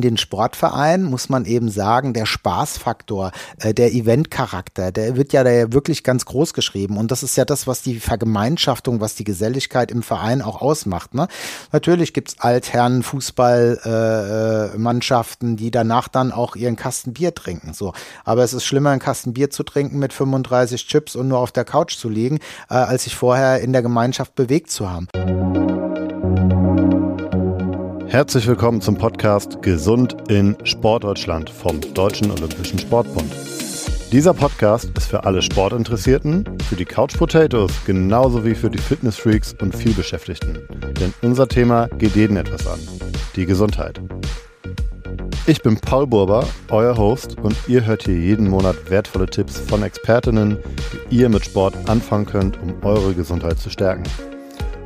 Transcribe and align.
den 0.00 0.16
Sportverein 0.16 1.04
muss 1.04 1.28
man 1.28 1.44
eben 1.44 1.70
sagen, 1.70 2.12
der 2.12 2.26
Spaßfaktor, 2.26 3.30
äh, 3.58 3.74
der 3.74 3.92
Eventcharakter, 3.92 4.90
der 4.92 5.16
wird 5.16 5.32
ja 5.32 5.42
da 5.44 5.72
wirklich 5.72 6.04
ganz 6.04 6.24
groß 6.24 6.54
geschrieben. 6.54 6.96
Und 6.96 7.10
das 7.10 7.22
ist 7.22 7.36
ja 7.36 7.44
das, 7.44 7.66
was 7.66 7.82
die 7.82 8.00
Vergemeinschaftung, 8.00 9.00
was 9.00 9.14
die 9.14 9.24
Geselligkeit 9.24 9.90
im 9.90 10.02
Verein 10.02 10.42
auch 10.42 10.60
ausmacht. 10.60 11.14
Ne? 11.14 11.28
Natürlich 11.72 12.12
gibt's 12.12 12.36
Altherren 12.38 13.02
Fußballmannschaften, 13.02 15.54
äh, 15.54 15.56
die 15.56 15.70
danach 15.70 16.08
dann 16.08 16.32
auch 16.32 16.56
ihren 16.56 16.76
Kasten 16.76 17.12
Bier 17.12 17.34
trinken. 17.34 17.74
So. 17.74 17.92
Aber 18.24 18.44
es 18.44 18.52
ist 18.52 18.64
schlimmer, 18.64 18.90
einen 18.90 19.00
Kasten 19.00 19.34
Bier 19.34 19.50
zu 19.50 19.62
trinken 19.62 19.98
mit 19.98 20.12
35 20.12 20.86
Chips 20.86 21.16
und 21.16 21.28
nur 21.28 21.38
auf 21.38 21.52
der 21.52 21.64
Couch 21.64 21.96
zu 21.96 22.08
liegen, 22.08 22.38
äh, 22.68 22.74
als 22.74 23.04
sich 23.04 23.16
vorher 23.16 23.60
in 23.60 23.72
der 23.72 23.82
Gemeinschaft 23.82 24.34
bewegt 24.34 24.70
zu 24.70 24.90
haben. 24.90 25.08
Herzlich 28.10 28.44
willkommen 28.48 28.80
zum 28.80 28.98
Podcast 28.98 29.62
Gesund 29.62 30.16
in 30.28 30.56
Sportdeutschland 30.64 31.48
vom 31.48 31.80
Deutschen 31.94 32.32
Olympischen 32.32 32.80
Sportbund. 32.80 33.32
Dieser 34.10 34.34
Podcast 34.34 34.90
ist 34.96 35.06
für 35.06 35.22
alle 35.22 35.40
Sportinteressierten, 35.40 36.44
für 36.68 36.74
die 36.74 36.84
Couch 36.84 37.16
Potatoes, 37.16 37.70
genauso 37.86 38.44
wie 38.44 38.56
für 38.56 38.68
die 38.68 38.78
Fitnessfreaks 38.78 39.54
und 39.62 39.76
vielbeschäftigten. 39.76 40.58
Denn 40.98 41.14
unser 41.22 41.46
Thema 41.46 41.86
geht 41.86 42.16
jeden 42.16 42.36
etwas 42.36 42.66
an. 42.66 42.80
Die 43.36 43.46
Gesundheit. 43.46 44.00
Ich 45.46 45.62
bin 45.62 45.76
Paul 45.76 46.08
Burber, 46.08 46.44
euer 46.70 46.96
Host, 46.96 47.36
und 47.40 47.54
ihr 47.68 47.86
hört 47.86 48.02
hier 48.02 48.18
jeden 48.18 48.48
Monat 48.48 48.90
wertvolle 48.90 49.26
Tipps 49.26 49.60
von 49.60 49.84
Expertinnen, 49.84 50.58
wie 51.10 51.20
ihr 51.20 51.28
mit 51.28 51.44
Sport 51.44 51.76
anfangen 51.86 52.26
könnt, 52.26 52.60
um 52.60 52.74
eure 52.82 53.14
Gesundheit 53.14 53.60
zu 53.60 53.70
stärken. 53.70 54.02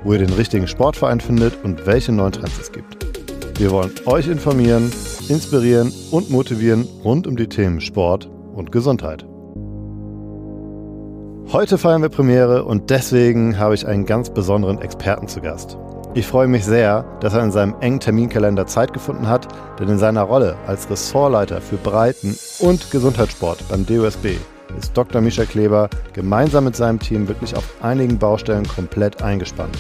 Wo 0.03 0.13
ihr 0.13 0.19
den 0.19 0.35
richtigen 0.35 0.69
Sportverein 0.69 1.21
findet 1.21 1.65
und 1.65 1.87
welche 1.87 2.13
neuen 2.13 2.33
Trends 2.33 2.61
es 2.61 2.71
gibt. 2.71 3.14
Wir 3.57 3.71
wollen 3.71 3.93
euch 4.07 4.27
informieren, 4.27 4.93
inspirieren 5.29 5.93
und 6.11 6.29
motivieren 6.29 6.89
rund 7.05 7.29
um 7.29 7.37
die 7.37 7.49
Themen 7.49 7.81
Sport 7.81 8.29
und 8.53 8.73
Gesundheit. 8.73 9.25
Heute 11.53 11.79
feiern 11.79 12.03
wir 12.03 12.09
Premiere 12.09 12.65
und 12.65 12.91
deswegen 12.91 13.57
habe 13.57 13.75
ich 13.77 13.87
einen 13.87 14.07
ganz 14.07 14.31
besonderen 14.31 14.81
Experten 14.81 15.29
zu 15.29 15.41
Gast. 15.41 15.79
Ich 16.15 16.27
freue 16.27 16.49
mich 16.49 16.65
sehr, 16.65 17.05
dass 17.21 17.35
er 17.35 17.45
in 17.45 17.53
seinem 17.53 17.77
engen 17.81 18.01
Terminkalender 18.01 18.67
Zeit 18.67 18.93
gefunden 18.93 19.29
hat, 19.29 19.47
denn 19.79 19.89
in 19.89 19.99
seiner 19.99 20.23
Rolle 20.23 20.57
als 20.67 20.91
Ressortleiter 20.91 21.61
für 21.61 21.77
Breiten- 21.77 22.37
und 22.59 22.91
Gesundheitssport 22.91 23.69
beim 23.69 23.87
DOSB 23.87 24.37
ist 24.77 24.97
Dr. 24.97 25.21
Micha 25.21 25.45
Kleber 25.45 25.89
gemeinsam 26.13 26.65
mit 26.65 26.75
seinem 26.75 26.99
Team 26.99 27.29
wirklich 27.29 27.55
auf 27.57 27.65
einigen 27.83 28.19
Baustellen 28.19 28.67
komplett 28.67 29.23
eingespannt. 29.23 29.79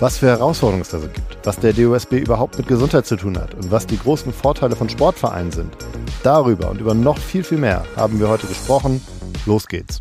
Was 0.00 0.18
für 0.18 0.28
Herausforderungen 0.28 0.82
es 0.82 0.88
da 0.88 0.98
so 0.98 1.08
gibt, 1.08 1.33
was 1.44 1.58
der 1.58 1.72
DOSB 1.72 2.14
überhaupt 2.14 2.56
mit 2.58 2.66
Gesundheit 2.66 3.06
zu 3.06 3.16
tun 3.16 3.38
hat 3.38 3.54
und 3.54 3.70
was 3.70 3.86
die 3.86 3.98
großen 3.98 4.32
Vorteile 4.32 4.76
von 4.76 4.88
Sportvereinen 4.88 5.52
sind. 5.52 5.76
Darüber 6.22 6.70
und 6.70 6.80
über 6.80 6.94
noch 6.94 7.18
viel, 7.18 7.44
viel 7.44 7.58
mehr 7.58 7.84
haben 7.96 8.18
wir 8.18 8.28
heute 8.28 8.46
gesprochen. 8.46 9.00
Los 9.46 9.66
geht's. 9.66 10.00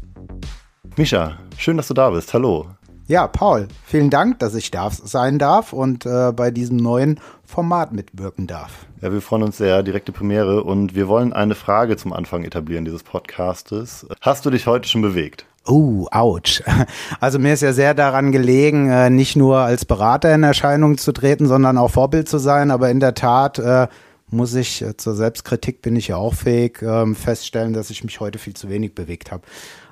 Misha, 0.96 1.38
schön, 1.58 1.78
dass 1.78 1.88
du 1.90 1.94
da 1.94 2.10
bist. 2.12 2.34
Hallo. 2.34 2.68
Ja, 3.08 3.28
Paul, 3.28 3.68
vielen 3.84 4.10
Dank, 4.10 4.40
dass 4.40 4.56
ich 4.56 4.72
da 4.72 4.90
sein 4.90 5.38
darf 5.38 5.74
und 5.74 6.06
äh, 6.06 6.32
bei 6.34 6.52
diesem 6.52 6.78
neuen 6.78 7.20
Format 7.44 7.92
mitwirken 7.92 8.48
darf. 8.48 8.86
Ja, 9.02 9.12
wir 9.12 9.22
freuen 9.22 9.44
uns 9.44 9.58
sehr, 9.58 9.84
direkte 9.84 10.14
Premiere 10.14 10.64
und 10.64 10.96
wir 10.96 11.10
wollen 11.10 11.34
eine 11.34 11.56
Frage 11.56 11.98
zum 11.98 12.14
Anfang 12.14 12.46
etablieren 12.46 12.86
dieses 12.86 13.04
Podcastes. 13.04 14.08
Hast 14.22 14.46
du 14.46 14.50
dich 14.50 14.68
heute 14.68 14.88
schon 14.88 15.02
bewegt? 15.02 15.46
Oh, 15.66 16.08
ouch. 16.12 16.62
Also 17.20 17.40
mir 17.40 17.54
ist 17.54 17.62
ja 17.62 17.72
sehr 17.72 17.94
daran 17.94 18.32
gelegen, 18.32 18.90
äh, 18.90 19.10
nicht 19.10 19.36
nur 19.36 19.60
als 19.60 19.86
Berater 19.86 20.34
in 20.36 20.44
Erscheinung 20.44 20.98
zu 20.98 21.14
treten, 21.14 21.48
sondern 21.48 21.78
auch 21.78 21.92
Vorbild 21.92 22.28
zu 22.28 22.38
sein. 22.38 22.70
Aber 22.70 22.90
in 22.90 23.00
der 23.00 23.14
Tat 23.14 23.60
äh, 23.60 23.88
muss 24.30 24.56
ich, 24.56 24.82
äh, 24.82 24.98
zur 24.98 25.16
Selbstkritik 25.16 25.82
bin 25.82 25.96
ich 25.96 26.10
ja 26.10 26.18
auch 26.18 26.34
fähig, 26.34 26.82
ähm, 26.82 27.16
feststellen, 27.16 27.74
dass 27.74 27.90
ich 27.90 28.04
mich 28.04 28.20
heute 28.20 28.40
viel 28.40 28.56
zu 28.56 28.70
wenig 28.70 28.94
bewegt 28.94 29.32
habe. 29.32 29.44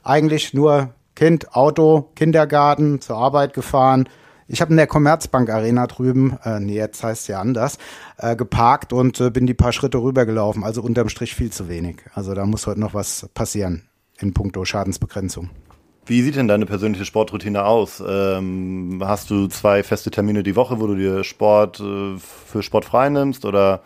Eigentlich 0.03 0.53
nur 0.53 0.89
Kind, 1.16 1.55
Auto, 1.55 2.09
Kindergarten, 2.16 3.00
zur 3.00 3.17
Arbeit 3.17 3.53
gefahren. 3.53 4.09
Ich 4.47 4.59
habe 4.59 4.72
in 4.72 4.78
der 4.78 4.88
Commerzbank 4.88 5.50
Arena 5.50 5.88
drüben, 5.88 6.38
äh, 6.44 6.59
nee, 6.59 6.75
jetzt 6.75 7.01
heißt 7.01 7.22
es 7.22 7.28
ja 7.28 7.40
anders, 7.40 7.78
äh, 8.17 8.35
geparkt 8.35 8.91
und 8.91 9.22
äh, 9.22 9.29
bin 9.29 9.47
die 9.47 9.53
paar 9.53 9.72
Schritte 9.72 10.00
rübergelaufen. 10.00 10.66
Also 10.66 10.81
unterm 10.81 11.07
Strich 11.07 11.34
viel 11.34 11.51
zu 11.51 11.69
wenig. 11.69 11.97
Also 12.13 12.34
da 12.34 12.46
muss 12.46 12.67
heute 12.67 12.81
noch 12.81 12.94
was 12.94 13.29
passieren 13.34 13.84
in 14.22 14.34
puncto 14.34 14.66
Schadensbegrenzung. 14.66 15.50
Wie 16.06 16.22
sieht 16.24 16.36
denn 16.36 16.48
deine 16.48 16.66
persönliche 16.66 17.06
Sportroutine 17.06 17.64
aus? 17.64 18.04
Ähm, 18.06 19.02
hast 19.04 19.30
du 19.30 19.48
zwei 19.48 19.84
feste 19.84 20.09
Termine 20.09 20.42
die 20.42 20.56
Woche, 20.56 20.80
wo 20.80 20.88
du 20.88 20.96
dir 20.96 21.24
Sport 21.24 21.80
äh, 21.80 22.18
für 22.18 22.64
Sport 22.64 22.86
frei 22.86 23.09
nimmst 23.09 23.46
oder 23.46 23.84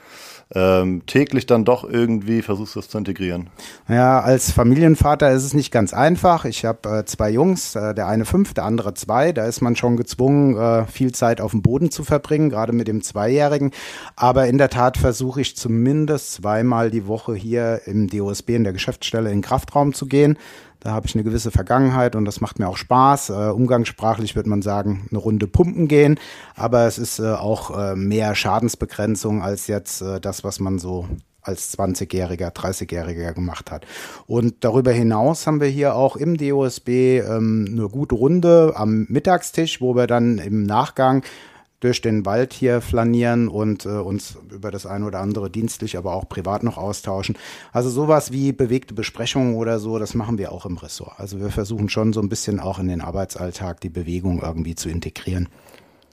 ähm, 0.53 1.03
täglich 1.07 1.47
dann 1.47 1.66
doch 1.66 1.83
irgendwie 1.83 2.41
versuchst 2.41 2.75
du 2.75 2.79
das 2.79 2.89
zu 2.89 2.97
integrieren? 2.97 3.50
Ja, 3.89 4.19
als 4.19 4.51
Familienvater 4.51 5.31
ist 5.31 5.44
es 5.44 5.53
nicht 5.53 5.72
ganz 5.72 5.94
einfach. 5.94 6.45
Ich 6.45 6.66
habe 6.66 7.00
äh, 7.00 7.06
zwei 7.06 7.31
Jungs, 7.31 7.75
äh, 7.75 7.95
der 7.95 8.07
eine 8.07 8.25
fünf, 8.25 8.53
der 8.53 8.66
andere 8.66 8.94
zwei. 8.94 9.31
Da 9.31 9.45
ist 9.45 9.61
man 9.61 9.75
schon 9.75 9.97
gezwungen, 9.97 10.55
äh, 10.57 10.85
viel 10.85 11.13
Zeit 11.13 11.41
auf 11.41 11.51
dem 11.51 11.61
Boden 11.61 11.89
zu 11.89 12.03
verbringen, 12.03 12.50
gerade 12.50 12.73
mit 12.73 12.88
dem 12.88 13.01
Zweijährigen. 13.01 13.72
Aber 14.16 14.47
in 14.47 14.57
der 14.57 14.69
Tat 14.69 14.97
versuche 14.97 15.41
ich 15.41 15.55
zumindest 15.57 16.34
zweimal 16.34 16.91
die 16.91 17.07
Woche 17.07 17.34
hier 17.34 17.81
im 17.85 18.07
DOSB 18.07 18.51
in 18.51 18.63
der 18.63 18.73
Geschäftsstelle 18.73 19.29
in 19.29 19.38
den 19.38 19.41
Kraftraum 19.41 19.94
zu 19.94 20.05
gehen. 20.05 20.38
Da 20.85 20.91
habe 20.91 21.07
ich 21.07 21.16
eine 21.16 21.23
gewisse 21.23 21.50
Vergangenheit 21.50 22.16
und 22.16 22.25
das 22.25 22.41
macht 22.41 22.59
mir 22.59 22.69
auch 22.69 22.78
Spaß. 22.78 23.31
Äh, 23.31 23.34
umgangssprachlich 23.50 24.35
wird 24.35 24.46
man 24.46 24.62
sagen, 24.62 25.07
eine 25.09 25.18
Runde 25.18 25.47
pumpen 25.47 25.88
gehen, 25.88 26.19
aber 26.56 26.85
es 26.85 27.00
ist 27.00 27.18
äh, 27.18 27.31
auch 27.31 27.75
äh, 27.75 27.96
mehr 27.96 28.35
Schadensbegrenzung 28.35 29.41
als 29.41 29.66
jetzt 29.66 30.03
das, 30.22 30.44
was 30.44 30.59
man 30.59 30.78
so 30.78 31.07
als 31.41 31.75
20-Jähriger, 31.75 32.53
30-Jähriger 32.53 33.34
gemacht 33.34 33.72
hat. 33.72 33.88
Und 34.28 34.63
darüber 34.63 34.91
hinaus 34.91 35.47
haben 35.47 35.59
wir 35.59 35.69
hier 35.69 35.96
auch 35.96 36.18
im 36.18 36.38
DOSB 36.38 36.88
ähm, 36.88 37.66
eine 37.67 37.90
gute 37.90 38.13
Runde 38.13 38.73
am 38.75 39.07
Mittagstisch, 39.09 39.81
wo 39.81 39.96
wir 39.96 40.06
dann 40.06 40.38
im 40.38 40.63
Nachgang 40.63 41.23
durch 41.79 42.01
den 42.01 42.25
Wald 42.25 42.53
hier 42.53 42.81
flanieren 42.81 43.47
und 43.47 43.85
äh, 43.85 43.89
uns 43.89 44.37
über 44.51 44.71
das 44.71 44.85
eine 44.85 45.05
oder 45.05 45.19
andere 45.19 45.49
dienstlich, 45.49 45.97
aber 45.97 46.13
auch 46.13 46.27
privat 46.27 46.63
noch 46.63 46.77
austauschen. 46.77 47.37
Also 47.71 47.89
sowas 47.89 48.31
wie 48.31 48.51
bewegte 48.51 48.93
Besprechungen 48.93 49.55
oder 49.55 49.79
so, 49.79 49.99
das 49.99 50.13
machen 50.13 50.37
wir 50.37 50.51
auch 50.51 50.65
im 50.65 50.77
Ressort. 50.77 51.19
Also 51.19 51.39
wir 51.39 51.49
versuchen 51.49 51.89
schon 51.89 52.13
so 52.13 52.21
ein 52.21 52.29
bisschen 52.29 52.59
auch 52.59 52.79
in 52.79 52.87
den 52.87 53.01
Arbeitsalltag 53.01 53.81
die 53.81 53.89
Bewegung 53.89 54.41
irgendwie 54.41 54.75
zu 54.75 54.89
integrieren. 54.89 55.49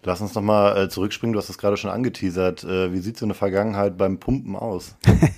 Lass 0.04 0.20
uns 0.20 0.34
nochmal 0.34 0.76
äh, 0.76 0.88
zurückspringen, 0.88 1.32
du 1.32 1.38
hast 1.38 1.48
es 1.48 1.58
gerade 1.58 1.76
schon 1.76 1.90
angeteasert. 1.90 2.64
Äh, 2.64 2.92
wie 2.92 2.98
sieht 2.98 3.16
so 3.16 3.24
eine 3.24 3.34
Vergangenheit 3.34 3.96
beim 3.96 4.18
Pumpen 4.18 4.56
aus? 4.56 4.96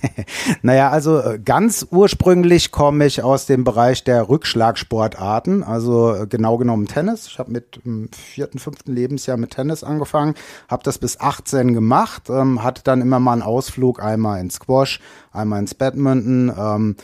naja, 0.63 0.89
also 0.89 1.19
äh, 1.19 1.37
ganz 1.37 1.85
ursprünglich 1.91 2.71
komme 2.71 3.05
ich 3.05 3.21
aus 3.21 3.45
dem 3.45 3.63
Bereich 3.63 4.03
der 4.03 4.27
Rückschlagsportarten, 4.27 5.63
also 5.63 6.15
äh, 6.15 6.25
genau 6.25 6.57
genommen 6.57 6.87
Tennis. 6.87 7.27
Ich 7.27 7.37
habe 7.37 7.51
mit 7.51 7.85
dem 7.85 8.09
vierten, 8.11 8.57
fünften 8.57 8.91
Lebensjahr 8.91 9.37
mit 9.37 9.51
Tennis 9.51 9.83
angefangen, 9.83 10.33
habe 10.67 10.81
das 10.81 10.97
bis 10.97 11.19
18 11.19 11.75
gemacht, 11.75 12.31
ähm, 12.31 12.63
hatte 12.63 12.81
dann 12.83 13.01
immer 13.01 13.19
mal 13.19 13.33
einen 13.33 13.43
Ausflug, 13.43 14.01
einmal 14.01 14.39
ins 14.39 14.55
Squash, 14.55 14.99
einmal 15.31 15.59
ins 15.59 15.75
Badminton. 15.75 16.51
Ähm, 16.57 16.95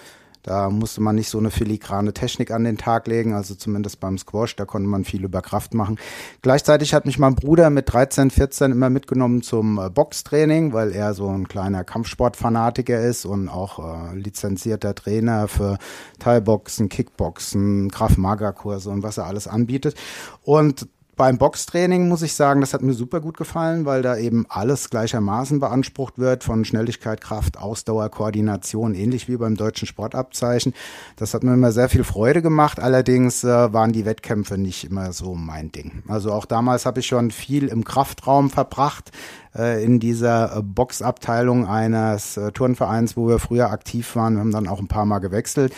da 0.43 0.69
musste 0.69 1.01
man 1.01 1.15
nicht 1.15 1.29
so 1.29 1.37
eine 1.37 1.51
filigrane 1.51 2.13
Technik 2.13 2.51
an 2.51 2.63
den 2.63 2.77
Tag 2.77 3.07
legen, 3.07 3.33
also 3.33 3.55
zumindest 3.55 3.99
beim 3.99 4.17
Squash, 4.17 4.55
da 4.55 4.65
konnte 4.65 4.87
man 4.87 5.05
viel 5.05 5.23
über 5.23 5.41
Kraft 5.41 5.73
machen. 5.73 5.99
Gleichzeitig 6.41 6.93
hat 6.93 7.05
mich 7.05 7.19
mein 7.19 7.35
Bruder 7.35 7.69
mit 7.69 7.91
13, 7.91 8.31
14 8.31 8.71
immer 8.71 8.89
mitgenommen 8.89 9.41
zum 9.41 9.77
äh, 9.77 9.89
Boxtraining, 9.89 10.73
weil 10.73 10.91
er 10.91 11.13
so 11.13 11.27
ein 11.27 11.47
kleiner 11.47 11.83
Kampfsportfanatiker 11.83 12.99
ist 12.99 13.25
und 13.25 13.49
auch 13.49 13.79
äh, 13.79 14.15
lizenzierter 14.15 14.95
Trainer 14.95 15.47
für 15.47 15.77
Thai-Boxen, 16.19 16.89
Kickboxen, 16.89 17.91
Kraft-Maga-Kurse 17.91 18.89
und 18.89 19.03
was 19.03 19.17
er 19.17 19.25
alles 19.25 19.47
anbietet. 19.47 19.95
Und 20.43 20.87
beim 21.21 21.37
Boxtraining 21.37 22.07
muss 22.07 22.23
ich 22.23 22.33
sagen, 22.33 22.61
das 22.61 22.73
hat 22.73 22.81
mir 22.81 22.95
super 22.95 23.21
gut 23.21 23.37
gefallen, 23.37 23.85
weil 23.85 24.01
da 24.01 24.17
eben 24.17 24.47
alles 24.49 24.89
gleichermaßen 24.89 25.59
beansprucht 25.59 26.17
wird 26.17 26.43
von 26.43 26.65
Schnelligkeit, 26.65 27.21
Kraft, 27.21 27.59
Ausdauer, 27.59 28.09
Koordination, 28.09 28.95
ähnlich 28.95 29.27
wie 29.27 29.37
beim 29.37 29.55
deutschen 29.55 29.87
Sportabzeichen. 29.87 30.73
Das 31.17 31.35
hat 31.35 31.43
mir 31.43 31.53
immer 31.53 31.71
sehr 31.71 31.89
viel 31.89 32.03
Freude 32.03 32.41
gemacht. 32.41 32.79
Allerdings 32.79 33.43
äh, 33.43 33.71
waren 33.71 33.91
die 33.91 34.05
Wettkämpfe 34.05 34.57
nicht 34.57 34.83
immer 34.85 35.13
so 35.13 35.35
mein 35.35 35.71
Ding. 35.71 36.01
Also 36.07 36.31
auch 36.31 36.45
damals 36.45 36.87
habe 36.87 37.01
ich 37.01 37.05
schon 37.05 37.29
viel 37.29 37.67
im 37.67 37.83
Kraftraum 37.83 38.49
verbracht, 38.49 39.11
äh, 39.55 39.83
in 39.83 39.99
dieser 39.99 40.57
äh, 40.57 40.61
Boxabteilung 40.63 41.67
eines 41.67 42.37
äh, 42.37 42.51
Turnvereins, 42.51 43.15
wo 43.15 43.27
wir 43.27 43.37
früher 43.37 43.69
aktiv 43.69 44.15
waren. 44.15 44.33
Wir 44.33 44.39
haben 44.39 44.51
dann 44.51 44.67
auch 44.67 44.79
ein 44.79 44.87
paar 44.87 45.05
Mal 45.05 45.19
gewechselt. 45.19 45.71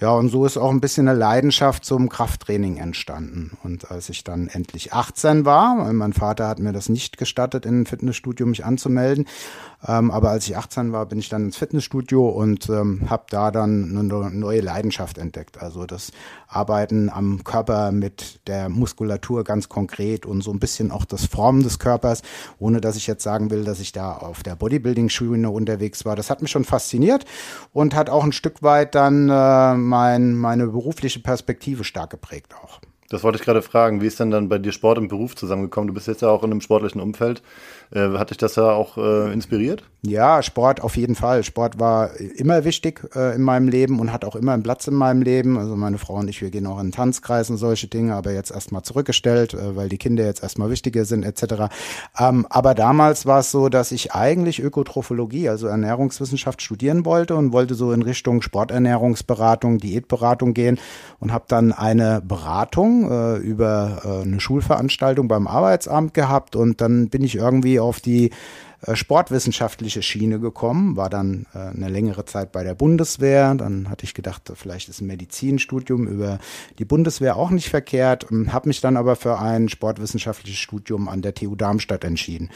Ja, 0.00 0.12
und 0.12 0.30
so 0.30 0.46
ist 0.46 0.56
auch 0.56 0.70
ein 0.70 0.80
bisschen 0.80 1.08
eine 1.08 1.18
Leidenschaft 1.18 1.84
zum 1.84 2.08
Krafttraining 2.08 2.78
entstanden. 2.78 3.58
Und 3.62 3.90
als 3.90 4.08
ich 4.08 4.24
dann 4.24 4.48
endlich 4.48 4.94
18 4.94 5.44
war, 5.44 5.92
mein 5.92 6.14
Vater 6.14 6.48
hat 6.48 6.58
mir 6.58 6.72
das 6.72 6.88
nicht 6.88 7.18
gestattet, 7.18 7.66
in 7.66 7.82
ein 7.82 7.86
Fitnessstudio 7.86 8.46
mich 8.46 8.64
anzumelden, 8.64 9.26
Ähm, 9.86 10.10
aber 10.10 10.30
als 10.30 10.46
ich 10.46 10.56
18 10.56 10.92
war, 10.92 11.06
bin 11.06 11.18
ich 11.18 11.28
dann 11.28 11.46
ins 11.46 11.56
Fitnessstudio 11.56 12.28
und 12.28 12.68
ähm, 12.68 13.08
habe 13.08 13.24
da 13.30 13.50
dann 13.50 13.96
eine 13.96 14.30
neue 14.30 14.60
Leidenschaft 14.60 15.16
entdeckt. 15.16 15.60
Also 15.60 15.86
das 15.86 16.12
Arbeiten 16.48 17.08
am 17.08 17.44
Körper 17.44 17.90
mit 17.90 18.46
der 18.46 18.68
Muskulatur 18.68 19.42
ganz 19.42 19.68
konkret 19.68 20.26
und 20.26 20.42
so 20.42 20.52
ein 20.52 20.58
bisschen 20.58 20.90
auch 20.90 21.04
das 21.04 21.26
Formen 21.26 21.62
des 21.62 21.78
Körpers, 21.78 22.22
ohne 22.58 22.80
dass 22.80 22.96
ich 22.96 23.06
jetzt 23.06 23.22
sagen 23.22 23.50
will, 23.50 23.64
dass 23.64 23.80
ich 23.80 23.92
da 23.92 24.12
auf 24.12 24.42
der 24.42 24.56
Bodybuilding-Schiene 24.56 25.48
unterwegs 25.48 26.04
war. 26.04 26.14
Das 26.14 26.28
hat 26.28 26.42
mich 26.42 26.50
schon 26.50 26.64
fasziniert 26.64 27.24
und 27.72 27.94
hat 27.94 28.10
auch 28.10 28.24
ein 28.24 28.32
Stück 28.32 28.62
weit 28.62 28.94
dann 28.94 29.30
äh, 29.30 29.74
mein, 29.74 30.34
meine 30.34 30.66
berufliche 30.66 31.20
Perspektive 31.20 31.84
stark 31.84 32.10
geprägt 32.10 32.54
auch. 32.62 32.80
Das 33.10 33.24
wollte 33.24 33.38
ich 33.38 33.44
gerade 33.44 33.60
fragen. 33.60 34.00
Wie 34.00 34.06
ist 34.06 34.20
denn 34.20 34.30
dann 34.30 34.48
bei 34.48 34.58
dir 34.58 34.70
Sport 34.70 34.96
und 34.96 35.08
Beruf 35.08 35.34
zusammengekommen? 35.34 35.88
Du 35.88 35.94
bist 35.94 36.06
jetzt 36.06 36.22
ja 36.22 36.28
auch 36.28 36.44
in 36.44 36.52
einem 36.52 36.60
sportlichen 36.60 37.00
Umfeld. 37.00 37.42
Äh, 37.92 38.18
hat 38.18 38.30
dich 38.30 38.38
das 38.38 38.56
ja 38.56 38.70
auch 38.70 38.96
äh, 38.96 39.32
inspiriert? 39.32 39.82
Ja, 40.02 40.42
Sport 40.42 40.80
auf 40.80 40.96
jeden 40.96 41.14
Fall. 41.14 41.44
Sport 41.44 41.78
war 41.78 42.16
immer 42.16 42.64
wichtig 42.64 43.02
äh, 43.14 43.34
in 43.34 43.42
meinem 43.42 43.68
Leben 43.68 44.00
und 44.00 44.14
hat 44.14 44.24
auch 44.24 44.34
immer 44.34 44.52
einen 44.52 44.62
Platz 44.62 44.86
in 44.86 44.94
meinem 44.94 45.20
Leben. 45.20 45.58
Also 45.58 45.76
meine 45.76 45.98
Frau 45.98 46.14
und 46.14 46.28
ich, 46.28 46.40
wir 46.40 46.50
gehen 46.50 46.66
auch 46.66 46.78
in 46.78 46.86
den 46.86 46.92
Tanzkreis 46.92 47.50
und 47.50 47.58
solche 47.58 47.86
Dinge, 47.86 48.14
aber 48.14 48.32
jetzt 48.32 48.50
erstmal 48.50 48.82
zurückgestellt, 48.82 49.52
äh, 49.52 49.76
weil 49.76 49.90
die 49.90 49.98
Kinder 49.98 50.24
jetzt 50.24 50.42
erstmal 50.42 50.70
wichtiger 50.70 51.04
sind 51.04 51.24
etc. 51.24 51.64
Ähm, 52.18 52.46
aber 52.48 52.74
damals 52.74 53.26
war 53.26 53.40
es 53.40 53.50
so, 53.50 53.68
dass 53.68 53.92
ich 53.92 54.14
eigentlich 54.14 54.62
Ökotrophologie, 54.62 55.50
also 55.50 55.66
Ernährungswissenschaft 55.66 56.62
studieren 56.62 57.04
wollte 57.04 57.34
und 57.34 57.52
wollte 57.52 57.74
so 57.74 57.92
in 57.92 58.00
Richtung 58.00 58.40
Sporternährungsberatung, 58.40 59.78
Diätberatung 59.78 60.54
gehen 60.54 60.78
und 61.18 61.30
habe 61.30 61.44
dann 61.48 61.72
eine 61.72 62.22
Beratung 62.22 63.10
äh, 63.10 63.36
über 63.36 64.00
äh, 64.04 64.22
eine 64.22 64.40
Schulveranstaltung 64.40 65.28
beim 65.28 65.46
Arbeitsamt 65.46 66.14
gehabt 66.14 66.56
und 66.56 66.80
dann 66.80 67.10
bin 67.10 67.22
ich 67.22 67.34
irgendwie 67.34 67.79
auf 67.80 68.00
die 68.00 68.30
äh, 68.86 68.96
sportwissenschaftliche 68.96 70.02
Schiene 70.02 70.40
gekommen, 70.40 70.96
war 70.96 71.10
dann 71.10 71.46
äh, 71.54 71.58
eine 71.58 71.88
längere 71.88 72.24
Zeit 72.24 72.52
bei 72.52 72.64
der 72.64 72.74
Bundeswehr. 72.74 73.54
Dann 73.54 73.90
hatte 73.90 74.04
ich 74.04 74.14
gedacht, 74.14 74.50
vielleicht 74.54 74.88
ist 74.88 75.00
ein 75.00 75.06
Medizinstudium 75.06 76.06
über 76.06 76.38
die 76.78 76.84
Bundeswehr 76.84 77.36
auch 77.36 77.50
nicht 77.50 77.68
verkehrt, 77.68 78.26
habe 78.48 78.68
mich 78.68 78.80
dann 78.80 78.96
aber 78.96 79.16
für 79.16 79.38
ein 79.38 79.68
sportwissenschaftliches 79.68 80.58
Studium 80.58 81.08
an 81.08 81.22
der 81.22 81.34
TU 81.34 81.56
Darmstadt 81.56 82.04
entschieden. 82.04 82.50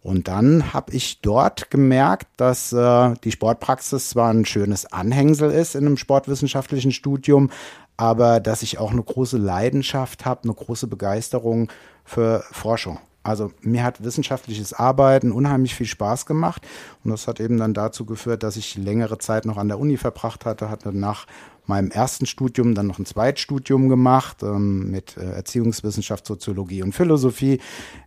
Und 0.00 0.28
dann 0.28 0.72
habe 0.72 0.92
ich 0.92 1.20
dort 1.20 1.70
gemerkt, 1.70 2.28
dass 2.36 2.72
äh, 2.72 3.14
die 3.24 3.32
Sportpraxis 3.32 4.10
zwar 4.10 4.32
ein 4.32 4.46
schönes 4.46 4.90
Anhängsel 4.90 5.50
ist 5.50 5.74
in 5.74 5.86
einem 5.86 5.96
sportwissenschaftlichen 5.96 6.92
Studium, 6.92 7.50
aber 7.96 8.40
dass 8.40 8.62
ich 8.62 8.78
auch 8.78 8.92
eine 8.92 9.02
große 9.02 9.36
Leidenschaft 9.36 10.24
habe, 10.24 10.44
eine 10.44 10.54
große 10.54 10.86
Begeisterung 10.86 11.68
für 12.04 12.44
Forschung. 12.52 12.98
Also 13.22 13.52
mir 13.60 13.84
hat 13.84 14.02
wissenschaftliches 14.02 14.72
Arbeiten 14.72 15.32
unheimlich 15.32 15.74
viel 15.74 15.86
Spaß 15.86 16.24
gemacht 16.24 16.66
und 17.04 17.10
das 17.10 17.26
hat 17.26 17.40
eben 17.40 17.58
dann 17.58 17.74
dazu 17.74 18.06
geführt, 18.06 18.42
dass 18.42 18.56
ich 18.56 18.76
längere 18.76 19.18
Zeit 19.18 19.44
noch 19.44 19.58
an 19.58 19.68
der 19.68 19.78
Uni 19.78 19.96
verbracht 19.96 20.46
hatte, 20.46 20.70
hatte 20.70 20.96
nach 20.96 21.26
meinem 21.66 21.90
ersten 21.90 22.24
Studium 22.26 22.74
dann 22.74 22.86
noch 22.86 22.98
ein 22.98 23.04
Zweitstudium 23.04 23.88
gemacht 23.88 24.42
ähm, 24.42 24.90
mit 24.90 25.16
äh, 25.18 25.32
Erziehungswissenschaft, 25.32 26.26
Soziologie 26.26 26.82
und 26.82 26.94
Philosophie. 26.94 27.60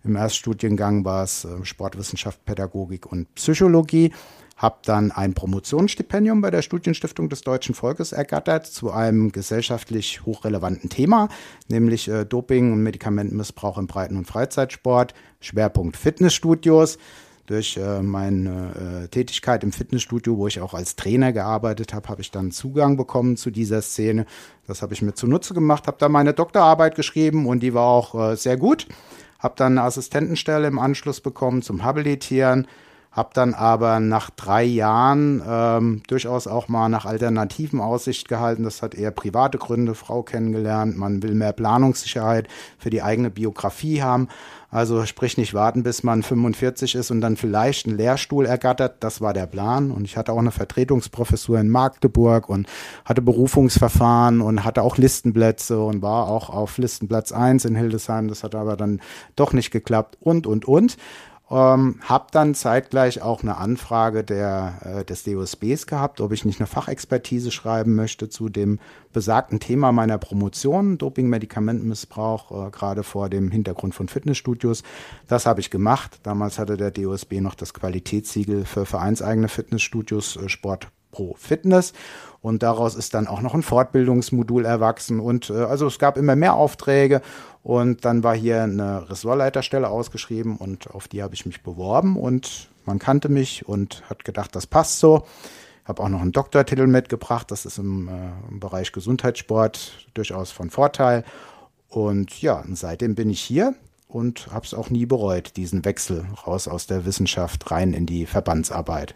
Im 0.04 0.16
Erststudiengang 0.16 1.06
war 1.06 1.24
es 1.24 1.46
äh, 1.46 1.64
Sportwissenschaft, 1.64 2.44
Pädagogik 2.44 3.06
und 3.06 3.34
Psychologie 3.36 4.12
habe 4.62 4.78
dann 4.84 5.12
ein 5.12 5.34
Promotionsstipendium 5.34 6.42
bei 6.42 6.52
der 6.52 6.62
Studienstiftung 6.62 7.30
des 7.30 7.42
deutschen 7.42 7.74
Volkes 7.74 8.12
ergattert 8.12 8.68
zu 8.68 8.92
einem 8.92 9.32
gesellschaftlich 9.32 10.24
hochrelevanten 10.24 10.90
Thema, 10.90 11.30
nämlich 11.68 12.08
äh, 12.08 12.26
Doping 12.26 12.72
und 12.72 12.84
Medikamentenmissbrauch 12.84 13.80
im 13.80 13.88
Breiten- 13.88 14.18
und 14.18 14.28
Freizeitsport, 14.28 15.16
Schwerpunkt 15.40 15.98
Fitnessstudios. 15.98 17.00
Durch 17.48 17.76
äh, 17.76 18.04
meine 18.04 19.04
äh, 19.04 19.08
Tätigkeit 19.08 19.64
im 19.64 19.72
Fitnessstudio, 19.72 20.38
wo 20.38 20.46
ich 20.48 20.62
auch 20.62 20.76
als 20.76 20.96
Trainer 20.96 21.34
gearbeitet 21.34 21.94
habe, 21.94 22.08
habe 22.08 22.22
ich 22.22 22.30
dann 22.30 22.52
Zugang 22.52 22.98
bekommen 22.98 23.38
zu 23.38 23.50
dieser 23.50 23.82
Szene. 23.82 24.28
Das 24.68 24.84
habe 24.84 24.94
ich 24.94 25.02
mir 25.02 25.16
zunutze 25.16 25.56
gemacht, 25.56 25.88
habe 25.88 25.98
da 26.00 26.08
meine 26.08 26.34
Doktorarbeit 26.34 26.96
geschrieben 26.96 27.48
und 27.48 27.62
die 27.62 27.74
war 27.74 27.88
auch 27.88 28.32
äh, 28.32 28.36
sehr 28.38 28.58
gut. 28.58 28.88
Habe 29.40 29.56
dann 29.58 29.80
eine 29.80 29.88
Assistentenstelle 29.88 30.68
im 30.68 30.78
Anschluss 30.78 31.20
bekommen 31.20 31.64
zum 31.64 31.84
Habilitieren 31.84 32.68
habe 33.12 33.32
dann 33.34 33.54
aber 33.54 34.00
nach 34.00 34.30
drei 34.30 34.64
Jahren 34.64 35.44
ähm, 35.46 36.02
durchaus 36.08 36.48
auch 36.48 36.70
mal 36.70 36.88
nach 36.88 37.06
alternativen 37.06 37.82
Aussicht 37.82 38.30
gehalten. 38.30 38.64
Das 38.64 38.82
hat 38.82 38.96
eher 38.96 39.12
private 39.12 39.58
Gründe, 39.58 39.96
Frau 39.96 40.24
kennengelernt. 40.24 40.98
Man 40.98 41.22
will 41.22 41.34
mehr 41.34 41.52
Planungssicherheit 41.52 42.48
für 42.78 42.90
die 42.90 43.04
eigene 43.04 43.30
Biografie 43.30 44.02
haben. 44.02 44.30
Also 44.70 45.06
sprich 45.06 45.38
nicht 45.38 45.54
warten, 45.54 45.84
bis 45.84 46.04
man 46.04 46.24
45 46.24 46.96
ist 46.96 47.12
und 47.12 47.20
dann 47.20 47.36
vielleicht 47.36 47.86
einen 47.86 47.98
Lehrstuhl 47.98 48.46
ergattert. 48.46 49.04
Das 49.04 49.20
war 49.20 49.34
der 49.34 49.46
Plan. 49.46 49.92
Und 49.92 50.06
ich 50.06 50.16
hatte 50.16 50.32
auch 50.32 50.38
eine 50.38 50.52
Vertretungsprofessur 50.52 51.60
in 51.60 51.68
Magdeburg 51.68 52.48
und 52.48 52.68
hatte 53.04 53.22
Berufungsverfahren 53.22 54.40
und 54.40 54.64
hatte 54.64 54.84
auch 54.84 54.98
Listenplätze 54.98 55.84
und 55.84 56.02
war 56.02 56.30
auch 56.30 56.50
auf 56.50 56.78
Listenplatz 56.78 57.34
1 57.34 57.66
in 57.66 57.76
Hildesheim. 57.76 58.30
Das 58.30 58.46
hat 58.46 58.56
aber 58.56 58.78
dann 58.78 59.02
doch 59.36 59.52
nicht 59.52 59.72
geklappt 59.72 60.18
und, 60.22 60.48
und, 60.48 60.64
und. 60.64 60.96
Ähm, 61.52 62.00
habe 62.04 62.28
dann 62.32 62.56
zeitgleich 62.56 63.22
auch 63.22 63.42
eine 63.44 63.58
Anfrage 63.58 64.24
der, 64.24 64.74
äh, 64.86 65.04
des 65.04 65.24
DOSBs 65.24 65.86
gehabt, 65.86 66.22
ob 66.22 66.32
ich 66.32 66.46
nicht 66.46 66.62
eine 66.62 66.68
Fachexpertise 66.68 67.52
schreiben 67.52 67.94
möchte 67.94 68.30
zu 68.30 68.48
dem 68.48 68.80
besagten 69.12 69.60
Thema 69.60 69.92
meiner 69.92 70.18
Promotion, 70.18 70.98
Doping-Medikamentenmissbrauch, 70.98 72.68
äh, 72.68 72.72
gerade 72.72 73.04
vor 73.04 73.28
dem 73.28 73.52
Hintergrund 73.52 73.94
von 73.94 74.08
Fitnessstudios. 74.08 74.84
Das 75.28 75.46
habe 75.46 75.60
ich 75.60 75.70
gemacht. 75.70 76.22
Damals 76.24 76.58
hatte 76.58 76.78
der 76.78 76.92
DOSB 76.92 77.42
noch 77.42 77.56
das 77.56 77.74
Qualitätssiegel 77.74 78.64
für 78.64 78.86
vereinseigene 78.86 79.50
Fitnessstudios 79.50 80.38
äh, 80.38 80.48
Sport 80.48 80.88
Pro 81.12 81.36
Fitness. 81.38 81.94
Und 82.42 82.64
daraus 82.64 82.96
ist 82.96 83.14
dann 83.14 83.28
auch 83.28 83.42
noch 83.42 83.54
ein 83.54 83.62
Fortbildungsmodul 83.62 84.66
erwachsen. 84.66 85.20
Und 85.20 85.50
äh, 85.50 85.54
also 85.54 85.88
es 85.88 86.00
gab 86.00 86.18
immer 86.18 86.36
mehr 86.36 86.56
Aufträge. 86.56 87.22
Und 87.64 88.06
dann 88.06 88.24
war 88.24 88.36
hier 88.36 88.64
eine 88.64 89.10
Ressortleiterstelle 89.10 89.88
ausgeschrieben 89.88 90.58
und 90.58 90.90
auf 90.90 91.08
die 91.08 91.22
habe 91.22 91.36
ich 91.36 91.46
mich 91.46 91.62
beworben. 91.62 92.18
Und 92.18 92.70
man 92.86 92.98
kannte 92.98 93.30
mich 93.30 93.68
und 93.68 94.02
hat 94.10 94.26
gedacht, 94.26 94.56
das 94.56 94.66
passt 94.66 95.00
so. 95.00 95.26
Habe 95.86 96.02
auch 96.02 96.10
noch 96.10 96.22
einen 96.22 96.32
Doktortitel 96.32 96.88
mitgebracht. 96.88 97.52
Das 97.52 97.66
ist 97.66 97.78
im, 97.78 98.08
äh, 98.08 98.50
im 98.50 98.60
Bereich 98.60 98.92
Gesundheitssport 98.92 100.08
durchaus 100.14 100.52
von 100.52 100.72
Vorteil. 100.72 101.24
Und 101.90 102.42
ja, 102.42 102.64
seitdem 102.72 103.16
bin 103.16 103.30
ich 103.30 103.42
hier 103.42 103.76
und 104.08 104.48
habe 104.52 104.66
es 104.66 104.74
auch 104.74 104.90
nie 104.90 105.06
bereut, 105.06 105.58
diesen 105.58 105.86
Wechsel 105.86 106.26
raus 106.48 106.68
aus 106.68 106.88
der 106.88 107.06
Wissenschaft 107.06 107.70
rein 107.70 107.94
in 107.94 108.06
die 108.06 108.26
Verbandsarbeit. 108.26 109.14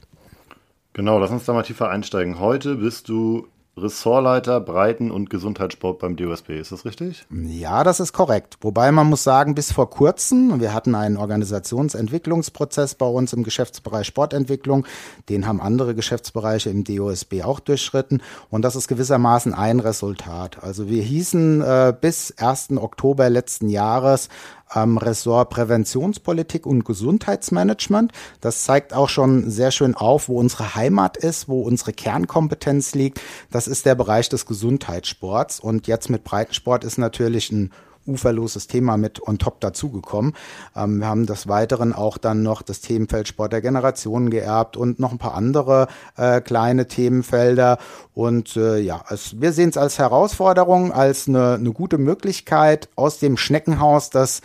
Genau, 0.95 1.19
lass 1.19 1.30
uns 1.30 1.44
da 1.44 1.51
mal 1.51 1.63
tiefer 1.63 1.89
einsteigen. 1.89 2.39
Heute 2.39 2.75
bist 2.75 3.09
du 3.09 3.50
Ressortleiter 3.75 4.62
Breiten- 4.62 5.12
und 5.12 5.30
Gesundheitssport 5.30 6.00
beim 6.00 6.15
DOSB. 6.15 6.57
Ist 6.57 6.71
das 6.71 6.86
richtig? 6.86 7.25
Ja, 7.30 7.83
das 7.83 8.00
ist 8.00 8.13
korrekt. 8.13 8.56
Wobei 8.62 8.94
man 8.94 9.07
muss 9.07 9.25
sagen, 9.25 9.56
bis 9.56 9.74
vor 9.74 9.89
kurzem, 9.89 10.62
wir 10.62 10.74
hatten 10.74 10.95
einen 10.95 11.18
Organisationsentwicklungsprozess 11.18 12.95
bei 12.95 13.07
uns 13.07 13.33
im 13.33 13.44
Geschäftsbereich 13.44 14.07
Sportentwicklung. 14.07 14.86
Den 15.27 15.45
haben 15.45 15.59
andere 15.59 15.95
Geschäftsbereiche 15.95 16.69
im 16.69 16.86
DOSB 16.86 17.44
auch 17.44 17.59
durchschritten. 17.59 18.21
Und 18.49 18.61
das 18.61 18.78
ist 18.78 18.87
gewissermaßen 18.87 19.54
ein 19.54 19.81
Resultat. 19.81 20.64
Also 20.64 20.87
wir 20.87 21.04
hießen 21.04 21.59
äh, 21.59 21.94
bis 21.99 22.33
1. 22.37 22.78
Oktober 22.78 23.30
letzten 23.30 23.68
Jahres 23.68 24.30
am 24.68 24.98
Ressort 24.98 25.50
Präventionspolitik 25.50 26.66
und 26.66 26.86
Gesundheitsmanagement. 26.86 28.12
Das 28.42 28.64
zeigt 28.64 28.94
auch 28.94 29.10
schon 29.10 29.50
sehr 29.50 29.72
schön 29.72 29.95
auf, 29.95 30.28
wo 30.28 30.40
unsere 30.40 30.76
Heimat 30.76 31.18
ist, 31.18 31.48
wo 31.48 31.62
unsere 31.62 31.94
Kernkompetenz 31.94 32.95
liegt. 32.95 33.22
Das 33.52 33.68
ist 33.68 33.86
der 33.86 33.95
Bereich 33.95 34.30
des 34.30 34.45
Gesundheitssports. 34.45 35.60
Und 35.60 35.88
jetzt 35.88 36.10
mit 36.10 36.24
Breitensport 36.24 36.84
ist 36.84 36.98
natürlich 36.98 37.52
ein 37.52 37.72
uferloses 38.07 38.68
Thema 38.68 38.97
mit 38.97 39.26
on 39.28 39.38
top 39.38 39.59
dazugekommen. 39.62 40.33
Ähm, 40.76 41.00
wir 41.00 41.07
haben 41.07 41.26
des 41.26 41.47
Weiteren 41.47 41.94
auch 41.94 42.18
dann 42.18 42.44
noch 42.44 42.62
das 42.62 42.81
Themenfeld 42.81 43.28
Sport 43.28 43.54
der 43.54 43.62
Generationen 43.62 44.30
geerbt 44.30 44.78
und 44.78 45.00
noch 45.00 45.12
ein 45.12 45.18
paar 45.18 45.35
andere 45.35 45.88
äh, 46.18 46.42
kleine 46.42 46.88
Themenfelder. 46.88 47.78
Und 48.14 48.56
äh, 48.56 48.80
ja, 48.80 49.04
es, 49.09 49.40
wir 49.40 49.52
sehen 49.52 49.69
es 49.69 49.78
als 49.78 50.00
Herausforderung, 50.00 50.92
als 50.92 51.28
eine, 51.28 51.56
eine 51.56 51.71
gute 51.71 51.97
Möglichkeit 51.97 52.90
aus 52.95 53.19
dem 53.19 53.38
Schneckenhaus, 53.38 54.09
das 54.09 54.42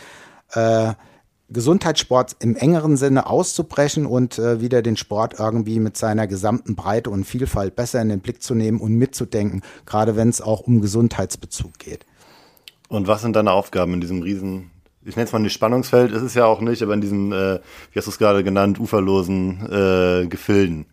äh, 0.53 0.93
Gesundheitssport 1.53 2.37
im 2.39 2.55
engeren 2.55 2.97
Sinne 2.97 3.27
auszubrechen 3.27 4.07
und 4.07 4.39
äh, 4.39 4.61
wieder 4.61 4.83
den 4.83 4.97
Sport 4.97 5.35
irgendwie 5.39 5.81
mit 5.81 5.97
seiner 5.97 6.29
gesamten 6.29 6.77
Breite 6.77 7.11
und 7.11 7.25
Vielfalt 7.25 7.75
besser 7.75 8.01
in 8.01 8.09
den 8.09 8.21
Blick 8.21 8.41
zu 8.41 8.55
nehmen 8.55 8.81
und 8.81 8.95
mitzudenken, 8.95 9.63
gerade 9.85 10.15
wenn 10.15 10.29
es 10.29 10.41
auch 10.41 10.61
um 10.61 10.81
Gesundheitsbezug 10.81 11.79
geht. 11.79 12.07
Und 12.91 13.07
was 13.07 13.23
sind 13.23 13.37
deine 13.37 13.53
Aufgaben 13.53 13.95
in 13.95 14.01
diesem 14.01 14.21
riesen, 14.21 14.73
ich 15.05 15.15
nenne 15.15 15.27
es 15.27 15.33
mal 15.33 15.39
ein 15.39 15.49
Spannungsfeld, 15.49 16.11
ist 16.11 16.23
es 16.23 16.35
ja 16.35 16.47
auch 16.47 16.61
nicht, 16.61 16.83
aber 16.83 16.93
in 16.93 17.01
diesen, 17.01 17.31
äh, 17.31 17.61
wie 17.93 17.99
hast 17.99 18.07
du 18.07 18.11
es 18.11 18.19
gerade 18.19 18.43
genannt, 18.43 18.81
uferlosen 18.81 19.61
äh, 19.71 20.27
Gefilden? 20.27 20.87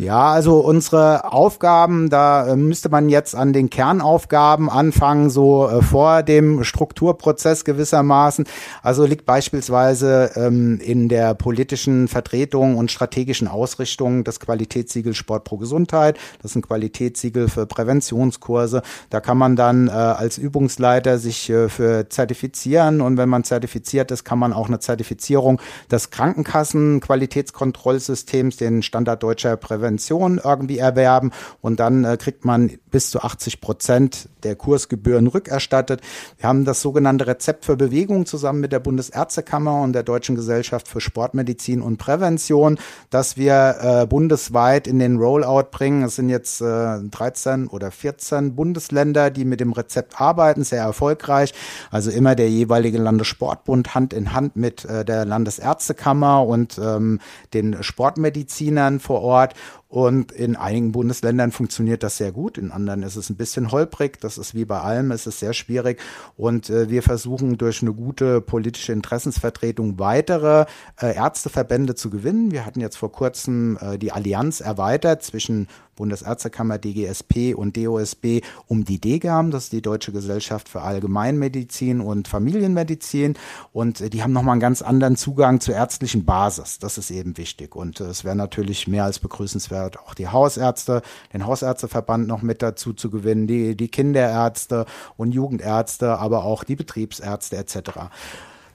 Ja, 0.00 0.32
also 0.32 0.58
unsere 0.60 1.30
Aufgaben, 1.30 2.08
da 2.08 2.48
äh, 2.48 2.56
müsste 2.56 2.88
man 2.88 3.10
jetzt 3.10 3.34
an 3.34 3.52
den 3.52 3.68
Kernaufgaben 3.68 4.70
anfangen, 4.70 5.28
so 5.28 5.68
äh, 5.68 5.82
vor 5.82 6.22
dem 6.22 6.64
Strukturprozess 6.64 7.66
gewissermaßen. 7.66 8.46
Also 8.82 9.04
liegt 9.04 9.26
beispielsweise 9.26 10.30
ähm, 10.36 10.80
in 10.82 11.10
der 11.10 11.34
politischen 11.34 12.08
Vertretung 12.08 12.78
und 12.78 12.90
strategischen 12.90 13.46
Ausrichtung 13.46 14.24
das 14.24 14.40
Qualitätssiegel 14.40 15.12
Sport 15.12 15.44
pro 15.44 15.58
Gesundheit. 15.58 16.16
Das 16.40 16.52
ist 16.52 16.56
ein 16.56 16.62
Qualitätssiegel 16.62 17.50
für 17.50 17.66
Präventionskurse. 17.66 18.80
Da 19.10 19.20
kann 19.20 19.36
man 19.36 19.54
dann 19.54 19.88
äh, 19.88 19.90
als 19.90 20.38
Übungsleiter 20.38 21.18
sich 21.18 21.52
für 21.68 22.08
zertifizieren 22.08 23.02
und 23.02 23.18
wenn 23.18 23.28
man 23.28 23.44
zertifiziert 23.44 24.10
ist, 24.12 24.24
kann 24.24 24.38
man 24.38 24.54
auch 24.54 24.68
eine 24.68 24.78
Zertifizierung 24.78 25.60
des 25.90 26.10
Krankenkassen-Qualitätskontrollsystems, 26.10 28.56
den 28.56 28.82
Standard 28.82 29.22
deutscher 29.22 29.56
Prävention 29.56 29.89
Prävention 29.90 30.40
irgendwie 30.42 30.78
erwerben 30.78 31.32
und 31.60 31.80
dann 31.80 32.04
äh, 32.04 32.16
kriegt 32.16 32.44
man 32.44 32.70
bis 32.90 33.10
zu 33.10 33.20
80 33.20 33.60
Prozent 33.60 34.28
der 34.44 34.56
Kursgebühren 34.56 35.26
rückerstattet. 35.26 36.00
Wir 36.38 36.48
haben 36.48 36.64
das 36.64 36.80
sogenannte 36.80 37.26
Rezept 37.26 37.64
für 37.64 37.76
Bewegung 37.76 38.26
zusammen 38.26 38.60
mit 38.60 38.72
der 38.72 38.80
Bundesärztekammer 38.80 39.82
und 39.82 39.92
der 39.92 40.02
Deutschen 40.02 40.36
Gesellschaft 40.36 40.88
für 40.88 41.00
Sportmedizin 41.00 41.82
und 41.82 41.98
Prävention, 41.98 42.78
dass 43.10 43.36
wir 43.36 43.76
äh, 43.80 44.06
bundesweit 44.06 44.86
in 44.86 44.98
den 44.98 45.16
Rollout 45.16 45.70
bringen. 45.70 46.04
Es 46.04 46.16
sind 46.16 46.28
jetzt 46.28 46.60
äh, 46.60 46.98
13 47.00 47.68
oder 47.68 47.90
14 47.90 48.54
Bundesländer, 48.54 49.30
die 49.30 49.44
mit 49.44 49.60
dem 49.60 49.72
Rezept 49.72 50.20
arbeiten, 50.20 50.64
sehr 50.64 50.82
erfolgreich. 50.82 51.52
Also 51.90 52.10
immer 52.10 52.34
der 52.34 52.48
jeweilige 52.48 52.98
Landessportbund 52.98 53.94
Hand 53.94 54.12
in 54.12 54.32
Hand 54.32 54.56
mit 54.56 54.84
äh, 54.84 55.04
der 55.04 55.24
Landesärztekammer 55.24 56.46
und 56.46 56.78
ähm, 56.78 57.20
den 57.54 57.82
Sportmedizinern 57.82 59.00
vor 59.00 59.22
Ort. 59.22 59.54
Und 59.90 60.30
in 60.30 60.54
einigen 60.54 60.92
Bundesländern 60.92 61.50
funktioniert 61.50 62.04
das 62.04 62.16
sehr 62.16 62.30
gut, 62.30 62.58
in 62.58 62.70
anderen 62.70 63.02
ist 63.02 63.16
es 63.16 63.28
ein 63.28 63.34
bisschen 63.34 63.72
holprig. 63.72 64.20
Das 64.20 64.38
ist 64.38 64.54
wie 64.54 64.64
bei 64.64 64.80
allem, 64.80 65.10
es 65.10 65.26
ist 65.26 65.40
sehr 65.40 65.52
schwierig. 65.52 66.00
Und 66.36 66.70
äh, 66.70 66.88
wir 66.90 67.02
versuchen 67.02 67.58
durch 67.58 67.82
eine 67.82 67.92
gute 67.92 68.40
politische 68.40 68.92
Interessensvertretung 68.92 69.98
weitere 69.98 70.66
äh, 71.00 71.16
Ärzteverbände 71.16 71.96
zu 71.96 72.08
gewinnen. 72.08 72.52
Wir 72.52 72.64
hatten 72.64 72.78
jetzt 72.78 72.98
vor 72.98 73.10
kurzem 73.10 73.78
äh, 73.80 73.98
die 73.98 74.12
Allianz 74.12 74.60
erweitert 74.60 75.24
zwischen 75.24 75.66
Bundesärztekammer, 76.00 76.78
DGSP 76.78 77.54
und 77.54 77.76
DOSB 77.76 78.40
um 78.66 78.86
die 78.86 79.00
DGAM, 79.00 79.50
das 79.50 79.64
ist 79.64 79.72
die 79.74 79.82
Deutsche 79.82 80.12
Gesellschaft 80.12 80.70
für 80.70 80.80
Allgemeinmedizin 80.80 82.00
und 82.00 82.26
Familienmedizin. 82.26 83.34
Und 83.72 84.00
äh, 84.00 84.08
die 84.08 84.22
haben 84.22 84.32
nochmal 84.32 84.52
einen 84.52 84.60
ganz 84.60 84.80
anderen 84.80 85.16
Zugang 85.16 85.60
zur 85.60 85.74
ärztlichen 85.74 86.24
Basis. 86.24 86.78
Das 86.78 86.96
ist 86.96 87.10
eben 87.10 87.36
wichtig. 87.36 87.76
Und 87.76 88.00
äh, 88.00 88.04
es 88.04 88.24
wäre 88.24 88.34
natürlich 88.34 88.88
mehr 88.88 89.04
als 89.04 89.18
begrüßenswert, 89.18 89.79
auch 89.84 90.14
die 90.14 90.28
Hausärzte, 90.28 91.02
den 91.32 91.46
Hausärzteverband 91.46 92.26
noch 92.26 92.42
mit 92.42 92.62
dazu 92.62 92.92
zu 92.92 93.10
gewinnen, 93.10 93.46
die, 93.46 93.76
die 93.76 93.88
Kinderärzte 93.88 94.86
und 95.16 95.32
Jugendärzte, 95.32 96.18
aber 96.18 96.44
auch 96.44 96.64
die 96.64 96.76
Betriebsärzte 96.76 97.56
etc. 97.56 97.90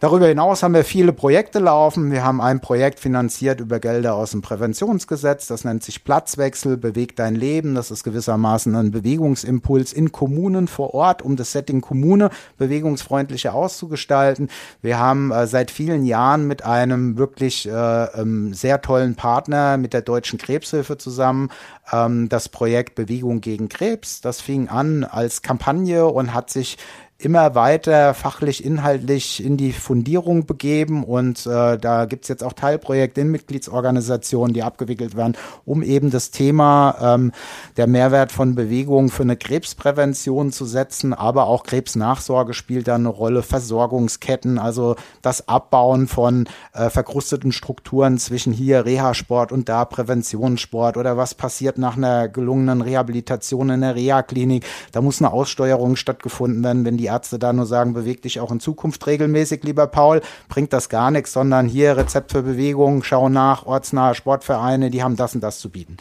Darüber 0.02 0.28
hinaus 0.28 0.62
haben 0.62 0.74
wir 0.74 0.84
viele 0.84 1.14
Projekte 1.14 1.60
laufen. 1.60 2.12
Wir 2.12 2.24
haben 2.24 2.42
ein 2.42 2.60
Projekt 2.60 3.00
finanziert 3.00 3.62
über 3.62 3.80
Gelder 3.80 4.16
aus 4.16 4.32
dem 4.32 4.42
Präventionsgesetz. 4.42 5.48
Das 5.48 5.64
nennt 5.64 5.84
sich 5.84 6.04
Platzwechsel, 6.04 6.76
bewegt 6.76 7.18
dein 7.20 7.34
Leben. 7.34 7.76
Das 7.76 7.92
ist 7.92 8.04
gewissermaßen 8.04 8.76
ein 8.76 8.92
Bewegungsimpuls 8.92 9.94
in 9.94 10.12
Kommunen 10.12 10.68
vor 10.68 10.94
Ort, 10.94 11.22
um 11.22 11.38
das 11.38 11.54
Setting 11.54 11.80
Kommune 11.80 12.30
bewegungsfreundlicher 12.58 13.54
auszugestalten. 13.54 14.50
Wir 14.82 15.00
haben 15.00 15.32
äh, 15.32 15.48
seit 15.48 15.72
vielen 15.72 16.04
Jahren 16.04 16.46
mit 16.46 16.66
einem 16.66 17.18
wirklich 17.18 17.68
äh, 17.68 17.72
ähm, 17.72 18.54
sehr 18.54 18.82
tollen 18.82 19.16
Partner, 19.16 19.78
mit 19.78 19.94
der 19.94 20.02
Deutschen 20.02 20.38
Krebshilfe 20.38 20.98
zusammen, 20.98 21.50
ähm, 21.94 22.28
das 22.28 22.50
Projekt 22.50 22.96
Bewegung 22.96 23.40
gegen 23.40 23.70
Krebs. 23.70 24.20
Das 24.20 24.42
fing 24.42 24.68
an 24.68 25.06
als 25.06 25.42
Kampagne 25.42 26.06
und 26.06 26.34
hat 26.34 26.50
sich 26.50 26.78
immer 27.18 27.56
weiter 27.56 28.14
fachlich, 28.14 28.64
inhaltlich 28.64 29.44
in 29.44 29.56
die 29.56 29.72
Fundierung 29.72 30.46
begeben 30.46 31.04
und 31.06 31.46
äh, 31.46 31.78
da 31.78 32.06
gibt's 32.06 32.28
jetzt 32.28 32.44
auch 32.44 32.52
Teilprojekte 32.52 33.22
in 33.22 33.32
Mitgliedsorganisationen, 33.32 34.54
die 34.54 34.64
abgewickelt 34.64 35.16
werden, 35.16 35.38
um 35.64 35.82
eben 35.82 36.12
das 36.12 36.32
Thema 36.32 36.96
ähm, 37.02 37.32
der 37.78 37.88
Mehrwert 37.88 38.34
von 38.34 38.54
Bewegung 38.54 39.10
für 39.10 39.24
eine 39.24 39.38
Krebsprävention 39.38 40.52
zu 40.52 40.66
setzen, 40.66 41.14
aber 41.14 41.48
auch 41.48 41.64
Krebsnachsorge 41.64 42.54
spielt 42.54 42.90
da 42.90 42.96
eine 42.96 43.08
Rolle, 43.08 43.44
Versorgungsketten, 43.44 44.60
also 44.60 44.98
das 45.22 45.48
Abbauen 45.48 46.08
von 46.08 46.50
äh, 46.74 46.90
verkrusteten 46.90 47.54
Strukturen 47.54 48.18
zwischen 48.18 48.52
hier 48.52 48.86
Reha-Sport 48.86 49.54
und 49.54 49.70
da 49.70 49.86
Präventionssport 49.86 50.98
oder 50.98 51.16
was 51.16 51.34
passiert 51.34 51.78
nach 51.78 51.96
einer 51.96 52.28
gelungenen 52.28 52.82
Rehabilitation 52.82 53.70
in 53.70 53.82
der 53.82 53.96
Reha-Klinik. 53.96 54.66
Da 54.92 55.00
muss 55.00 55.22
eine 55.22 55.32
Aussteuerung 55.32 55.96
stattgefunden 55.96 56.62
werden, 56.62 56.84
wenn 56.84 56.98
die 56.98 57.06
die 57.06 57.12
Ärzte 57.16 57.40
da 57.40 57.54
nur 57.54 57.66
sagen, 57.66 57.94
beweg 57.94 58.22
dich 58.22 58.42
auch 58.42 58.52
in 58.52 58.60
Zukunft 58.60 59.08
regelmäßig, 59.08 59.64
lieber 59.64 59.88
Paul, 59.88 60.22
bringt 60.50 60.74
das 60.74 60.90
gar 60.90 61.12
nichts, 61.12 61.32
sondern 61.32 61.66
hier 61.66 61.96
Rezept 61.96 62.34
für 62.34 62.42
Bewegung, 62.42 63.04
schau 63.04 63.30
nach, 63.30 63.66
ortsnahe 63.66 64.16
Sportvereine, 64.16 64.90
die 64.90 65.02
haben 65.02 65.16
das 65.16 65.34
und 65.34 65.42
das 65.42 65.60
zu 65.60 65.70
bieten. 65.70 65.96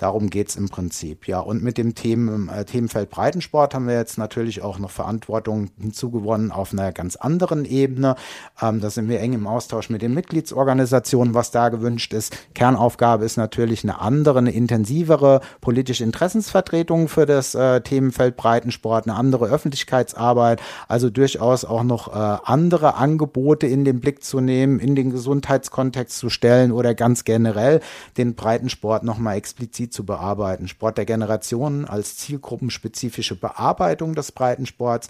Darum 0.00 0.30
geht's 0.30 0.56
im 0.56 0.70
Prinzip, 0.70 1.28
ja. 1.28 1.40
Und 1.40 1.62
mit 1.62 1.76
dem 1.76 1.94
Themen, 1.94 2.48
äh, 2.48 2.64
Themenfeld 2.64 3.10
Breitensport 3.10 3.74
haben 3.74 3.86
wir 3.86 3.96
jetzt 3.96 4.16
natürlich 4.16 4.62
auch 4.62 4.78
noch 4.78 4.90
Verantwortung 4.90 5.68
hinzugewonnen 5.78 6.52
auf 6.52 6.72
einer 6.72 6.90
ganz 6.90 7.16
anderen 7.16 7.66
Ebene. 7.66 8.16
Ähm, 8.62 8.80
da 8.80 8.88
sind 8.88 9.10
wir 9.10 9.20
eng 9.20 9.34
im 9.34 9.46
Austausch 9.46 9.90
mit 9.90 10.00
den 10.00 10.14
Mitgliedsorganisationen, 10.14 11.34
was 11.34 11.50
da 11.50 11.68
gewünscht 11.68 12.14
ist. 12.14 12.34
Kernaufgabe 12.54 13.26
ist 13.26 13.36
natürlich 13.36 13.84
eine 13.84 14.00
andere, 14.00 14.38
eine 14.38 14.52
intensivere 14.52 15.42
politische 15.60 16.04
Interessensvertretung 16.04 17.08
für 17.08 17.26
das 17.26 17.54
äh, 17.54 17.82
Themenfeld 17.82 18.38
Breitensport, 18.38 19.06
eine 19.06 19.18
andere 19.18 19.48
Öffentlichkeitsarbeit, 19.48 20.62
also 20.88 21.10
durchaus 21.10 21.66
auch 21.66 21.82
noch 21.82 22.08
äh, 22.08 22.38
andere 22.44 22.94
Angebote 22.94 23.66
in 23.66 23.84
den 23.84 24.00
Blick 24.00 24.24
zu 24.24 24.40
nehmen, 24.40 24.80
in 24.80 24.94
den 24.94 25.10
Gesundheitskontext 25.10 26.16
zu 26.16 26.30
stellen 26.30 26.72
oder 26.72 26.94
ganz 26.94 27.24
generell 27.24 27.80
den 28.16 28.34
Breitensport 28.34 29.04
nochmal 29.04 29.36
explizit 29.36 29.89
zu 29.90 30.04
bearbeiten. 30.04 30.68
Sport 30.68 30.98
der 30.98 31.04
Generationen 31.04 31.84
als 31.84 32.16
zielgruppenspezifische 32.16 33.34
Bearbeitung 33.34 34.14
des 34.14 34.32
Breitensports. 34.32 35.08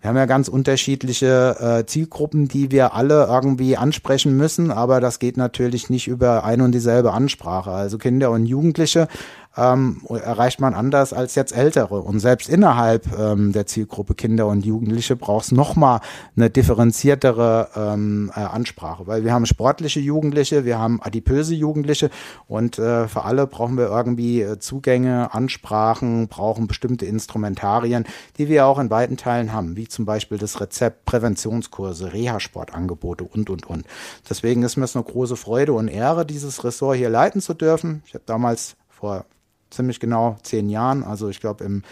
Wir 0.00 0.10
haben 0.10 0.16
ja 0.16 0.26
ganz 0.26 0.48
unterschiedliche 0.48 1.56
äh, 1.80 1.86
Zielgruppen, 1.86 2.48
die 2.48 2.70
wir 2.70 2.94
alle 2.94 3.26
irgendwie 3.26 3.76
ansprechen 3.76 4.36
müssen, 4.36 4.70
aber 4.70 5.00
das 5.00 5.18
geht 5.18 5.36
natürlich 5.36 5.90
nicht 5.90 6.06
über 6.06 6.44
ein 6.44 6.60
und 6.60 6.72
dieselbe 6.72 7.12
Ansprache. 7.12 7.70
Also 7.70 7.98
Kinder 7.98 8.30
und 8.30 8.46
Jugendliche 8.46 9.08
ähm, 9.56 10.02
erreicht 10.08 10.60
man 10.60 10.74
anders 10.74 11.12
als 11.12 11.34
jetzt 11.34 11.56
Ältere. 11.56 12.00
Und 12.00 12.20
selbst 12.20 12.48
innerhalb 12.48 13.06
ähm, 13.18 13.52
der 13.52 13.66
Zielgruppe 13.66 14.14
Kinder 14.14 14.46
und 14.46 14.64
Jugendliche 14.64 15.16
braucht 15.16 15.46
es 15.46 15.52
nochmal 15.52 16.00
eine 16.36 16.50
differenziertere 16.50 17.68
ähm, 17.74 18.30
äh, 18.34 18.40
Ansprache, 18.40 19.06
weil 19.06 19.24
wir 19.24 19.32
haben 19.32 19.46
sportliche 19.46 20.00
Jugendliche, 20.00 20.64
wir 20.64 20.78
haben 20.78 21.00
adipöse 21.02 21.54
Jugendliche 21.54 22.10
und 22.46 22.78
äh, 22.78 23.08
für 23.08 23.24
alle 23.24 23.46
brauchen 23.46 23.78
wir 23.78 23.86
irgendwie 23.86 24.42
äh, 24.42 24.58
Zugänge, 24.58 25.32
Ansprachen, 25.32 26.28
brauchen 26.28 26.66
bestimmte 26.66 27.06
Instrumentarien, 27.06 28.04
die 28.38 28.48
wir 28.48 28.66
auch 28.66 28.78
in 28.78 28.90
weiten 28.90 29.16
Teilen 29.16 29.52
haben, 29.52 29.76
wie 29.76 29.88
zum 29.88 30.04
Beispiel 30.04 30.38
das 30.38 30.60
Rezept, 30.60 31.04
Präventionskurse, 31.06 32.12
Reha-Sportangebote 32.12 33.24
und, 33.24 33.50
und, 33.50 33.66
und. 33.66 33.86
Deswegen 34.28 34.62
ist 34.62 34.76
mir 34.76 34.84
es 34.84 34.96
eine 34.96 35.04
große 35.04 35.36
Freude 35.36 35.72
und 35.72 35.88
Ehre, 35.88 36.26
dieses 36.26 36.64
Ressort 36.64 36.96
hier 36.96 37.10
leiten 37.10 37.40
zu 37.40 37.54
dürfen. 37.54 38.02
Ich 38.06 38.14
habe 38.14 38.24
damals 38.26 38.76
vor 38.88 39.24
ziemlich 39.70 40.00
genau 40.00 40.36
zehn 40.42 40.68
Jahren. 40.68 41.04
Also 41.04 41.28
ich 41.28 41.40
glaube 41.40 41.64
im 41.64 41.82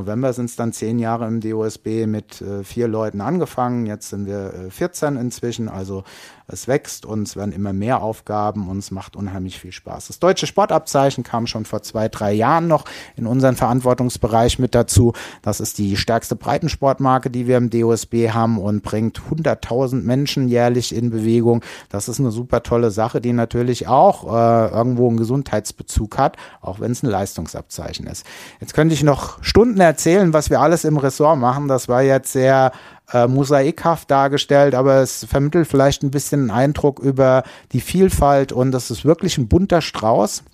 November 0.00 0.32
sind 0.32 0.46
es 0.46 0.56
dann 0.56 0.72
zehn 0.72 0.98
Jahre 0.98 1.26
im 1.26 1.40
DOSB 1.40 2.06
mit 2.06 2.40
äh, 2.40 2.64
vier 2.64 2.88
Leuten 2.88 3.20
angefangen. 3.20 3.84
Jetzt 3.84 4.08
sind 4.08 4.26
wir 4.26 4.54
äh, 4.54 4.70
14 4.70 5.16
inzwischen. 5.16 5.68
Also 5.68 6.04
es 6.52 6.68
wächst 6.68 7.06
und 7.06 7.28
es 7.28 7.36
werden 7.36 7.52
immer 7.52 7.72
mehr 7.72 8.02
Aufgaben 8.02 8.68
und 8.68 8.78
es 8.78 8.90
macht 8.90 9.16
unheimlich 9.16 9.58
viel 9.58 9.72
Spaß. 9.72 10.08
Das 10.08 10.18
deutsche 10.18 10.46
Sportabzeichen 10.46 11.24
kam 11.24 11.46
schon 11.46 11.64
vor 11.64 11.82
zwei, 11.82 12.08
drei 12.08 12.32
Jahren 12.32 12.66
noch 12.66 12.84
in 13.16 13.26
unseren 13.26 13.56
Verantwortungsbereich 13.56 14.58
mit 14.58 14.74
dazu. 14.74 15.12
Das 15.42 15.60
ist 15.60 15.78
die 15.78 15.96
stärkste 15.96 16.36
Breitensportmarke, 16.36 17.30
die 17.30 17.46
wir 17.46 17.56
im 17.56 17.70
DOSB 17.70 18.30
haben 18.30 18.58
und 18.58 18.82
bringt 18.82 19.20
100.000 19.30 20.02
Menschen 20.02 20.48
jährlich 20.48 20.94
in 20.94 21.10
Bewegung. 21.10 21.62
Das 21.88 22.08
ist 22.08 22.20
eine 22.20 22.30
super 22.30 22.62
tolle 22.62 22.90
Sache, 22.90 23.20
die 23.20 23.32
natürlich 23.32 23.86
auch 23.86 24.24
äh, 24.24 24.70
irgendwo 24.70 25.08
einen 25.08 25.18
Gesundheitsbezug 25.18 26.18
hat, 26.18 26.36
auch 26.60 26.80
wenn 26.80 26.92
es 26.92 27.02
ein 27.02 27.10
Leistungsabzeichen 27.10 28.06
ist. 28.06 28.26
Jetzt 28.60 28.74
könnte 28.74 28.94
ich 28.94 29.02
noch 29.02 29.42
Stunden 29.42 29.80
erzählen, 29.90 30.32
was 30.32 30.50
wir 30.50 30.60
alles 30.60 30.84
im 30.84 30.96
Ressort 30.96 31.38
machen. 31.38 31.66
Das 31.66 31.88
war 31.88 32.02
jetzt 32.02 32.32
sehr 32.32 32.70
äh, 33.12 33.26
mosaikhaft 33.26 34.08
dargestellt, 34.10 34.74
aber 34.74 35.02
es 35.02 35.24
vermittelt 35.24 35.66
vielleicht 35.66 36.02
ein 36.02 36.12
bisschen 36.12 36.42
einen 36.42 36.50
Eindruck 36.50 37.00
über 37.00 37.42
die 37.72 37.80
Vielfalt 37.80 38.52
und 38.52 38.70
das 38.70 38.90
ist 38.90 39.04
wirklich 39.04 39.36
ein 39.36 39.48
bunter 39.48 39.80
Strauß. 39.80 40.44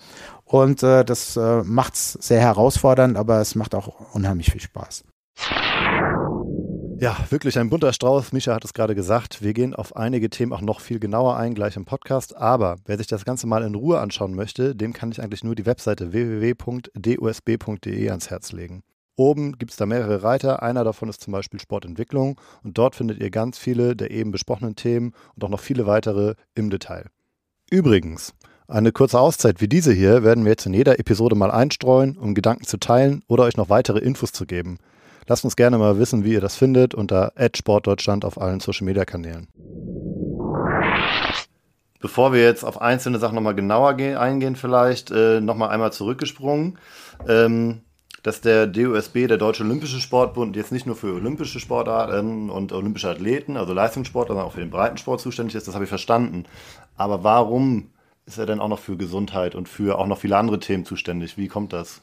Und 0.43 0.81
äh, 0.81 1.03
das 1.03 1.37
äh, 1.37 1.61
macht 1.63 1.93
es 1.93 2.13
sehr 2.13 2.39
herausfordernd, 2.39 3.17
aber 3.17 3.41
es 3.41 3.53
macht 3.53 3.75
auch 3.75 4.13
unheimlich 4.13 4.51
viel 4.51 4.61
Spaß. 4.61 5.03
Ja, 6.99 7.15
wirklich 7.29 7.59
ein 7.59 7.69
bunter 7.69 7.93
Strauß. 7.93 8.31
Misha 8.31 8.55
hat 8.55 8.65
es 8.65 8.73
gerade 8.73 8.95
gesagt. 8.95 9.43
Wir 9.43 9.53
gehen 9.53 9.75
auf 9.75 9.95
einige 9.95 10.31
Themen 10.31 10.51
auch 10.51 10.61
noch 10.61 10.79
viel 10.79 10.99
genauer 10.99 11.37
ein, 11.37 11.53
gleich 11.53 11.75
im 11.75 11.85
Podcast. 11.85 12.35
Aber 12.35 12.77
wer 12.85 12.97
sich 12.97 13.05
das 13.05 13.23
Ganze 13.23 13.45
mal 13.45 13.61
in 13.61 13.75
Ruhe 13.75 13.99
anschauen 13.99 14.33
möchte, 14.33 14.75
dem 14.75 14.93
kann 14.93 15.11
ich 15.11 15.21
eigentlich 15.21 15.43
nur 15.43 15.53
die 15.53 15.67
Webseite 15.67 16.11
www.dusb.de 16.11 18.09
ans 18.09 18.31
Herz 18.31 18.51
legen. 18.51 18.81
Oben 19.17 19.57
gibt 19.57 19.71
es 19.71 19.77
da 19.77 19.85
mehrere 19.87 20.21
Reiter. 20.21 20.61
Einer 20.61 20.83
davon 20.83 21.09
ist 21.09 21.21
zum 21.21 21.33
Beispiel 21.33 21.59
Sportentwicklung. 21.59 22.39
Und 22.63 22.77
dort 22.77 22.95
findet 22.95 23.19
ihr 23.19 23.31
ganz 23.31 23.57
viele 23.57 23.95
der 23.95 24.11
eben 24.11 24.31
besprochenen 24.31 24.75
Themen 24.75 25.13
und 25.35 25.43
auch 25.43 25.49
noch 25.49 25.59
viele 25.59 25.87
weitere 25.87 26.35
im 26.53 26.69
Detail. 26.69 27.07
Übrigens, 27.69 28.33
eine 28.67 28.91
kurze 28.91 29.19
Auszeit 29.19 29.59
wie 29.59 29.67
diese 29.67 29.91
hier 29.91 30.23
werden 30.23 30.45
wir 30.45 30.51
jetzt 30.51 30.67
in 30.67 30.73
jeder 30.73 30.99
Episode 30.99 31.35
mal 31.35 31.51
einstreuen, 31.51 32.15
um 32.15 32.35
Gedanken 32.35 32.65
zu 32.65 32.77
teilen 32.77 33.23
oder 33.27 33.43
euch 33.45 33.57
noch 33.57 33.69
weitere 33.69 33.99
Infos 33.99 34.31
zu 34.31 34.45
geben. 34.45 34.77
Lasst 35.25 35.43
uns 35.43 35.55
gerne 35.55 35.77
mal 35.77 35.97
wissen, 35.97 36.23
wie 36.23 36.33
ihr 36.33 36.41
das 36.41 36.55
findet 36.55 36.93
unter 36.93 37.33
@sportdeutschland 37.55 38.23
auf 38.23 38.39
allen 38.39 38.59
Social 38.59 38.85
Media 38.85 39.03
Kanälen. 39.03 39.47
Bevor 41.99 42.31
wir 42.31 42.43
jetzt 42.43 42.63
auf 42.63 42.79
einzelne 42.79 43.17
Sachen 43.17 43.35
nochmal 43.35 43.55
genauer 43.55 43.95
eingehen, 43.95 44.55
vielleicht 44.55 45.09
äh, 45.09 45.41
nochmal 45.41 45.69
einmal 45.69 45.91
zurückgesprungen, 45.91 46.77
ähm, 47.27 47.81
dass 48.27 48.41
der 48.41 48.67
DOSB, 48.67 49.27
der 49.27 49.37
Deutsche 49.37 49.63
Olympische 49.63 50.01
Sportbund, 50.01 50.57
jetzt 50.57 50.73
nicht 50.73 50.85
nur 50.85 50.97
für 50.97 51.13
olympische 51.13 51.61
Sportarten 51.61 52.49
und 52.49 52.73
olympische 52.73 53.09
Athleten, 53.09 53.55
also 53.55 53.71
Leistungssport, 53.71 54.27
sondern 54.27 54.45
auch 54.45 54.51
für 54.51 54.59
den 54.59 54.69
Breitensport 54.69 55.21
zuständig 55.21 55.55
ist, 55.55 55.65
das 55.65 55.75
habe 55.75 55.85
ich 55.85 55.89
verstanden. 55.89 56.43
Aber 56.97 57.23
warum 57.23 57.89
ist 58.27 58.37
er 58.37 58.45
denn 58.45 58.59
auch 58.59 58.67
noch 58.67 58.79
für 58.79 58.97
Gesundheit 58.97 59.55
und 59.55 59.69
für 59.69 59.97
auch 59.97 60.05
noch 60.05 60.19
viele 60.19 60.35
andere 60.35 60.59
Themen 60.59 60.83
zuständig? 60.83 61.37
Wie 61.37 61.47
kommt 61.47 61.71
das? 61.71 62.01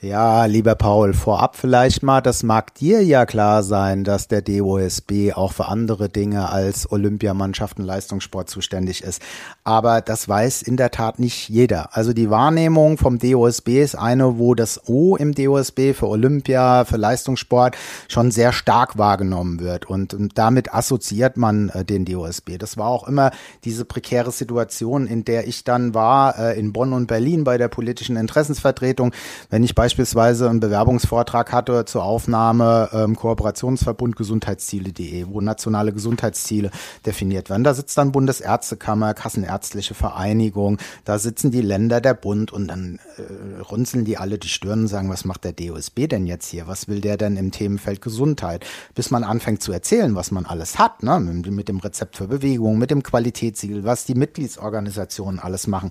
Ja, 0.00 0.44
lieber 0.44 0.74
Paul, 0.74 1.14
vorab 1.14 1.56
vielleicht 1.56 2.02
mal, 2.02 2.20
das 2.20 2.42
mag 2.42 2.74
dir 2.74 3.02
ja 3.02 3.24
klar 3.24 3.62
sein, 3.62 4.04
dass 4.04 4.28
der 4.28 4.42
DOSB 4.42 5.32
auch 5.34 5.52
für 5.52 5.66
andere 5.66 6.10
Dinge 6.10 6.50
als 6.50 6.92
Olympiamannschaften 6.92 7.82
Leistungssport 7.82 8.50
zuständig 8.50 9.02
ist. 9.02 9.22
Aber 9.62 10.02
das 10.02 10.28
weiß 10.28 10.60
in 10.60 10.76
der 10.76 10.90
Tat 10.90 11.18
nicht 11.18 11.48
jeder. 11.48 11.96
Also 11.96 12.12
die 12.12 12.28
Wahrnehmung 12.28 12.98
vom 12.98 13.18
DOSB 13.18 13.82
ist 13.82 13.94
eine, 13.94 14.38
wo 14.38 14.54
das 14.54 14.88
O 14.88 15.16
im 15.16 15.34
DOSB 15.34 15.94
für 15.94 16.08
Olympia, 16.08 16.84
für 16.84 16.98
Leistungssport 16.98 17.74
schon 18.06 18.30
sehr 18.30 18.52
stark 18.52 18.98
wahrgenommen 18.98 19.60
wird. 19.60 19.86
Und 19.86 20.16
damit 20.34 20.74
assoziiert 20.74 21.38
man 21.38 21.70
äh, 21.70 21.84
den 21.84 22.04
DOSB. 22.04 22.58
Das 22.58 22.76
war 22.76 22.88
auch 22.88 23.08
immer 23.08 23.30
diese 23.64 23.86
prekäre 23.86 24.32
Situation, 24.32 25.06
in 25.06 25.24
der 25.24 25.48
ich 25.48 25.63
dann 25.64 25.94
war, 25.94 26.38
äh, 26.38 26.58
in 26.58 26.72
Bonn 26.72 26.92
und 26.92 27.06
Berlin 27.06 27.44
bei 27.44 27.58
der 27.58 27.68
politischen 27.68 28.16
Interessensvertretung. 28.16 29.12
Wenn 29.50 29.62
ich 29.64 29.74
beispielsweise 29.74 30.48
einen 30.48 30.60
Bewerbungsvortrag 30.60 31.52
hatte 31.52 31.84
zur 31.84 32.04
Aufnahme 32.04 32.90
ähm, 32.92 33.16
Kooperationsverbund 33.16 34.16
Gesundheitsziele.de, 34.16 35.26
wo 35.28 35.40
nationale 35.40 35.92
Gesundheitsziele 35.92 36.70
definiert 37.04 37.50
werden. 37.50 37.64
Da 37.64 37.74
sitzt 37.74 37.96
dann 37.98 38.12
Bundesärztekammer, 38.12 39.14
Kassenärztliche 39.14 39.94
Vereinigung, 39.94 40.78
da 41.04 41.18
sitzen 41.18 41.50
die 41.50 41.62
Länder, 41.62 42.00
der 42.00 42.14
Bund 42.14 42.52
und 42.52 42.68
dann 42.68 42.98
äh, 43.16 43.60
runzeln 43.62 44.04
die 44.04 44.18
alle 44.18 44.38
die 44.38 44.48
Stirn 44.48 44.82
und 44.82 44.88
sagen, 44.88 45.08
was 45.08 45.24
macht 45.24 45.44
der 45.44 45.52
DOSB 45.52 46.06
denn 46.08 46.26
jetzt 46.26 46.48
hier? 46.48 46.66
Was 46.66 46.88
will 46.88 47.00
der 47.00 47.16
denn 47.16 47.36
im 47.36 47.50
Themenfeld 47.50 48.00
Gesundheit? 48.00 48.64
Bis 48.94 49.10
man 49.10 49.24
anfängt 49.24 49.62
zu 49.62 49.72
erzählen, 49.72 50.14
was 50.14 50.30
man 50.30 50.46
alles 50.46 50.78
hat, 50.78 51.02
ne? 51.02 51.18
mit, 51.20 51.50
mit 51.50 51.68
dem 51.68 51.78
Rezept 51.78 52.16
für 52.16 52.28
Bewegung, 52.28 52.78
mit 52.78 52.90
dem 52.90 53.02
Qualitätssiegel, 53.02 53.84
was 53.84 54.04
die 54.04 54.14
Mitgliedsorganisationen 54.14 55.40
alles 55.40 55.53
machen. 55.66 55.90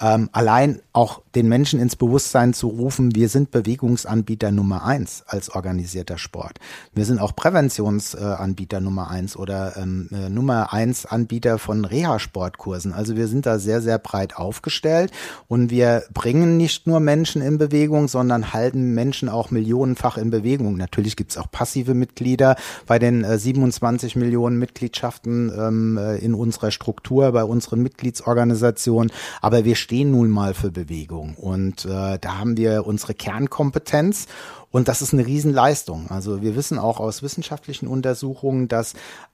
Ähm, 0.00 0.28
allein 0.32 0.82
auch 0.92 1.22
den 1.38 1.48
Menschen 1.48 1.78
ins 1.78 1.94
Bewusstsein 1.94 2.52
zu 2.52 2.66
rufen, 2.66 3.14
wir 3.14 3.28
sind 3.28 3.52
Bewegungsanbieter 3.52 4.50
Nummer 4.50 4.84
eins 4.84 5.22
als 5.24 5.50
organisierter 5.50 6.18
Sport. 6.18 6.58
Wir 6.92 7.04
sind 7.04 7.20
auch 7.20 7.36
Präventionsanbieter 7.36 8.80
Nummer 8.80 9.08
eins 9.08 9.36
oder 9.36 9.76
ähm, 9.76 10.08
äh, 10.10 10.30
Nummer 10.30 10.72
eins 10.72 11.06
Anbieter 11.06 11.58
von 11.58 11.84
Reha-Sportkursen. 11.84 12.92
Also 12.92 13.14
wir 13.14 13.28
sind 13.28 13.46
da 13.46 13.60
sehr, 13.60 13.80
sehr 13.80 13.98
breit 14.00 14.36
aufgestellt 14.36 15.12
und 15.46 15.70
wir 15.70 16.02
bringen 16.12 16.56
nicht 16.56 16.88
nur 16.88 16.98
Menschen 16.98 17.40
in 17.40 17.56
Bewegung, 17.56 18.08
sondern 18.08 18.52
halten 18.52 18.94
Menschen 18.94 19.28
auch 19.28 19.52
millionenfach 19.52 20.18
in 20.18 20.30
Bewegung. 20.30 20.76
Natürlich 20.76 21.14
gibt 21.14 21.30
es 21.30 21.38
auch 21.38 21.52
passive 21.52 21.94
Mitglieder 21.94 22.56
bei 22.88 22.98
den 22.98 23.22
äh, 23.22 23.38
27 23.38 24.16
Millionen 24.16 24.58
Mitgliedschaften 24.58 25.52
ähm, 25.56 25.98
äh, 25.98 26.16
in 26.16 26.34
unserer 26.34 26.72
Struktur, 26.72 27.30
bei 27.30 27.44
unseren 27.44 27.80
Mitgliedsorganisationen. 27.80 29.12
Aber 29.40 29.64
wir 29.64 29.76
stehen 29.76 30.10
nun 30.10 30.30
mal 30.30 30.52
für 30.52 30.72
Bewegung 30.72 31.27
und 31.36 31.84
äh, 31.84 32.18
da 32.18 32.38
haben 32.38 32.56
wir 32.56 32.86
unsere 32.86 33.14
Kernkompetenz. 33.14 34.26
Und 34.70 34.88
das 34.88 35.00
ist 35.00 35.14
eine 35.14 35.24
Riesenleistung. 35.24 36.10
Also 36.10 36.42
wir 36.42 36.54
wissen 36.54 36.78
auch 36.78 37.00
aus 37.00 37.22
wissenschaftlichen 37.22 37.86
Untersuchungen, 37.86 38.68
dass 38.68 38.92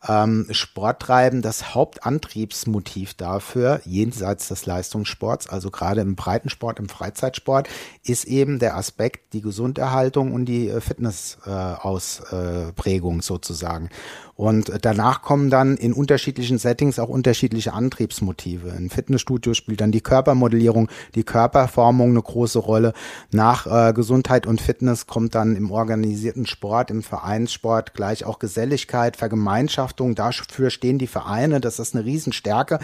ähm, 0.08 0.46
Sporttreiben 0.50 1.42
das 1.42 1.74
Hauptantriebsmotiv 1.74 3.14
dafür, 3.14 3.80
jenseits 3.84 4.46
des 4.48 4.66
Leistungssports, 4.66 5.48
also 5.48 5.70
gerade 5.70 6.02
im 6.02 6.14
Breitensport, 6.14 6.78
im 6.78 6.88
Freizeitsport, 6.88 7.68
ist 8.04 8.26
eben 8.26 8.60
der 8.60 8.76
Aspekt 8.76 9.32
die 9.32 9.40
Gesunderhaltung 9.40 10.32
und 10.32 10.44
die 10.44 10.68
äh, 10.68 10.80
Fitnessausprägung 10.80 13.18
äh, 13.18 13.22
sozusagen. 13.22 13.90
Und 14.36 14.72
danach 14.82 15.22
kommen 15.22 15.48
dann 15.48 15.76
in 15.76 15.92
unterschiedlichen 15.92 16.58
Settings 16.58 16.98
auch 16.98 17.08
unterschiedliche 17.08 17.72
Antriebsmotive. 17.72 18.70
Im 18.70 18.90
Fitnessstudio 18.90 19.54
spielt 19.54 19.80
dann 19.80 19.92
die 19.92 20.00
Körpermodellierung, 20.00 20.88
die 21.14 21.22
Körperformung 21.22 22.10
eine 22.10 22.22
große 22.22 22.58
Rolle. 22.58 22.94
Nach 23.30 23.66
äh, 23.66 23.92
Gesundheit 23.92 24.46
und 24.46 24.60
Fitness 24.60 25.06
kommt 25.24 25.34
dann 25.34 25.56
im 25.56 25.70
organisierten 25.70 26.44
Sport, 26.44 26.90
im 26.90 27.02
Vereinssport 27.02 27.94
gleich 27.94 28.26
auch 28.26 28.38
Geselligkeit, 28.38 29.16
Vergemeinschaftung. 29.16 30.14
Dafür 30.14 30.68
stehen 30.68 30.98
die 30.98 31.06
Vereine. 31.06 31.62
Das 31.62 31.78
ist 31.78 31.94
eine 31.94 32.04
Riesenstärke. 32.04 32.78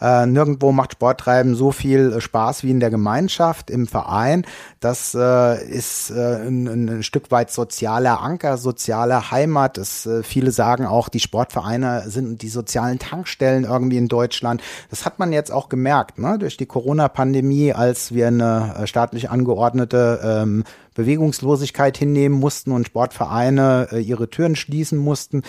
Äh, 0.00 0.26
nirgendwo 0.26 0.72
macht 0.72 0.92
Sporttreiben 0.92 1.54
so 1.54 1.72
viel 1.72 2.12
äh, 2.12 2.20
Spaß 2.20 2.64
wie 2.64 2.70
in 2.70 2.80
der 2.80 2.90
Gemeinschaft, 2.90 3.70
im 3.70 3.86
Verein. 3.86 4.44
Das 4.80 5.14
äh, 5.14 5.64
ist 5.64 6.10
äh, 6.10 6.46
ein, 6.46 6.66
ein, 6.66 7.02
Stück 7.02 7.30
weit 7.30 7.50
sozialer 7.50 8.20
Anker, 8.20 8.58
soziale 8.58 9.30
Heimat. 9.30 9.78
Das, 9.78 10.04
äh, 10.04 10.22
viele 10.22 10.50
sagen 10.50 10.84
auch, 10.84 11.08
die 11.08 11.20
Sportvereine 11.20 12.10
sind 12.10 12.42
die 12.42 12.48
sozialen 12.48 12.98
Tankstellen 12.98 13.64
irgendwie 13.64 13.96
in 13.96 14.08
Deutschland. 14.08 14.60
Das 14.90 15.06
hat 15.06 15.18
man 15.18 15.32
jetzt 15.32 15.50
auch 15.50 15.70
gemerkt, 15.70 16.18
ne? 16.18 16.36
durch 16.38 16.58
die 16.58 16.66
Corona-Pandemie, 16.66 17.72
als 17.72 18.12
wir 18.12 18.26
eine 18.26 18.74
äh, 18.78 18.86
staatlich 18.86 19.30
angeordnete 19.30 20.20
ähm, 20.22 20.64
Bewegungslosigkeit 20.96 21.96
hinnehmen 21.96 22.38
mussten 22.38 22.72
und 22.72 22.88
Sportvereine 22.88 23.88
äh, 23.92 24.00
ihre 24.00 24.28
Türen 24.28 24.56
schließen 24.56 24.98
mussten. 24.98 25.42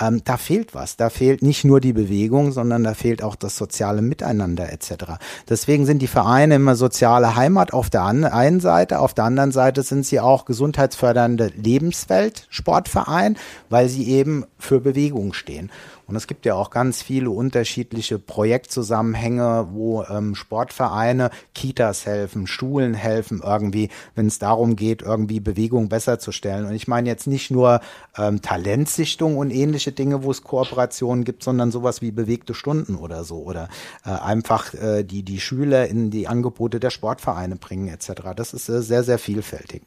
Ähm, 0.00 0.22
da 0.24 0.38
fehlt 0.38 0.74
was. 0.74 0.96
Da 0.96 1.10
fehlt 1.10 1.42
nicht 1.42 1.64
nur 1.64 1.80
die 1.80 1.92
Bewegung, 1.92 2.52
sondern 2.52 2.84
da 2.84 2.94
fehlt 2.94 3.22
auch 3.22 3.36
das 3.36 3.56
soziale 3.56 4.00
Miteinander 4.00 4.72
etc. 4.72 5.18
Deswegen 5.48 5.84
sind 5.84 6.00
die 6.00 6.06
Vereine 6.06 6.54
immer 6.54 6.76
soziale 6.76 7.36
Heimat 7.36 7.72
auf 7.72 7.90
der 7.90 8.04
einen 8.04 8.60
Seite, 8.60 9.00
auf 9.00 9.12
der 9.12 9.24
anderen 9.24 9.52
Seite 9.52 9.82
sind 9.82 10.06
sie 10.06 10.20
auch 10.20 10.44
gesundheitsfördernde 10.44 11.52
Lebenswelt, 11.56 12.46
Sportverein, 12.48 13.36
weil 13.68 13.88
sie 13.88 14.08
eben 14.08 14.44
für 14.58 14.80
Bewegung 14.80 15.32
stehen. 15.32 15.70
Und 16.12 16.16
es 16.16 16.26
gibt 16.26 16.44
ja 16.44 16.56
auch 16.56 16.68
ganz 16.68 17.00
viele 17.00 17.30
unterschiedliche 17.30 18.18
Projektzusammenhänge, 18.18 19.68
wo 19.70 20.02
ähm, 20.02 20.34
Sportvereine, 20.34 21.30
Kitas 21.54 22.04
helfen, 22.04 22.46
Schulen 22.46 22.92
helfen 22.92 23.40
irgendwie, 23.42 23.88
wenn 24.14 24.26
es 24.26 24.38
darum 24.38 24.76
geht, 24.76 24.91
irgendwie 25.00 25.40
Bewegung 25.40 25.88
besser 25.88 26.18
zu 26.18 26.32
stellen. 26.32 26.66
Und 26.66 26.74
ich 26.74 26.88
meine 26.88 27.08
jetzt 27.08 27.26
nicht 27.26 27.50
nur 27.50 27.80
ähm, 28.18 28.42
Talentsichtung 28.42 29.38
und 29.38 29.50
ähnliche 29.50 29.92
Dinge, 29.92 30.22
wo 30.24 30.30
es 30.30 30.42
Kooperationen 30.42 31.24
gibt, 31.24 31.42
sondern 31.42 31.70
sowas 31.70 32.02
wie 32.02 32.10
bewegte 32.10 32.52
Stunden 32.52 32.96
oder 32.96 33.24
so 33.24 33.38
oder 33.38 33.70
äh, 34.04 34.10
einfach 34.10 34.74
äh, 34.74 35.04
die 35.04 35.22
die 35.22 35.40
Schüler 35.40 35.88
in 35.88 36.10
die 36.10 36.28
Angebote 36.28 36.80
der 36.80 36.90
Sportvereine 36.90 37.56
bringen 37.56 37.88
etc. 37.88 38.34
Das 38.36 38.52
ist 38.52 38.68
äh, 38.68 38.82
sehr 38.82 39.04
sehr 39.04 39.18
vielfältig. 39.18 39.84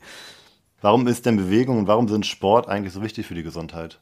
Warum 0.81 1.07
ist 1.07 1.25
denn 1.27 1.37
Bewegung 1.37 1.77
und 1.77 1.87
warum 1.87 2.07
sind 2.07 2.25
Sport 2.25 2.67
eigentlich 2.67 2.93
so 2.93 3.03
wichtig 3.03 3.27
für 3.27 3.35
die 3.35 3.43
Gesundheit? 3.43 3.99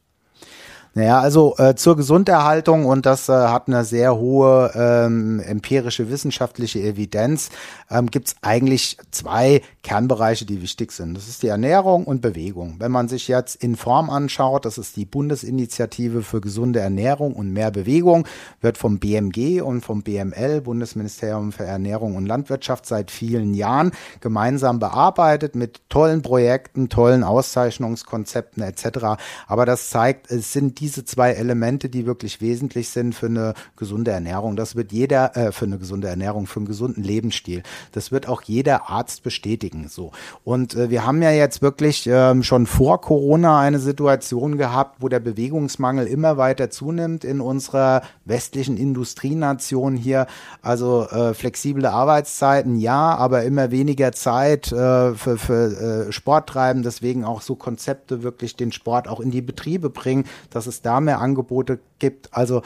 Naja, 0.95 1.19
also 1.19 1.55
äh, 1.57 1.73
zur 1.73 1.97
Gesunderhaltung 1.97 2.85
und 2.85 3.07
das 3.07 3.27
äh, 3.27 3.31
hat 3.31 3.67
eine 3.67 3.83
sehr 3.83 4.15
hohe 4.15 4.71
ähm, 4.75 5.39
empirische 5.39 6.11
wissenschaftliche 6.11 6.81
Evidenz, 6.81 7.49
ähm, 7.89 8.11
gibt 8.11 8.27
es 8.27 8.35
eigentlich 8.43 8.97
zwei 9.09 9.61
Kernbereiche, 9.81 10.45
die 10.45 10.61
wichtig 10.61 10.91
sind. 10.91 11.15
Das 11.15 11.27
ist 11.27 11.41
die 11.41 11.47
Ernährung 11.47 12.03
und 12.03 12.21
Bewegung. 12.21 12.75
Wenn 12.77 12.91
man 12.91 13.07
sich 13.07 13.27
jetzt 13.27 13.55
in 13.55 13.75
Form 13.75 14.11
anschaut, 14.11 14.65
das 14.65 14.77
ist 14.77 14.95
die 14.95 15.05
Bundesinitiative 15.05 16.21
für 16.21 16.41
gesunde 16.41 16.79
Ernährung 16.79 17.33
und 17.33 17.51
mehr 17.51 17.71
Bewegung, 17.71 18.27
wird 18.61 18.77
vom 18.77 18.99
BMG 18.99 19.61
und 19.61 19.81
vom 19.81 20.03
BML, 20.03 20.61
Bundesministerium 20.61 21.51
für 21.51 21.65
Ernährung 21.65 22.15
und 22.15 22.27
Landwirtschaft, 22.27 22.85
seit 22.85 23.09
vielen 23.09 23.55
Jahren 23.55 23.93
gemeinsam 24.21 24.77
bearbeitet 24.77 25.55
mit 25.55 25.81
tollen 25.89 26.21
Projekten, 26.21 26.89
tollen 26.89 27.23
Auszeichnungskonzepten 27.23 28.61
etc. 28.61 29.17
Aber 29.47 29.65
das 29.65 29.89
zeigt, 29.89 30.29
es 30.29 30.53
sind 30.53 30.82
diese 30.83 31.05
zwei 31.05 31.31
Elemente, 31.31 31.87
die 31.87 32.05
wirklich 32.05 32.41
wesentlich 32.41 32.89
sind 32.89 33.15
für 33.15 33.27
eine 33.27 33.53
gesunde 33.77 34.11
Ernährung. 34.11 34.57
Das 34.57 34.75
wird 34.75 34.91
jeder, 34.91 35.37
äh, 35.37 35.53
für 35.53 35.63
eine 35.63 35.77
gesunde 35.77 36.09
Ernährung, 36.09 36.45
für 36.45 36.59
einen 36.59 36.67
gesunden 36.67 37.01
Lebensstil. 37.01 37.63
Das 37.93 38.11
wird 38.11 38.27
auch 38.27 38.41
jeder 38.41 38.89
Arzt 38.89 39.23
bestätigen. 39.23 39.87
So. 39.87 40.11
Und 40.43 40.75
äh, 40.75 40.89
wir 40.89 41.05
haben 41.05 41.21
ja 41.21 41.31
jetzt 41.31 41.61
wirklich 41.61 42.05
ähm, 42.11 42.43
schon 42.43 42.65
vor 42.65 42.99
Corona 42.99 43.61
eine 43.61 43.79
Situation 43.79 44.57
gehabt, 44.57 44.97
wo 44.99 45.07
der 45.07 45.21
Bewegungsmangel 45.21 46.05
immer 46.05 46.35
weiter 46.35 46.69
zunimmt 46.69 47.23
in 47.23 47.39
unserer 47.39 48.01
westlichen 48.25 48.75
Industrienation 48.75 49.95
hier. 49.95 50.27
Also 50.61 51.07
äh, 51.07 51.33
flexible 51.33 51.85
Arbeitszeiten, 51.85 52.75
ja, 52.75 53.15
aber 53.15 53.43
immer 53.43 53.71
weniger 53.71 54.11
Zeit 54.11 54.69
äh, 54.73 55.13
für, 55.13 55.37
für 55.37 56.07
äh, 56.07 56.11
Sport 56.11 56.49
treiben. 56.49 56.83
Deswegen 56.83 57.23
auch 57.23 57.39
so 57.39 57.55
Konzepte 57.55 58.21
wirklich 58.21 58.57
den 58.57 58.73
Sport 58.73 59.07
auch 59.07 59.21
in 59.21 59.31
die 59.31 59.41
Betriebe 59.41 59.89
bringen, 59.89 60.25
dass 60.49 60.67
es 60.67 60.72
da 60.81 60.99
mehr 60.99 61.19
Angebote 61.19 61.79
gibt. 61.99 62.33
Also 62.33 62.61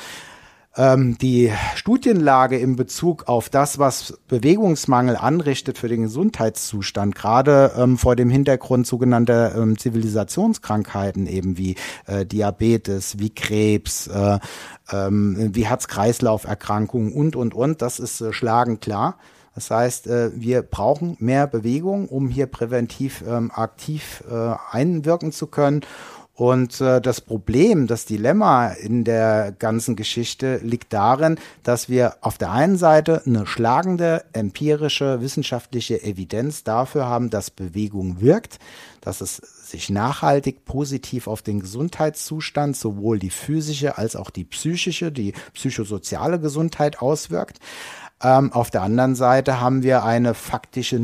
ähm, 0.78 1.18
die 1.18 1.52
Studienlage 1.76 2.58
in 2.58 2.76
Bezug 2.76 3.28
auf 3.28 3.50
das, 3.50 3.80
was 3.80 4.18
Bewegungsmangel 4.28 5.16
anrichtet 5.16 5.78
für 5.78 5.88
den 5.88 6.04
Gesundheitszustand, 6.04 7.16
gerade 7.16 7.72
ähm, 7.76 7.98
vor 7.98 8.16
dem 8.16 8.30
Hintergrund 8.30 8.86
sogenannter 8.86 9.56
ähm, 9.56 9.78
Zivilisationskrankheiten 9.78 11.26
eben 11.26 11.58
wie 11.58 11.76
äh, 12.06 12.26
Diabetes, 12.26 13.18
wie 13.18 13.32
Krebs, 13.32 14.08
äh, 14.08 14.38
ähm, 14.92 15.50
wie 15.54 15.66
Herz-Kreislauf-Erkrankungen 15.66 17.12
und, 17.12 17.36
und, 17.36 17.56
und, 17.56 17.82
das 17.82 18.00
ist 18.00 18.22
äh, 18.22 18.32
schlagend 18.32 18.82
klar. 18.82 19.18
Das 19.56 19.72
heißt, 19.72 20.06
äh, 20.06 20.30
wir 20.36 20.62
brauchen 20.62 21.18
mehr 21.20 21.48
Bewegung, 21.48 22.08
um 22.10 22.30
hier 22.30 22.46
präventiv 22.46 23.24
ähm, 23.28 23.50
aktiv 23.52 24.24
äh, 24.30 24.54
einwirken 24.70 25.32
zu 25.32 25.48
können. 25.48 25.82
Und 26.38 26.82
äh, 26.82 27.02
das 27.02 27.20
Problem, 27.20 27.88
das 27.88 28.06
Dilemma 28.06 28.68
in 28.68 29.04
der 29.04 29.52
ganzen 29.58 29.96
Geschichte 29.96 30.58
liegt 30.58 30.94
darin, 30.94 31.40
dass 31.64 31.90
wir 31.90 32.18
auf 32.22 32.38
der 32.38 32.52
einen 32.52 32.78
Seite 32.78 33.24
eine 33.26 33.48
schlagende 33.48 34.24
empirische 34.34 35.20
wissenschaftliche 35.20 36.04
Evidenz 36.04 36.64
dafür 36.64 37.08
haben, 37.08 37.32
dass 37.32 37.50
Bewegung 37.50 38.22
wirkt, 38.22 38.60
dass 39.02 39.22
es 39.22 39.38
sich 39.38 39.90
nachhaltig 39.90 40.64
positiv 40.64 41.26
auf 41.26 41.42
den 41.42 41.60
Gesundheitszustand, 41.60 42.78
sowohl 42.78 43.18
die 43.18 43.32
physische 43.32 43.98
als 43.98 44.16
auch 44.16 44.30
die 44.30 44.44
psychische, 44.44 45.12
die 45.12 45.34
psychosoziale 45.56 46.40
Gesundheit 46.40 47.02
auswirkt. 47.02 47.58
Ähm, 48.22 48.54
auf 48.54 48.70
der 48.70 48.84
anderen 48.84 49.16
Seite 49.16 49.60
haben 49.60 49.82
wir 49.82 50.04
eine 50.04 50.36
faktische 50.36 51.00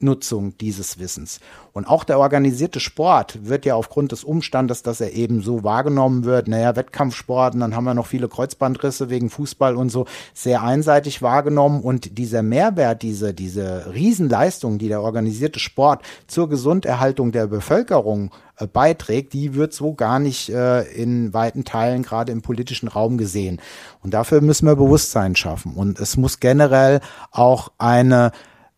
Nichtnutzung 0.00 0.56
dieses 0.58 0.98
Wissens. 0.98 1.40
Und 1.72 1.86
auch 1.86 2.04
der 2.04 2.18
organisierte 2.18 2.80
Sport 2.80 3.46
wird 3.46 3.64
ja 3.64 3.74
aufgrund 3.74 4.12
des 4.12 4.24
Umstandes, 4.24 4.82
dass 4.82 5.00
er 5.00 5.12
eben 5.12 5.42
so 5.42 5.62
wahrgenommen 5.62 6.24
wird, 6.24 6.48
naja, 6.48 6.74
Wettkampfsport, 6.74 7.54
und 7.54 7.60
dann 7.60 7.76
haben 7.76 7.84
wir 7.84 7.94
noch 7.94 8.06
viele 8.06 8.28
Kreuzbandrisse 8.28 9.10
wegen 9.10 9.30
Fußball 9.30 9.76
und 9.76 9.90
so, 9.90 10.06
sehr 10.34 10.62
einseitig 10.62 11.22
wahrgenommen. 11.22 11.82
Und 11.82 12.18
dieser 12.18 12.42
Mehrwert, 12.42 13.02
diese, 13.02 13.34
diese 13.34 13.92
Riesenleistung, 13.94 14.78
die 14.78 14.88
der 14.88 15.02
organisierte 15.02 15.60
Sport 15.60 16.02
zur 16.26 16.48
Gesunderhaltung 16.48 17.30
der 17.30 17.46
Bevölkerung 17.46 18.30
äh, 18.56 18.66
beiträgt, 18.66 19.32
die 19.32 19.54
wird 19.54 19.72
so 19.72 19.94
gar 19.94 20.18
nicht 20.18 20.48
äh, 20.48 20.82
in 20.82 21.32
weiten 21.32 21.64
Teilen 21.64 22.02
gerade 22.02 22.32
im 22.32 22.42
politischen 22.42 22.88
Raum 22.88 23.16
gesehen. 23.18 23.60
Und 24.02 24.14
dafür 24.14 24.40
müssen 24.40 24.66
wir 24.66 24.76
Bewusstsein 24.76 25.36
schaffen. 25.36 25.74
Und 25.74 26.00
es 26.00 26.16
muss 26.16 26.40
generell 26.40 27.00
auch 27.30 27.70
eine 27.78 28.32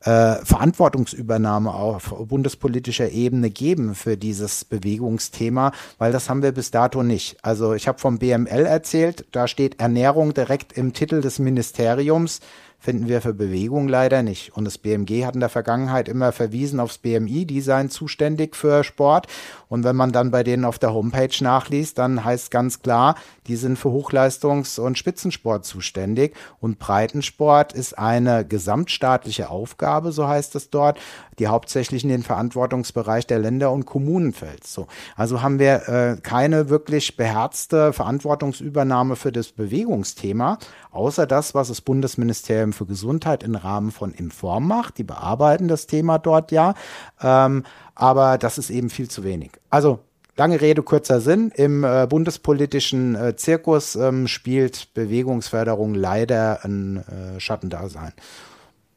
äh, 0.04 0.44
Verantwortungsübernahme 0.44 1.72
auf 1.72 2.14
bundespolitischer 2.18 3.10
Ebene 3.10 3.50
geben 3.50 3.94
für 3.94 4.16
dieses 4.16 4.64
Bewegungsthema, 4.64 5.72
weil 5.98 6.12
das 6.12 6.28
haben 6.28 6.42
wir 6.42 6.52
bis 6.52 6.70
dato 6.70 7.02
nicht. 7.02 7.36
Also 7.42 7.74
ich 7.74 7.88
habe 7.88 7.98
vom 7.98 8.18
BML 8.18 8.66
erzählt, 8.66 9.26
da 9.32 9.48
steht 9.48 9.80
Ernährung 9.80 10.34
direkt 10.34 10.72
im 10.72 10.92
Titel 10.92 11.20
des 11.20 11.38
Ministeriums 11.38 12.40
finden 12.82 13.06
wir 13.06 13.22
für 13.22 13.32
Bewegung 13.32 13.86
leider 13.86 14.24
nicht. 14.24 14.56
Und 14.56 14.64
das 14.64 14.76
BMG 14.76 15.24
hat 15.24 15.34
in 15.34 15.40
der 15.40 15.48
Vergangenheit 15.48 16.08
immer 16.08 16.32
verwiesen 16.32 16.80
aufs 16.80 16.98
BMI, 16.98 17.46
die 17.46 17.60
seien 17.60 17.90
zuständig 17.90 18.56
für 18.56 18.82
Sport. 18.82 19.28
Und 19.68 19.84
wenn 19.84 19.94
man 19.94 20.10
dann 20.10 20.32
bei 20.32 20.42
denen 20.42 20.64
auf 20.64 20.80
der 20.80 20.92
Homepage 20.92 21.32
nachliest, 21.42 21.98
dann 21.98 22.24
heißt 22.24 22.50
ganz 22.50 22.82
klar, 22.82 23.14
die 23.46 23.54
sind 23.54 23.78
für 23.78 23.90
Hochleistungs- 23.90 24.80
und 24.80 24.98
Spitzensport 24.98 25.64
zuständig. 25.64 26.34
Und 26.58 26.80
Breitensport 26.80 27.72
ist 27.72 27.96
eine 27.96 28.44
gesamtstaatliche 28.44 29.48
Aufgabe, 29.48 30.10
so 30.10 30.26
heißt 30.26 30.56
es 30.56 30.70
dort, 30.70 30.98
die 31.42 31.48
hauptsächlich 31.48 32.04
in 32.04 32.08
den 32.08 32.22
Verantwortungsbereich 32.22 33.26
der 33.26 33.40
Länder 33.40 33.72
und 33.72 33.84
Kommunen 33.84 34.32
fällt. 34.32 34.64
So. 34.64 34.86
Also 35.16 35.42
haben 35.42 35.58
wir 35.58 35.88
äh, 35.88 36.16
keine 36.22 36.68
wirklich 36.68 37.16
beherzte 37.16 37.92
Verantwortungsübernahme 37.92 39.16
für 39.16 39.32
das 39.32 39.48
Bewegungsthema, 39.50 40.58
außer 40.92 41.26
das, 41.26 41.52
was 41.52 41.66
das 41.66 41.80
Bundesministerium 41.80 42.72
für 42.72 42.86
Gesundheit 42.86 43.42
im 43.42 43.56
Rahmen 43.56 43.90
von 43.90 44.12
Inform 44.12 44.68
macht. 44.68 44.98
Die 44.98 45.02
bearbeiten 45.02 45.66
das 45.66 45.88
Thema 45.88 46.20
dort 46.20 46.52
ja, 46.52 46.74
ähm, 47.20 47.64
aber 47.96 48.38
das 48.38 48.56
ist 48.56 48.70
eben 48.70 48.88
viel 48.88 49.10
zu 49.10 49.24
wenig. 49.24 49.50
Also 49.68 49.98
Lange 50.34 50.62
Rede, 50.62 50.82
kurzer 50.82 51.20
Sinn. 51.20 51.52
Im 51.54 51.84
äh, 51.84 52.06
bundespolitischen 52.08 53.14
äh, 53.14 53.36
Zirkus 53.36 53.96
ähm, 53.96 54.28
spielt 54.28 54.94
Bewegungsförderung 54.94 55.94
leider 55.94 56.64
ein 56.64 57.04
äh, 57.36 57.38
Schattendasein. 57.38 58.14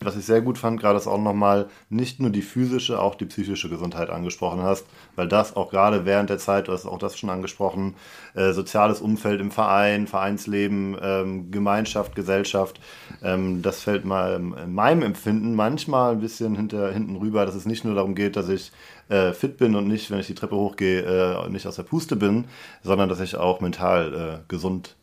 Was 0.02 0.18
ich 0.18 0.26
sehr 0.26 0.42
gut 0.42 0.58
fand, 0.58 0.80
gerade 0.80 0.98
ist 0.98 1.08
auch 1.08 1.22
nochmal 1.22 1.68
nicht 1.90 2.20
nur 2.20 2.30
die 2.30 2.42
physische, 2.42 3.00
auch 3.02 3.16
die 3.16 3.26
psychische 3.26 3.70
Gesundheit 3.70 4.10
angesprochen 4.10 4.62
hast, 4.62 4.86
weil 5.16 5.30
das 5.30 5.56
auch 5.56 5.72
gerade 5.72 6.06
während 6.06 6.30
der 6.30 6.38
Zeit, 6.38 6.68
du 6.68 6.74
hast 6.74 6.86
auch 6.86 7.00
das 7.00 7.18
schon 7.18 7.30
angesprochen, 7.30 7.96
äh, 8.34 8.52
soziales 8.52 9.00
Umfeld 9.00 9.40
im 9.40 9.52
Verein, 9.52 10.08
Vereinsleben, 10.08 10.98
ähm, 11.02 11.50
Gemeinschaft, 11.50 12.14
Gesellschaft, 12.14 12.82
ähm, 13.24 13.62
das 13.62 13.82
fällt 13.82 14.04
mal 14.04 14.36
in 14.36 14.74
meinem 14.74 15.02
Empfinden 15.02 15.56
manchmal 15.56 16.12
ein 16.12 16.20
bisschen 16.20 16.56
hinter, 16.56 16.92
hinten 16.92 17.16
rüber, 17.16 17.46
dass 17.46 17.56
es 17.56 17.66
nicht 17.66 17.86
nur 17.86 17.96
darum 17.96 18.16
geht, 18.16 18.36
dass 18.36 18.50
ich 18.50 18.74
äh, 19.08 19.32
fit 19.32 19.56
bin 19.58 19.76
und 19.76 19.88
nicht, 19.88 20.12
wenn 20.12 20.20
ich 20.20 20.28
die 20.28 20.36
Treppe 20.36 20.58
hochgehe, 20.58 21.04
äh, 21.04 21.50
nicht 21.50 21.68
aus 21.68 21.78
der 21.78 21.84
Puste 21.84 22.18
bin, 22.18 22.46
sondern 22.84 23.08
dass 23.08 23.22
ich 23.22 23.38
auch 23.38 23.62
mental 23.62 24.14
äh, 24.14 24.44
gesund 24.50 24.98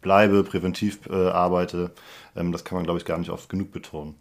bleibe, 0.00 0.42
präventiv 0.42 1.00
äh, 1.10 1.28
arbeite. 1.28 1.90
Ähm, 2.34 2.50
das 2.52 2.64
kann 2.64 2.76
man, 2.76 2.84
glaube 2.84 2.98
ich, 2.98 3.04
gar 3.04 3.18
nicht 3.18 3.30
oft 3.30 3.48
genug 3.50 3.72
betonen. 3.72 4.14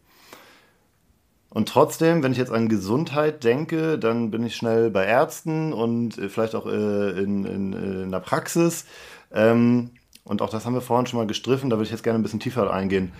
Und 1.57 1.67
trotzdem, 1.67 2.21
wenn 2.21 2.31
ich 2.31 2.37
jetzt 2.37 2.51
an 2.51 2.69
Gesundheit 2.69 3.43
denke, 3.43 3.97
dann 3.97 4.29
bin 4.29 4.45
ich 4.45 4.55
schnell 4.55 4.91
bei 4.91 5.05
Ärzten 5.05 5.73
und 5.73 6.15
äh, 6.19 6.29
vielleicht 6.29 6.53
auch 6.53 6.67
äh, 6.67 7.09
in, 7.19 7.45
in, 7.45 7.73
äh, 7.73 8.03
in 8.03 8.11
der 8.11 8.19
Praxis. 8.19 8.85
Ähm, 9.33 9.89
und 10.23 10.43
auch 10.43 10.51
das 10.51 10.67
haben 10.67 10.75
wir 10.75 10.81
vorhin 10.81 11.07
schon 11.07 11.17
mal 11.17 11.25
gestriffen, 11.25 11.71
da 11.71 11.77
würde 11.77 11.85
ich 11.85 11.91
jetzt 11.91 12.03
gerne 12.03 12.19
ein 12.19 12.21
bisschen 12.21 12.39
tiefer 12.39 12.71
eingehen. 12.71 13.11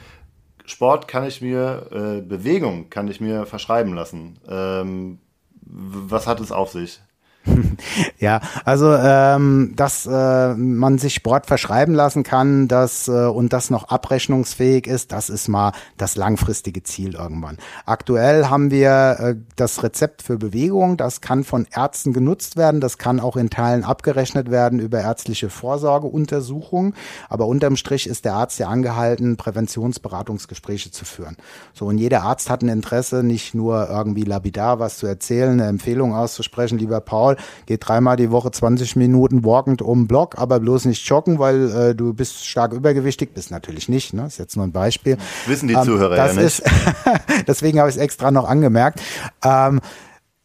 Sport 0.68 1.08
kann 1.08 1.26
ich 1.26 1.42
mir, 1.42 1.88
äh, 1.92 2.22
Bewegung 2.22 2.92
kann 2.92 3.08
ich 3.08 3.20
mir 3.20 3.48
verschreiben 3.48 3.96
lassen. 3.96 4.38
Ähm, 4.48 5.18
was 5.64 6.28
hat 6.28 6.40
es 6.40 6.52
auf 6.52 6.72
sich? 6.72 7.00
ja, 8.20 8.42
also 8.66 8.94
ähm, 8.94 9.74
dass 9.76 10.06
äh, 10.06 10.54
man 10.56 10.98
sich 10.98 11.16
Sport 11.16 11.46
verschreiben 11.46 11.94
lassen 11.94 12.24
kann, 12.24 12.68
dass 12.68 13.08
äh, 13.08 13.12
und 13.12 13.54
das 13.54 13.70
noch 13.70 13.90
abrechnungsfähig 13.90 14.88
ist, 14.88 15.12
das 15.12 15.30
ist 15.30 15.48
mal 15.48 15.72
das 15.98 16.16
langfristige 16.16 16.84
Ziel 16.84 17.16
irgendwann. 17.16 17.58
Aktuell 17.86 18.48
haben 18.50 18.72
wir 18.72 19.18
äh, 19.20 19.36
das 19.56 19.84
Rezept 19.84 20.22
für 20.22 20.38
Bewegung, 20.38 20.98
das 20.98 21.22
kann 21.22 21.44
von 21.44 21.68
Ärzten 21.72 22.14
genutzt 22.14 22.58
werden, 22.58 22.82
das 22.82 22.98
kann 22.98 23.20
auch 23.20 23.38
in 23.38 23.50
Teilen 23.50 23.84
abgerechnet 23.84 24.52
werden 24.52 24.80
über 24.80 25.00
ärztliche 25.02 25.50
Vorsorgeuntersuchungen, 25.50 26.94
aber 27.30 27.48
unterm 27.48 27.76
Strich 27.76 28.08
ist 28.08 28.26
der 28.26 28.34
Arzt 28.34 28.60
ja 28.60 28.68
angehalten, 28.68 29.38
Präventionsberatungsgespräche 29.38 30.92
zu 30.92 31.06
führen. 31.06 31.38
So 31.74 31.86
und 31.86 31.98
jeder 31.98 32.24
Arzt 32.24 32.50
hat 32.50 32.62
ein 32.62 32.70
Interesse, 32.70 33.24
nicht 33.24 33.54
nur 33.54 33.90
irgendwie 33.90 34.24
lapidar 34.24 34.80
was 34.80 34.98
zu 34.98 35.08
erzählen, 35.08 35.52
eine 35.54 35.68
Empfehlung 35.68 36.14
auszusprechen, 36.14 36.78
lieber 36.78 37.02
Paul, 37.02 37.37
geht 37.66 37.88
dreimal 37.88 38.18
die 38.18 38.32
Woche 38.32 38.52
20 38.52 38.96
Minuten 38.96 39.44
walkend 39.44 39.82
um 39.82 40.02
den 40.02 40.08
Block, 40.08 40.38
aber 40.38 40.60
bloß 40.60 40.86
nicht 40.86 41.08
joggen, 41.08 41.40
weil 41.40 41.72
äh, 41.72 41.96
du 41.96 42.14
bist 42.14 42.46
stark 42.46 42.74
übergewichtig, 42.74 43.34
bist 43.34 43.52
natürlich 43.52 43.90
nicht, 43.90 44.14
ne? 44.14 44.26
Ist 44.28 44.38
jetzt 44.38 44.56
nur 44.56 44.66
ein 44.66 44.72
Beispiel. 44.72 45.18
Wissen 45.46 45.68
die 45.68 45.76
ähm, 45.76 45.84
Zuhörer 45.84 46.16
ja 46.18 46.34
nicht. 46.34 46.38
Ist, 46.38 46.64
deswegen 47.48 47.80
habe 47.80 47.90
ich 47.90 47.96
es 47.96 48.02
extra 48.02 48.32
noch 48.32 48.48
angemerkt. 48.48 49.02
Ähm, 49.44 49.82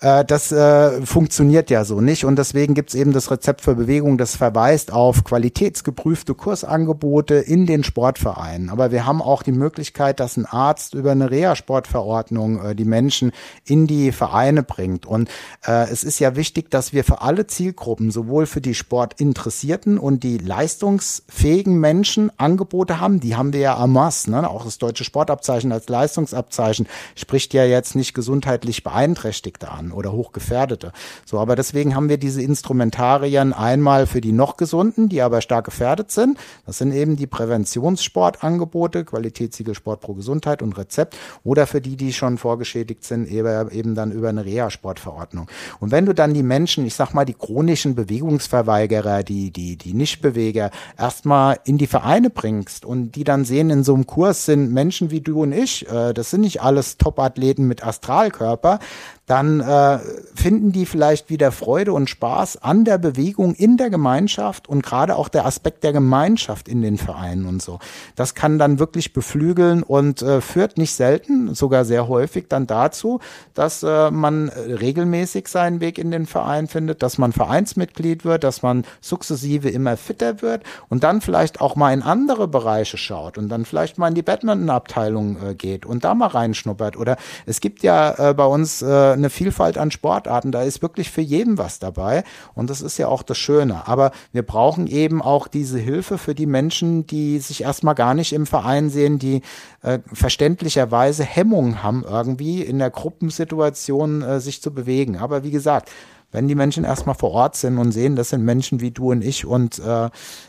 äh, 0.03 0.25
das 0.25 0.51
äh, 0.51 1.07
funktioniert 1.07 1.71
ja 1.71 1.85
so 1.85 2.01
nicht. 2.01 2.25
Und 2.25 2.37
deswegen 2.37 2.75
gibt's 2.75 2.95
eben 2.95 3.13
das 3.13 3.31
Rezept 3.31 3.61
für 3.61 3.77
Bewegung, 3.77 4.19
das 4.19 4.37
verweist 4.37 4.93
auf 4.93 5.23
qualitätsgeprüfte 5.23 6.35
Kursangebote 6.35 7.37
in 7.37 7.67
den 7.67 7.85
Sportvereinen. 7.85 8.69
Aber 8.69 8.91
wir 8.91 9.07
haben 9.07 9.23
auch 9.23 9.45
die 9.45 9.53
Möglichkeit, 9.53 10.19
dass 10.19 10.37
ein 10.37 10.45
Arzt 10.45 10.95
über 10.95 11.13
eine 11.13 11.31
Reha-Sportverordnung 11.31 12.65
äh, 12.65 12.75
die 12.75 12.85
Menschen 12.85 13.31
in 13.65 13.87
die 13.87 14.11
Vereine 14.11 14.65
bringt. 14.65 15.07
Und 15.07 15.31
äh, 15.65 15.89
es 15.91 16.03
ist 16.03 16.19
ja 16.19 16.35
wichtig, 16.35 16.71
dass 16.71 16.93
wir 16.93 17.05
für 17.05 17.23
alle 17.23 17.47
Zielgruppen, 17.47 18.11
sowohl 18.11 18.47
für 18.47 18.61
die 18.61 18.75
Sportinteressierten 18.75 19.99
und 19.99 20.25
die 20.25 20.39
leistungsfähigen 20.39 21.79
Menschen 21.79 22.33
Angebote 22.39 22.99
haben. 22.99 23.21
Die 23.21 23.37
haben 23.37 23.53
wir 23.53 23.61
ja 23.61 23.77
am 23.77 23.93
Mass. 23.93 24.27
Ne? 24.27 24.51
Auch 24.51 24.65
das 24.65 24.79
deutsche 24.79 25.05
Sportabzeichen 25.05 25.71
als 25.71 25.89
Leistungsabzeichen 25.89 26.89
spricht 27.15 27.55
ja 27.55 27.65
jetzt 27.65 27.95
nicht 27.95 28.15
gesundheitlich 28.15 28.83
Beeinträchtigte 28.83 29.71
an. 29.71 29.92
Oder 29.93 30.13
Hochgefährdete. 30.13 30.93
So, 31.25 31.39
aber 31.39 31.57
deswegen 31.57 31.95
haben 31.95 32.09
wir 32.09 32.19
diese 32.19 32.43
Instrumentarien 32.43 33.53
einmal 33.53 34.07
für 34.07 34.21
die 34.21 34.33
noch 34.33 34.57
Gesunden, 34.57 35.09
die 35.09 35.23
aber 35.23 35.41
stark 35.41 35.65
gefährdet 35.65 36.11
sind. 36.11 36.39
Das 36.67 36.79
sind 36.79 36.93
eben 36.93 37.17
die 37.17 37.27
Präventionssportangebote, 37.27 39.05
Qualitätssiegel 39.05 39.75
Sport 39.75 40.01
pro 40.01 40.15
Gesundheit 40.15 40.63
und 40.63 40.77
Rezept 40.77 41.17
oder 41.45 41.67
für 41.67 41.81
die, 41.81 41.97
die 41.97 42.13
schon 42.13 42.39
vorgeschädigt 42.39 43.05
sind, 43.05 43.31
eben 43.31 43.95
dann 43.95 44.13
über 44.13 44.29
eine 44.29 44.45
Reha-Sportverordnung. 44.45 45.49
Und 45.81 45.91
wenn 45.91 46.07
du 46.07 46.15
dann 46.15 46.35
die 46.35 46.43
Menschen, 46.43 46.87
ich 46.87 46.95
sag 46.95 47.15
mal, 47.15 47.25
die 47.25 47.35
chronischen 47.35 47.95
Bewegungsverweigerer, 47.95 49.23
die, 49.23 49.51
die, 49.51 49.77
die 49.77 49.95
Nichtbeweger 49.95 50.71
erstmal 50.99 51.59
in 51.65 51.79
die 51.79 51.87
Vereine 51.87 52.31
bringst 52.31 52.85
und 52.85 53.13
die 53.13 53.25
dann 53.25 53.45
sehen, 53.45 53.71
in 53.71 53.85
so 53.85 53.95
einem 53.95 54.07
Kurs 54.07 54.45
sind 54.45 54.73
Menschen 54.73 55.11
wie 55.11 55.21
du 55.21 55.43
und 55.43 55.53
ich, 55.53 55.89
äh, 55.89 56.13
das 56.13 56.31
sind 56.31 56.43
nicht 56.43 56.63
alles 56.63 56.97
Top-Athleten 56.99 57.67
mit 57.67 57.85
Astralkörper, 57.87 58.79
dann 59.27 59.61
äh, 59.61 59.99
finden 60.35 60.73
die 60.73 60.85
vielleicht 60.85 61.31
wieder 61.31 61.53
Freude 61.53 61.93
und 61.93 62.11
Spaß 62.11 62.63
an 62.63 62.85
der 62.85 62.99
Bewegung 62.99 63.55
in 63.55 63.77
der 63.77 63.89
Gemeinschaft 63.89 64.69
und 64.69 64.83
gerade 64.83 65.17
auch 65.17 65.29
der 65.29 65.47
Aspekt 65.47 65.85
der 65.85 65.93
Gemeinschaft 65.93 66.69
in 66.69 66.83
den 66.83 66.99
Vereinen 66.99 67.47
und 67.47 67.63
so. 67.63 67.79
Das 68.17 68.35
kann 68.35 68.59
dann 68.59 68.81
wirklich 68.81 69.13
beflügeln 69.13 69.85
und 69.85 70.23
äh, 70.23 70.41
führt 70.41 70.77
nicht 70.77 70.95
selten, 70.95 71.55
sogar 71.55 71.85
sehr 71.85 72.09
häufig 72.09 72.47
dann 72.49 72.67
dazu, 72.67 73.21
dass 73.55 73.85
äh, 73.85 74.11
man 74.11 74.49
regelmäßig 74.49 75.47
seinen 75.47 75.81
Weg 75.81 75.99
in 75.99 76.11
den 76.11 76.27
Verein 76.27 76.67
findet, 76.67 77.03
dass 77.03 77.17
man 77.17 77.33
Vereinsmitglied 77.33 78.25
wird, 78.25 78.43
dass 78.43 78.63
man 78.63 78.85
sukzessive 79.01 79.71
immer 79.71 79.97
fitter 79.97 80.43
wird 80.43 80.65
und 80.89 81.05
dann 81.05 81.21
vielleicht 81.21 81.61
auch 81.61 81.77
mal 81.77 81.93
in 81.93 82.03
andere 82.03 82.49
Bereiche 82.49 82.97
schaut 82.97 83.39
und 83.39 83.49
dann 83.49 83.65
vielleicht 83.67 83.99
mal 83.99 84.09
in 84.09 84.15
die 84.15 84.23
Badminton-Abteilung 84.23 85.37
äh, 85.51 85.55
geht 85.55 85.87
und 85.87 86.03
da 86.03 86.15
mal 86.15 86.27
reinschnuppert. 86.27 86.97
Oder 86.97 87.17
es 87.47 87.61
gibt 87.61 87.85
ja 87.85 88.31
äh, 88.31 88.35
bei 88.35 88.47
uns 88.47 88.83
äh, 88.83 89.12
eine 89.13 89.31
Vielfalt 89.31 89.79
an 89.79 89.91
Sportarten. 89.91 90.53
Da 90.53 90.63
ist 90.63 90.83
wirklich 90.83 91.11
für 91.11 91.21
jeden 91.21 91.59
was 91.59 91.79
dabei. 91.79 92.25
Und 92.55 92.71
das 92.71 92.81
ist 92.81 92.99
ja 92.99 93.09
auch 93.09 93.23
das 93.23 93.39
Schöne. 93.39 93.87
Aber 93.87 94.13
wir 94.33 94.43
brauchen 94.43 94.87
eben 94.87 95.23
auch 95.23 95.49
diese 95.49 95.79
Hilfe 95.79 96.19
für 96.19 96.35
die 96.35 96.47
Menschen, 96.47 97.07
die 97.07 97.39
sich 97.39 97.63
erstmal 97.63 97.95
gar 97.95 98.15
nicht 98.15 98.33
im 98.33 98.47
Verein 98.47 98.91
sehen, 98.91 99.19
die 99.19 99.43
äh, 99.83 99.99
verständlicherweise 100.13 101.25
Hemmungen 101.25 101.83
haben, 101.83 102.05
irgendwie 102.09 102.63
in 102.63 102.79
der 102.79 102.91
Gruppensituation 102.91 104.23
äh, 104.23 104.41
sich 104.41 104.63
zu 104.63 104.73
bewegen. 104.73 105.17
Aber 105.17 105.45
wie 105.45 105.51
gesagt, 105.51 105.91
wenn 106.33 106.49
die 106.49 106.55
Menschen 106.55 106.85
erstmal 106.85 107.15
vor 107.15 107.31
Ort 107.31 107.57
sind 107.57 107.79
und 107.79 107.93
sehen, 107.93 108.17
das 108.17 108.31
sind 108.31 108.43
Menschen 108.43 108.81
wie 108.81 108.91
du 108.91 109.11
und 109.11 109.23
ich 109.23 109.47
und 109.47 109.79
äh, 109.79 110.09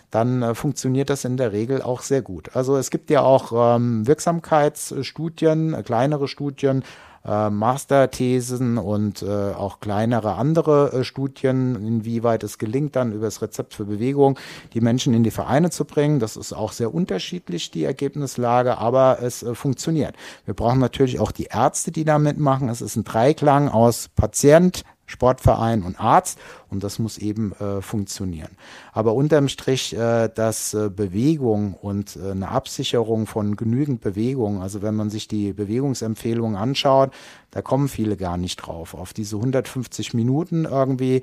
dann 0.09 0.41
äh, 0.41 0.55
funktioniert 0.55 1.09
das 1.09 1.25
in 1.25 1.37
der 1.37 1.51
Regel 1.51 1.81
auch 1.81 2.01
sehr 2.01 2.21
gut. 2.21 2.55
Also 2.55 2.77
es 2.77 2.89
gibt 2.89 3.09
ja 3.09 3.21
auch 3.21 3.75
ähm, 3.75 4.07
Wirksamkeitsstudien, 4.07 5.73
äh, 5.73 5.83
kleinere 5.83 6.27
Studien, 6.27 6.83
äh, 7.25 7.49
Masterthesen 7.49 8.77
und 8.77 9.21
äh, 9.21 9.25
auch 9.27 9.79
kleinere 9.79 10.35
andere 10.35 10.91
äh, 10.91 11.03
Studien, 11.03 11.75
inwieweit 11.75 12.43
es 12.43 12.57
gelingt, 12.57 12.95
dann 12.95 13.13
über 13.13 13.25
das 13.25 13.41
Rezept 13.41 13.73
für 13.73 13.85
Bewegung 13.85 14.37
die 14.73 14.81
Menschen 14.81 15.13
in 15.13 15.23
die 15.23 15.31
Vereine 15.31 15.69
zu 15.69 15.85
bringen. 15.85 16.19
Das 16.19 16.35
ist 16.35 16.53
auch 16.53 16.71
sehr 16.71 16.93
unterschiedlich, 16.93 17.71
die 17.71 17.83
Ergebnislage, 17.83 18.77
aber 18.77 19.19
es 19.21 19.43
äh, 19.43 19.55
funktioniert. 19.55 20.15
Wir 20.45 20.53
brauchen 20.53 20.79
natürlich 20.79 21.19
auch 21.19 21.31
die 21.31 21.45
Ärzte, 21.45 21.91
die 21.91 22.03
da 22.05 22.19
mitmachen. 22.19 22.69
Es 22.69 22.81
ist 22.81 22.95
ein 22.95 23.03
Dreiklang 23.03 23.69
aus 23.69 24.09
Patient, 24.15 24.83
Sportverein 25.13 25.83
und 25.83 25.99
Arzt 25.99 26.39
und 26.69 26.83
das 26.83 26.97
muss 26.97 27.19
eben 27.19 27.53
äh, 27.53 27.81
funktionieren. 27.81 28.57
Aber 28.91 29.13
unterm 29.13 29.47
Strich, 29.47 29.95
äh, 29.95 30.27
dass 30.27 30.73
äh, 30.73 30.89
Bewegung 30.89 31.75
und 31.75 32.17
äh, 32.17 32.31
eine 32.31 32.49
Absicherung 32.49 33.27
von 33.27 33.55
genügend 33.55 34.01
Bewegung, 34.01 34.61
also 34.61 34.81
wenn 34.81 34.95
man 34.95 35.11
sich 35.11 35.27
die 35.27 35.53
Bewegungsempfehlungen 35.53 36.57
anschaut, 36.57 37.11
da 37.51 37.61
kommen 37.61 37.87
viele 37.87 38.17
gar 38.17 38.37
nicht 38.37 38.57
drauf. 38.57 38.95
Auf 38.95 39.13
diese 39.13 39.35
150 39.35 40.15
Minuten 40.15 40.65
irgendwie 40.65 41.21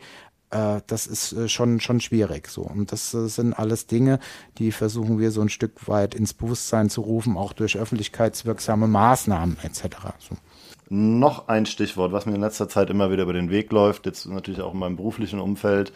äh, 0.51 0.81
das 0.87 1.07
ist 1.07 1.33
äh, 1.33 1.49
schon 1.49 1.81
schon 1.81 2.01
schwierig 2.01 2.49
so 2.49 2.63
und 2.63 2.93
das 2.93 3.15
äh, 3.15 3.29
sind 3.29 3.55
alles 3.55 3.87
Dinge, 3.87 4.19
die 4.59 4.73
versuchen 4.73 5.19
wir 5.19 5.31
so 5.31 5.41
ein 5.41 5.49
Stück 5.49 5.89
weit 5.89 6.15
ins 6.15 6.33
Bewusstsein 6.35 6.91
zu 6.91 7.01
rufen, 7.03 7.37
auch 7.37 7.53
durch 7.53 7.77
öffentlichkeitswirksame 7.77 8.87
Maßnahmen 8.87 9.59
etc. 9.63 9.97
So 10.19 10.37
noch 10.91 11.49
ein 11.49 11.67
Stichwort, 11.67 12.13
was 12.13 12.27
mir 12.27 12.35
in 12.35 12.41
letzter 12.41 12.69
Zeit 12.69 12.91
immer 12.91 13.11
wieder 13.11 13.23
über 13.23 13.33
den 13.33 13.51
Weg 13.51 13.71
läuft, 13.73 14.07
jetzt 14.07 14.27
natürlich 14.27 14.61
auch 14.61 14.75
in 14.75 14.81
meinem 14.81 14.97
beruflichen 14.97 15.39
Umfeld, 15.39 15.93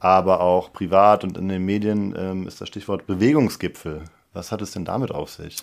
aber 0.00 0.40
auch 0.40 0.72
privat 0.72 1.24
und 1.24 1.38
in 1.38 1.48
den 1.48 1.64
Medien, 1.64 2.14
ähm, 2.16 2.46
ist 2.46 2.60
das 2.60 2.68
Stichwort 2.68 3.06
Bewegungsgipfel. 3.06 4.02
Was 4.34 4.52
hat 4.52 4.60
es 4.60 4.72
denn 4.72 4.84
damit 4.84 5.12
auf 5.12 5.30
sich? 5.30 5.56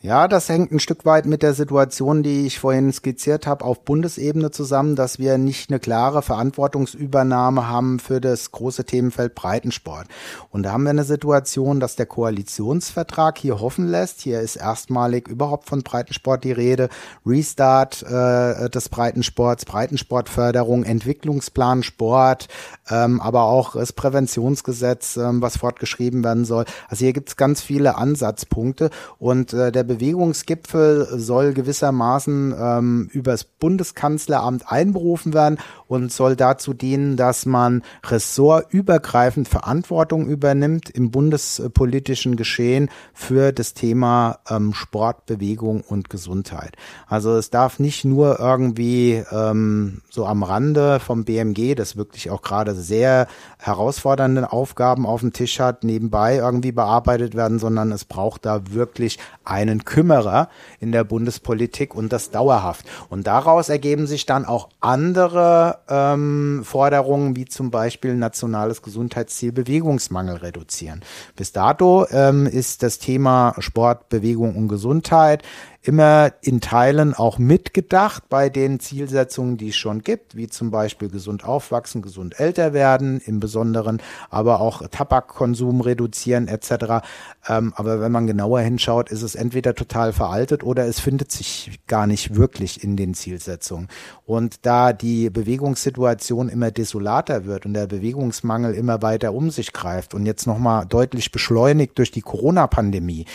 Ja, 0.00 0.28
das 0.28 0.48
hängt 0.48 0.70
ein 0.70 0.78
Stück 0.78 1.04
weit 1.04 1.26
mit 1.26 1.42
der 1.42 1.54
Situation, 1.54 2.22
die 2.22 2.46
ich 2.46 2.60
vorhin 2.60 2.92
skizziert 2.92 3.48
habe, 3.48 3.64
auf 3.64 3.84
Bundesebene 3.84 4.52
zusammen, 4.52 4.94
dass 4.94 5.18
wir 5.18 5.38
nicht 5.38 5.70
eine 5.70 5.80
klare 5.80 6.22
Verantwortungsübernahme 6.22 7.68
haben 7.68 7.98
für 7.98 8.20
das 8.20 8.52
große 8.52 8.84
Themenfeld 8.84 9.34
Breitensport. 9.34 10.06
Und 10.50 10.62
da 10.62 10.70
haben 10.70 10.84
wir 10.84 10.90
eine 10.90 11.02
Situation, 11.02 11.80
dass 11.80 11.96
der 11.96 12.06
Koalitionsvertrag 12.06 13.38
hier 13.38 13.58
hoffen 13.58 13.88
lässt. 13.88 14.20
Hier 14.20 14.40
ist 14.40 14.54
erstmalig 14.54 15.26
überhaupt 15.26 15.68
von 15.68 15.82
Breitensport 15.82 16.44
die 16.44 16.52
Rede. 16.52 16.90
Restart 17.26 18.04
äh, 18.04 18.70
des 18.70 18.90
Breitensports, 18.90 19.64
Breitensportförderung, 19.64 20.84
Entwicklungsplan 20.84 21.82
Sport, 21.82 22.46
ähm, 22.88 23.20
aber 23.20 23.42
auch 23.42 23.74
das 23.74 23.92
Präventionsgesetz, 23.92 25.16
ähm, 25.16 25.42
was 25.42 25.56
fortgeschrieben 25.56 26.22
werden 26.22 26.44
soll. 26.44 26.66
Also 26.88 27.04
hier 27.04 27.12
gibt 27.12 27.30
es 27.30 27.36
ganz 27.36 27.62
viele 27.62 27.96
Ansatzpunkte 27.96 28.90
und 29.18 29.52
äh, 29.52 29.72
der 29.72 29.87
Bewegungsgipfel 29.88 31.08
soll 31.18 31.52
gewissermaßen 31.52 32.54
ähm, 32.56 33.10
übers 33.12 33.42
Bundeskanzleramt 33.42 34.70
einberufen 34.70 35.34
werden 35.34 35.58
und 35.88 36.12
soll 36.12 36.36
dazu 36.36 36.74
dienen, 36.74 37.16
dass 37.16 37.46
man 37.46 37.82
ressortübergreifend 38.04 39.48
Verantwortung 39.48 40.28
übernimmt 40.28 40.90
im 40.90 41.10
bundespolitischen 41.10 42.36
Geschehen 42.36 42.90
für 43.12 43.52
das 43.52 43.74
Thema 43.74 44.38
ähm, 44.48 44.74
Sport, 44.74 45.26
Bewegung 45.26 45.80
und 45.80 46.10
Gesundheit. 46.10 46.76
Also 47.08 47.36
es 47.36 47.50
darf 47.50 47.80
nicht 47.80 48.04
nur 48.04 48.38
irgendwie 48.38 49.24
ähm, 49.32 50.02
so 50.10 50.26
am 50.26 50.42
Rande 50.42 51.00
vom 51.00 51.24
BMG, 51.24 51.74
das 51.74 51.96
wirklich 51.96 52.30
auch 52.30 52.42
gerade 52.42 52.74
sehr 52.74 53.26
herausfordernde 53.58 54.52
Aufgaben 54.52 55.06
auf 55.06 55.20
dem 55.20 55.32
Tisch 55.32 55.58
hat, 55.58 55.82
nebenbei 55.82 56.36
irgendwie 56.36 56.72
bearbeitet 56.72 57.34
werden, 57.34 57.58
sondern 57.58 57.90
es 57.92 58.04
braucht 58.04 58.44
da 58.44 58.70
wirklich 58.70 59.18
einen 59.44 59.77
Kümmerer 59.84 60.48
in 60.80 60.92
der 60.92 61.04
Bundespolitik 61.04 61.94
und 61.94 62.12
das 62.12 62.30
dauerhaft. 62.30 62.86
Und 63.08 63.26
daraus 63.26 63.68
ergeben 63.68 64.06
sich 64.06 64.26
dann 64.26 64.44
auch 64.44 64.68
andere 64.80 65.78
ähm, 65.88 66.62
Forderungen, 66.64 67.36
wie 67.36 67.44
zum 67.44 67.70
Beispiel 67.70 68.14
nationales 68.14 68.82
Gesundheitsziel 68.82 69.52
Bewegungsmangel 69.52 70.36
reduzieren. 70.36 71.02
Bis 71.36 71.52
dato 71.52 72.06
ähm, 72.10 72.46
ist 72.46 72.82
das 72.82 72.98
Thema 72.98 73.54
Sport, 73.58 74.08
Bewegung 74.08 74.56
und 74.56 74.68
Gesundheit 74.68 75.42
immer 75.82 76.32
in 76.42 76.60
Teilen 76.60 77.14
auch 77.14 77.38
mitgedacht 77.38 78.24
bei 78.28 78.48
den 78.48 78.80
Zielsetzungen, 78.80 79.56
die 79.56 79.68
es 79.68 79.76
schon 79.76 80.02
gibt, 80.02 80.36
wie 80.36 80.48
zum 80.48 80.70
Beispiel 80.70 81.08
gesund 81.08 81.44
aufwachsen, 81.44 82.02
gesund 82.02 82.38
älter 82.40 82.72
werden, 82.72 83.20
im 83.24 83.38
Besonderen, 83.38 84.02
aber 84.28 84.60
auch 84.60 84.86
Tabakkonsum 84.88 85.80
reduzieren 85.80 86.48
etc. 86.48 87.06
Ähm, 87.48 87.72
aber 87.76 88.00
wenn 88.00 88.12
man 88.12 88.26
genauer 88.26 88.60
hinschaut, 88.60 89.10
ist 89.10 89.22
es 89.22 89.36
entweder 89.36 89.74
total 89.74 90.12
veraltet 90.12 90.64
oder 90.64 90.86
es 90.86 90.98
findet 90.98 91.30
sich 91.30 91.80
gar 91.86 92.06
nicht 92.06 92.34
wirklich 92.34 92.82
in 92.82 92.96
den 92.96 93.14
Zielsetzungen. 93.14 93.88
Und 94.26 94.66
da 94.66 94.92
die 94.92 95.30
Bewegungssituation 95.30 96.48
immer 96.48 96.70
desolater 96.72 97.44
wird 97.44 97.66
und 97.66 97.74
der 97.74 97.86
Bewegungsmangel 97.86 98.74
immer 98.74 99.00
weiter 99.00 99.32
um 99.32 99.50
sich 99.50 99.72
greift 99.72 100.12
und 100.12 100.26
jetzt 100.26 100.46
nochmal 100.46 100.86
deutlich 100.86 101.30
beschleunigt 101.30 101.96
durch 101.98 102.10
die 102.10 102.20
Corona-Pandemie, 102.20 103.26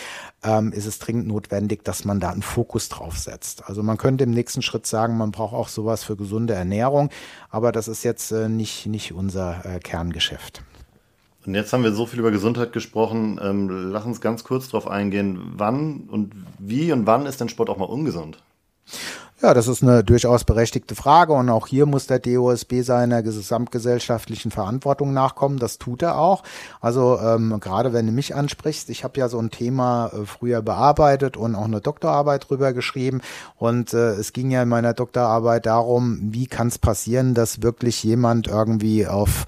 ähm, 0.44 0.72
ist 0.72 0.86
es 0.86 0.98
dringend 0.98 1.26
notwendig, 1.26 1.84
dass 1.84 2.04
man 2.04 2.20
da 2.20 2.30
einen 2.30 2.42
Fokus 2.42 2.88
drauf 2.88 3.18
setzt. 3.18 3.66
Also 3.66 3.82
man 3.82 3.96
könnte 3.96 4.24
im 4.24 4.30
nächsten 4.30 4.62
Schritt 4.62 4.86
sagen, 4.86 5.16
man 5.16 5.32
braucht 5.32 5.54
auch 5.54 5.68
sowas 5.68 6.04
für 6.04 6.16
gesunde 6.16 6.54
Ernährung, 6.54 7.10
aber 7.50 7.72
das 7.72 7.88
ist 7.88 8.04
jetzt 8.04 8.30
äh, 8.30 8.48
nicht, 8.48 8.86
nicht 8.86 9.12
unser 9.12 9.64
äh, 9.64 9.80
Kerngeschäft. 9.80 10.62
Und 11.46 11.54
jetzt 11.54 11.72
haben 11.72 11.82
wir 11.84 11.92
so 11.92 12.06
viel 12.06 12.20
über 12.20 12.30
Gesundheit 12.30 12.72
gesprochen. 12.72 13.38
Ähm, 13.42 13.90
lass 13.90 14.04
uns 14.04 14.20
ganz 14.20 14.44
kurz 14.44 14.68
darauf 14.68 14.88
eingehen, 14.88 15.52
wann 15.56 16.08
und 16.08 16.34
wie 16.58 16.92
und 16.92 17.06
wann 17.06 17.26
ist 17.26 17.40
denn 17.40 17.48
Sport 17.48 17.68
auch 17.68 17.76
mal 17.76 17.84
ungesund? 17.84 18.42
Ja, 19.44 19.52
das 19.52 19.68
ist 19.68 19.82
eine 19.82 20.02
durchaus 20.02 20.44
berechtigte 20.44 20.94
Frage 20.94 21.34
und 21.34 21.50
auch 21.50 21.66
hier 21.66 21.84
muss 21.84 22.06
der 22.06 22.18
DOSB 22.18 22.80
seiner 22.80 23.22
gesamtgesellschaftlichen 23.22 24.50
Verantwortung 24.50 25.12
nachkommen. 25.12 25.58
Das 25.58 25.76
tut 25.76 26.00
er 26.00 26.16
auch. 26.16 26.44
Also 26.80 27.18
ähm, 27.20 27.60
gerade 27.60 27.92
wenn 27.92 28.06
du 28.06 28.12
mich 28.12 28.34
ansprichst, 28.34 28.88
ich 28.88 29.04
habe 29.04 29.20
ja 29.20 29.28
so 29.28 29.38
ein 29.38 29.50
Thema 29.50 30.06
äh, 30.14 30.24
früher 30.24 30.62
bearbeitet 30.62 31.36
und 31.36 31.56
auch 31.56 31.66
eine 31.66 31.82
Doktorarbeit 31.82 32.48
drüber 32.48 32.72
geschrieben 32.72 33.20
und 33.56 33.92
äh, 33.92 34.12
es 34.12 34.32
ging 34.32 34.50
ja 34.50 34.62
in 34.62 34.70
meiner 34.70 34.94
Doktorarbeit 34.94 35.66
darum, 35.66 36.20
wie 36.22 36.46
kann 36.46 36.68
es 36.68 36.78
passieren, 36.78 37.34
dass 37.34 37.60
wirklich 37.60 38.02
jemand 38.02 38.48
irgendwie 38.48 39.06
auf 39.06 39.44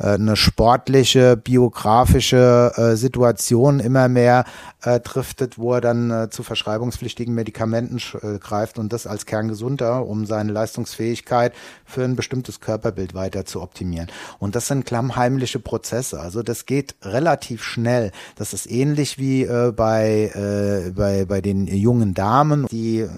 eine 0.00 0.36
sportliche, 0.36 1.36
biografische 1.36 2.72
äh, 2.76 2.96
Situation 2.96 3.80
immer 3.80 4.08
mehr 4.08 4.44
äh, 4.82 5.00
driftet, 5.00 5.58
wo 5.58 5.74
er 5.74 5.80
dann 5.80 6.10
äh, 6.10 6.30
zu 6.30 6.42
verschreibungspflichtigen 6.42 7.34
Medikamenten 7.34 7.98
äh, 8.22 8.38
greift 8.38 8.78
und 8.78 8.92
das 8.92 9.06
als 9.06 9.26
kerngesunder, 9.26 10.06
um 10.06 10.24
seine 10.24 10.52
Leistungsfähigkeit 10.52 11.52
für 11.84 12.04
ein 12.04 12.16
bestimmtes 12.16 12.60
Körperbild 12.60 13.14
weiter 13.14 13.44
zu 13.44 13.60
optimieren. 13.60 14.08
Und 14.38 14.56
das 14.56 14.68
sind 14.68 14.86
klammheimliche 14.86 15.58
Prozesse. 15.58 16.20
Also 16.20 16.42
das 16.42 16.64
geht 16.64 16.94
relativ 17.02 17.62
schnell. 17.62 18.10
Das 18.36 18.54
ist 18.54 18.70
ähnlich 18.70 19.18
wie 19.18 19.42
äh, 19.42 19.72
bei, 19.72 20.30
äh, 20.34 20.90
bei, 20.92 21.26
bei 21.26 21.40
den 21.40 21.66
jungen 21.66 22.14
Damen, 22.14 22.66
die 22.68 23.00
äh, 23.00 23.08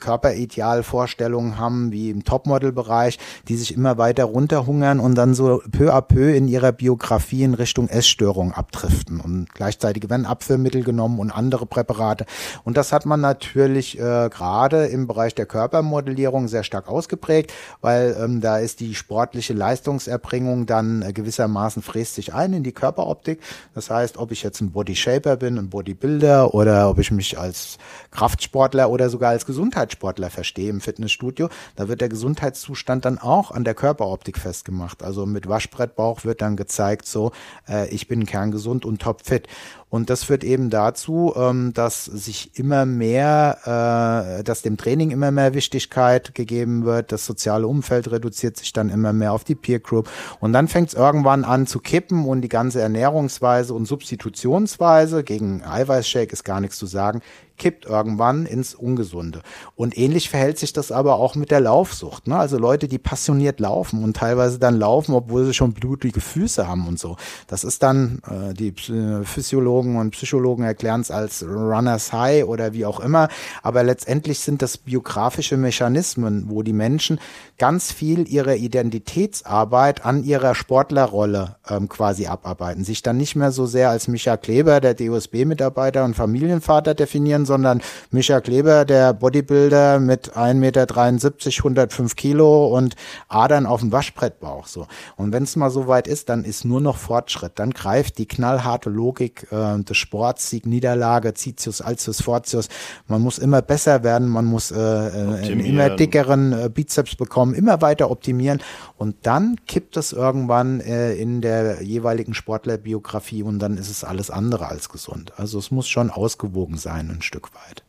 Körperidealvorstellungen 0.00 1.58
haben, 1.58 1.92
wie 1.92 2.10
im 2.10 2.24
Topmodel-Bereich, 2.24 3.18
die 3.48 3.56
sich 3.56 3.74
immer 3.74 3.98
weiter 3.98 4.24
runterhungern 4.24 5.00
und 5.00 5.14
dann 5.14 5.34
so 5.34 5.60
peu 5.70 5.92
à 5.92 6.05
peu 6.06 6.34
in 6.34 6.48
ihrer 6.48 6.72
Biografie 6.72 7.42
in 7.42 7.54
Richtung 7.54 7.88
Essstörung 7.88 8.52
abdriften. 8.52 9.20
Und 9.20 9.52
gleichzeitig 9.54 10.08
werden 10.08 10.26
Abführmittel 10.26 10.82
genommen 10.82 11.18
und 11.18 11.30
andere 11.30 11.66
Präparate. 11.66 12.26
Und 12.64 12.76
das 12.76 12.92
hat 12.92 13.06
man 13.06 13.20
natürlich 13.20 13.98
äh, 13.98 14.28
gerade 14.30 14.86
im 14.86 15.06
Bereich 15.06 15.34
der 15.34 15.46
Körpermodellierung 15.46 16.48
sehr 16.48 16.64
stark 16.64 16.88
ausgeprägt, 16.88 17.52
weil 17.80 18.16
ähm, 18.20 18.40
da 18.40 18.58
ist 18.58 18.80
die 18.80 18.94
sportliche 18.94 19.52
Leistungserbringung 19.52 20.66
dann 20.66 21.02
äh, 21.02 21.12
gewissermaßen 21.12 21.82
fräst 21.82 22.14
sich 22.14 22.34
ein 22.34 22.52
in 22.52 22.62
die 22.62 22.72
Körperoptik. 22.72 23.40
Das 23.74 23.90
heißt, 23.90 24.18
ob 24.18 24.32
ich 24.32 24.42
jetzt 24.42 24.60
ein 24.60 24.72
Bodyshaper 24.72 25.36
bin, 25.36 25.58
ein 25.58 25.70
Bodybuilder 25.70 26.54
oder 26.54 26.90
ob 26.90 26.98
ich 26.98 27.10
mich 27.10 27.38
als 27.38 27.78
Kraftsportler 28.10 28.90
oder 28.90 29.10
sogar 29.10 29.30
als 29.30 29.46
Gesundheitssportler 29.46 30.30
verstehe 30.30 30.70
im 30.70 30.80
Fitnessstudio, 30.80 31.48
da 31.76 31.88
wird 31.88 32.00
der 32.00 32.08
Gesundheitszustand 32.08 33.04
dann 33.04 33.18
auch 33.18 33.50
an 33.50 33.64
der 33.64 33.74
Körperoptik 33.74 34.38
festgemacht. 34.38 35.02
Also 35.02 35.26
mit 35.26 35.48
Waschbrettbauch 35.96 36.24
wird 36.24 36.42
dann 36.42 36.56
gezeigt, 36.56 37.06
so 37.06 37.32
äh, 37.68 37.88
ich 37.88 38.08
bin 38.08 38.26
kerngesund 38.26 38.84
und 38.84 39.02
topfit. 39.02 39.48
Und 39.88 40.10
das 40.10 40.24
führt 40.24 40.42
eben 40.44 40.68
dazu, 40.68 41.32
ähm, 41.36 41.72
dass 41.72 42.04
sich 42.04 42.58
immer 42.58 42.86
mehr, 42.86 44.38
äh, 44.40 44.44
dass 44.44 44.62
dem 44.62 44.76
Training 44.76 45.10
immer 45.10 45.30
mehr 45.30 45.54
Wichtigkeit 45.54 46.34
gegeben 46.34 46.84
wird. 46.84 47.12
Das 47.12 47.24
soziale 47.24 47.66
Umfeld 47.66 48.10
reduziert 48.10 48.56
sich 48.56 48.72
dann 48.72 48.90
immer 48.90 49.12
mehr 49.12 49.32
auf 49.32 49.44
die 49.44 49.54
Peer 49.54 49.78
Group. 49.78 50.10
Und 50.40 50.52
dann 50.52 50.68
fängt 50.68 50.88
es 50.88 50.94
irgendwann 50.94 51.44
an 51.44 51.66
zu 51.66 51.78
kippen 51.78 52.26
und 52.26 52.42
die 52.42 52.48
ganze 52.48 52.80
Ernährungsweise 52.80 53.74
und 53.74 53.86
Substitutionsweise 53.86 55.22
gegen 55.22 55.62
Eiweißshake 55.62 56.32
ist 56.32 56.44
gar 56.44 56.60
nichts 56.60 56.76
zu 56.78 56.86
sagen, 56.86 57.22
kippt 57.56 57.86
irgendwann 57.86 58.46
ins 58.46 58.74
Ungesunde. 58.74 59.42
Und 59.74 59.96
ähnlich 59.96 60.30
verhält 60.30 60.58
sich 60.58 60.72
das 60.72 60.92
aber 60.92 61.16
auch 61.16 61.34
mit 61.34 61.50
der 61.50 61.60
Laufsucht. 61.60 62.26
Ne? 62.26 62.36
Also 62.36 62.58
Leute, 62.58 62.88
die 62.88 62.98
passioniert 62.98 63.60
laufen 63.60 64.02
und 64.02 64.16
teilweise 64.16 64.58
dann 64.58 64.78
laufen, 64.78 65.14
obwohl 65.14 65.44
sie 65.44 65.54
schon 65.54 65.72
blutige 65.72 66.20
Füße 66.20 66.66
haben 66.66 66.86
und 66.86 66.98
so. 66.98 67.16
Das 67.46 67.64
ist 67.64 67.82
dann, 67.82 68.20
äh, 68.28 68.54
die 68.54 68.72
Physiologen 68.72 69.96
und 69.96 70.10
Psychologen 70.10 70.64
erklären 70.64 71.00
es 71.00 71.10
als 71.10 71.42
Runners 71.42 72.12
High 72.12 72.44
oder 72.44 72.72
wie 72.72 72.86
auch 72.86 73.00
immer. 73.00 73.28
Aber 73.62 73.82
letztendlich 73.82 74.40
sind 74.40 74.62
das 74.62 74.76
biografische 74.78 75.56
Mechanismen, 75.56 76.46
wo 76.48 76.62
die 76.62 76.72
Menschen 76.72 77.18
ganz 77.58 77.92
viel 77.92 78.28
ihrer 78.28 78.56
Identitätsarbeit 78.56 80.04
an 80.04 80.24
ihrer 80.24 80.54
Sportlerrolle 80.54 81.56
ähm, 81.68 81.88
quasi 81.88 82.26
abarbeiten. 82.26 82.84
Sich 82.84 83.02
dann 83.02 83.16
nicht 83.16 83.36
mehr 83.36 83.52
so 83.52 83.66
sehr 83.66 83.90
als 83.90 84.08
Micha 84.08 84.36
Kleber, 84.36 84.80
der 84.80 84.94
DOSB-Mitarbeiter 84.94 86.04
und 86.04 86.14
Familienvater 86.14 86.94
definieren, 86.94 87.45
sondern 87.46 87.80
Micha 88.10 88.40
Kleber, 88.40 88.84
der 88.84 89.14
Bodybuilder 89.14 90.00
mit 90.00 90.36
1,73 90.36 90.54
Meter, 90.54 90.86
105 90.86 92.16
Kilo 92.16 92.66
und 92.76 92.96
Adern 93.28 93.64
auf 93.66 93.80
dem 93.80 93.92
Waschbrettbauch. 93.92 94.66
So. 94.66 94.86
Und 95.16 95.32
wenn 95.32 95.44
es 95.44 95.56
mal 95.56 95.70
so 95.70 95.86
weit 95.86 96.06
ist, 96.06 96.28
dann 96.28 96.44
ist 96.44 96.64
nur 96.64 96.80
noch 96.80 96.96
Fortschritt. 96.96 97.52
Dann 97.58 97.70
greift 97.70 98.18
die 98.18 98.26
knallharte 98.26 98.90
Logik 98.90 99.46
äh, 99.50 99.78
des 99.82 99.96
Sports, 99.96 100.50
Sieg, 100.50 100.66
Niederlage, 100.66 101.32
Citius, 101.34 101.80
Altius, 101.80 102.20
Fortius. 102.20 102.68
Man 103.06 103.22
muss 103.22 103.38
immer 103.38 103.62
besser 103.62 104.02
werden, 104.02 104.28
man 104.28 104.44
muss 104.44 104.70
äh, 104.70 104.76
äh 104.76 105.46
einen 105.46 105.60
immer 105.60 105.90
dickeren 105.90 106.52
äh, 106.52 106.68
Bizeps 106.68 107.14
bekommen, 107.14 107.54
immer 107.54 107.80
weiter 107.80 108.10
optimieren. 108.10 108.60
Und 108.96 109.16
dann 109.22 109.56
kippt 109.66 109.96
es 109.96 110.12
irgendwann 110.12 110.80
äh, 110.80 111.14
in 111.14 111.40
der 111.40 111.82
jeweiligen 111.82 112.34
Sportlerbiografie 112.34 113.42
und 113.42 113.58
dann 113.58 113.76
ist 113.76 113.90
es 113.90 114.04
alles 114.04 114.30
andere 114.30 114.68
als 114.68 114.88
gesund. 114.88 115.32
Also 115.36 115.58
es 115.58 115.70
muss 115.70 115.88
schon 115.88 116.10
ausgewogen 116.10 116.78
sein, 116.78 117.10
ein 117.10 117.22
Stück. 117.22 117.35
Stück 117.36 117.54
weit. 117.54 117.84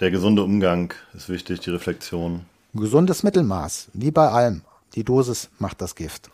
Der 0.00 0.10
gesunde 0.10 0.42
Umgang 0.42 0.94
ist 1.12 1.28
wichtig, 1.28 1.60
die 1.60 1.68
Reflexion. 1.68 2.46
Gesundes 2.72 3.22
Mittelmaß, 3.22 3.90
wie 3.92 4.10
bei 4.10 4.26
allem. 4.30 4.62
Die 4.94 5.04
Dosis 5.04 5.50
macht 5.58 5.82
das 5.82 5.94
Gift. 5.94 6.30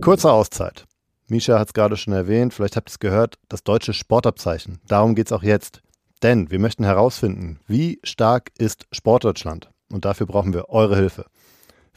Kurze 0.00 0.32
Auszeit. 0.32 0.86
Misha 1.26 1.58
hat 1.58 1.68
es 1.68 1.74
gerade 1.74 1.98
schon 1.98 2.14
erwähnt, 2.14 2.54
vielleicht 2.54 2.76
habt 2.76 2.88
ihr 2.88 2.92
es 2.92 2.98
gehört, 2.98 3.38
das 3.50 3.62
deutsche 3.62 3.92
Sportabzeichen. 3.92 4.80
Darum 4.88 5.14
geht 5.14 5.26
es 5.26 5.32
auch 5.32 5.42
jetzt. 5.42 5.82
Denn 6.22 6.50
wir 6.50 6.58
möchten 6.58 6.84
herausfinden, 6.84 7.60
wie 7.66 8.00
stark 8.04 8.50
ist 8.56 8.86
Sportdeutschland? 8.90 9.70
Und 9.92 10.06
dafür 10.06 10.26
brauchen 10.26 10.54
wir 10.54 10.70
eure 10.70 10.96
Hilfe. 10.96 11.26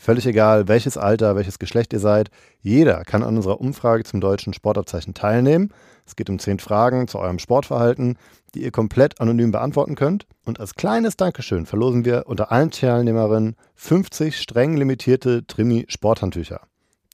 Völlig 0.04 0.26
egal, 0.26 0.68
welches 0.68 0.98
Alter, 0.98 1.36
welches 1.36 1.60
Geschlecht 1.60 1.94
ihr 1.94 2.00
seid, 2.00 2.32
jeder 2.60 3.04
kann 3.04 3.22
an 3.22 3.38
unserer 3.38 3.62
Umfrage 3.62 4.04
zum 4.04 4.20
deutschen 4.20 4.52
Sportabzeichen 4.52 5.14
teilnehmen. 5.14 5.72
Es 6.08 6.16
geht 6.16 6.28
um 6.32 6.40
zehn 6.40 6.58
Fragen 6.58 7.08
zu 7.08 7.20
eurem 7.20 7.38
Sportverhalten, 7.38 8.18
die 8.56 8.64
ihr 8.64 8.72
komplett 8.72 9.22
anonym 9.22 9.52
beantworten 9.52 9.94
könnt. 9.94 10.26
Und 10.44 10.60
als 10.60 10.74
kleines 10.74 11.18
Dankeschön 11.18 11.68
verlosen 11.68 12.04
wir 12.04 12.24
unter 12.26 12.52
allen 12.52 12.72
Teilnehmerinnen 12.72 13.56
50 13.76 14.42
streng 14.42 14.76
limitierte 14.76 15.46
Trimi 15.46 15.86
Sporthandtücher. 15.88 16.62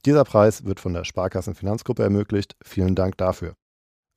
Dieser 0.06 0.24
Preis 0.24 0.64
wird 0.64 0.80
von 0.80 0.94
der 0.94 1.04
Sparkassen 1.04 1.56
Finanzgruppe 1.56 2.04
ermöglicht. 2.04 2.56
Vielen 2.64 2.96
Dank 2.96 3.18
dafür. 3.18 3.56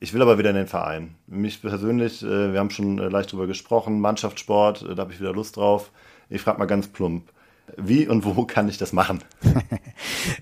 Ich 0.00 0.14
will 0.14 0.22
aber 0.22 0.38
wieder 0.38 0.50
in 0.50 0.56
den 0.56 0.68
Verein. 0.68 1.16
Mich 1.26 1.60
persönlich, 1.60 2.22
äh, 2.22 2.52
wir 2.52 2.60
haben 2.60 2.70
schon 2.70 2.98
äh, 2.98 3.08
leicht 3.08 3.32
drüber 3.32 3.48
gesprochen, 3.48 4.00
Mannschaftssport, 4.00 4.82
äh, 4.82 4.94
da 4.94 5.02
habe 5.02 5.12
ich 5.12 5.20
wieder 5.20 5.32
Lust 5.32 5.56
drauf. 5.56 5.90
Ich 6.28 6.40
frage 6.40 6.58
mal 6.58 6.66
ganz 6.66 6.86
plump. 6.86 7.24
Wie 7.76 8.06
und 8.06 8.24
wo 8.24 8.44
kann 8.46 8.68
ich 8.68 8.78
das 8.78 8.92
machen? 8.92 9.24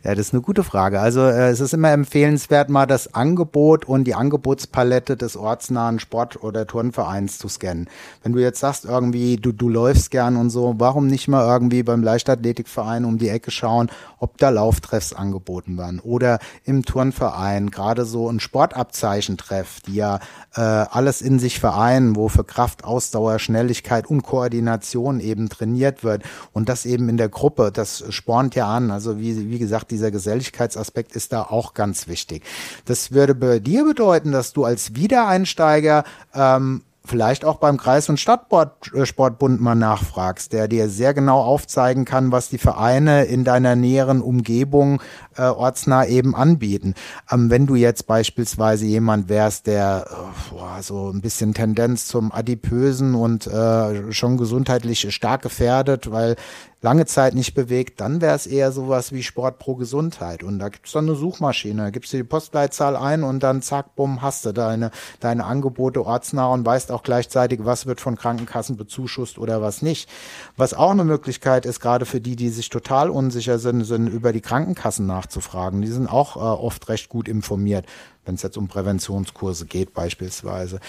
ja, 0.05 0.15
das 0.15 0.29
ist 0.29 0.35
eine 0.35 0.43
gute 0.43 0.65
Frage. 0.65 1.01
Also 1.01 1.21
äh, 1.21 1.49
es 1.49 1.61
ist 1.61 1.75
immer 1.75 1.91
empfehlenswert, 1.93 2.69
mal 2.69 2.87
das 2.87 3.15
Angebot 3.15 3.85
und 3.87 4.05
die 4.05 4.15
Angebotspalette 4.15 5.17
des 5.17 5.37
ortsnahen 5.37 5.99
Sport- 5.99 6.43
oder 6.43 6.67
Turnvereins 6.67 7.39
zu 7.39 7.49
scannen. 7.49 7.89
Wenn 8.23 8.33
du 8.33 8.41
jetzt 8.41 8.61
sagst, 8.61 8.85
irgendwie, 8.85 9.37
du, 9.37 9.53
du 9.53 9.69
läufst 9.69 10.11
gern 10.11 10.37
und 10.37 10.51
so, 10.51 10.75
warum 10.79 11.07
nicht 11.07 11.29
mal 11.29 11.47
irgendwie 11.47 11.83
beim 11.83 12.03
Leichtathletikverein 12.03 13.05
um 13.05 13.19
die 13.19 13.29
Ecke 13.29 13.51
schauen, 13.51 13.91
ob 14.19 14.39
da 14.39 14.49
Lauftreffs 14.49 15.13
angeboten 15.13 15.77
werden 15.79 16.01
oder 16.01 16.39
im 16.65 16.85
Turnverein, 16.85 17.71
gerade 17.71 18.05
so 18.05 18.29
ein 18.29 18.41
Sportabzeichentreff, 18.41 19.81
die 19.87 19.97
ja 19.97 20.21
äh, 20.55 20.61
alles 20.61 21.23
in 21.23 21.39
sich 21.39 21.61
vereinen, 21.61 22.17
wo 22.17 22.29
für 22.29 22.45
Kraft, 22.45 22.85
Ausdauer, 22.85 23.39
Schnelligkeit 23.39 24.07
und 24.07 24.23
Koordination 24.23 25.21
eben 25.21 25.49
trainiert 25.49 26.05
wird 26.05 26.23
und 26.53 26.69
das 26.69 26.87
eben 26.87 27.09
in 27.09 27.17
der 27.17 27.29
Gruppe, 27.29 27.71
das 27.73 28.05
spornt 28.11 28.55
ja 28.55 28.67
an. 28.67 28.91
Also 28.91 29.19
wie, 29.19 29.46
wie 29.51 29.59
gesagt, 29.59 29.91
dieser 29.91 30.11
Geselligkeitsaspekt 30.11 31.15
ist 31.17 31.33
da 31.33 31.43
auch 31.43 31.75
ganz 31.75 32.09
wichtig. 32.09 32.43
Das 32.85 33.13
würde 33.13 33.35
bei 33.35 33.59
dir 33.59 33.85
bedeuten, 33.85 34.33
dass 34.33 34.53
du 34.53 34.65
als 34.65 34.95
Wiedereinsteiger 34.95 36.05
ähm, 36.35 36.83
vielleicht 37.07 37.45
auch 37.45 37.57
beim 37.57 37.77
Kreis- 37.77 38.09
und 38.09 38.19
Stadtsportbund 38.19 39.61
mal 39.61 39.75
nachfragst, 39.75 40.53
der 40.53 40.69
dir 40.69 40.89
sehr 40.89 41.15
genau 41.15 41.41
aufzeigen 41.41 42.05
kann, 42.05 42.33
was 42.33 42.49
die 42.49 42.59
Vereine 42.59 43.25
in 43.25 43.45
deiner 43.45 43.77
näheren 43.77 44.21
Umgebung 44.21 45.01
äh, 45.37 45.43
ortsnah 45.43 46.05
eben 46.07 46.35
anbieten. 46.35 46.95
Ähm, 47.31 47.51
wenn 47.51 47.67
du 47.67 47.75
jetzt 47.75 48.07
beispielsweise 48.07 48.87
jemand 48.87 49.29
wärst, 49.29 49.67
der 49.67 50.07
äh, 50.11 50.55
boah, 50.55 50.83
so 50.83 51.11
ein 51.11 51.21
bisschen 51.21 51.55
Tendenz 51.55 52.07
zum 52.07 52.33
Adipösen 52.33 53.15
und 53.15 53.47
äh, 53.47 54.13
schon 54.13 54.37
gesundheitlich 54.37 55.13
stark 55.15 55.43
gefährdet, 55.43 56.11
weil 56.11 56.37
lange 56.83 57.07
Zeit 57.07 57.35
nicht 57.35 57.55
bewegt, 57.55 58.01
dann 58.01 58.21
wäre 58.21 58.37
es 58.37 58.47
eher 58.47 58.71
sowas 58.71 59.13
wie 59.13 59.23
Sport 59.23 59.59
pro 59.59 59.77
Gesundheit. 59.77 60.43
Und 60.43 60.59
da 60.59 60.69
gibt 60.69 60.87
es 60.87 60.93
dann 60.93 61.07
eine 61.07 61.17
Suchmaschine, 61.17 61.83
da 61.83 61.91
gibst 61.91 62.13
du 62.13 62.19
die 62.19 62.25
Postleitzahl 62.25 62.97
ein 62.97 63.23
und 63.23 63.43
dann 63.43 63.63
zack, 63.63 63.97
bumm, 63.97 64.23
hast 64.23 64.45
du 64.45 64.53
deine, 64.53 64.91
deine 65.21 65.45
Angebote 65.45 66.05
ortsnah 66.05 66.47
und 66.47 66.67
weißt 66.67 66.93
auch 66.93 67.03
gleichzeitig, 67.03 67.61
was 67.65 67.87
wird 67.87 68.01
von 68.01 68.17
Krankenkassen 68.17 68.77
bezuschusst 68.77 69.39
oder 69.39 69.63
was 69.63 69.83
nicht. 69.83 70.09
Was 70.57 70.75
auch 70.75 70.91
eine 70.91 71.05
Möglichkeit 71.05 71.67
ist, 71.67 71.81
gerade 71.81 72.05
für 72.05 72.21
die, 72.21 72.37
die 72.37 72.51
sich 72.51 72.69
total 72.69 73.11
unsicher 73.11 73.59
sind, 73.59 73.85
sind 73.85 74.09
über 74.09 74.33
die 74.33 74.41
Krankenkassen 74.43 75.07
nachzufragen. 75.07 75.83
Die 75.83 75.89
sind 75.89 76.09
auch 76.09 76.37
äh, 76.37 76.41
oft 76.41 76.89
recht 76.89 77.09
gut 77.09 77.29
informiert 77.29 77.87
wenn 78.27 78.35
es 78.35 78.43
jetzt 78.43 78.59
um 78.59 78.67
Präventionskurse 78.67 79.67
geht 79.67 79.95
beispielsweise. 79.95 80.81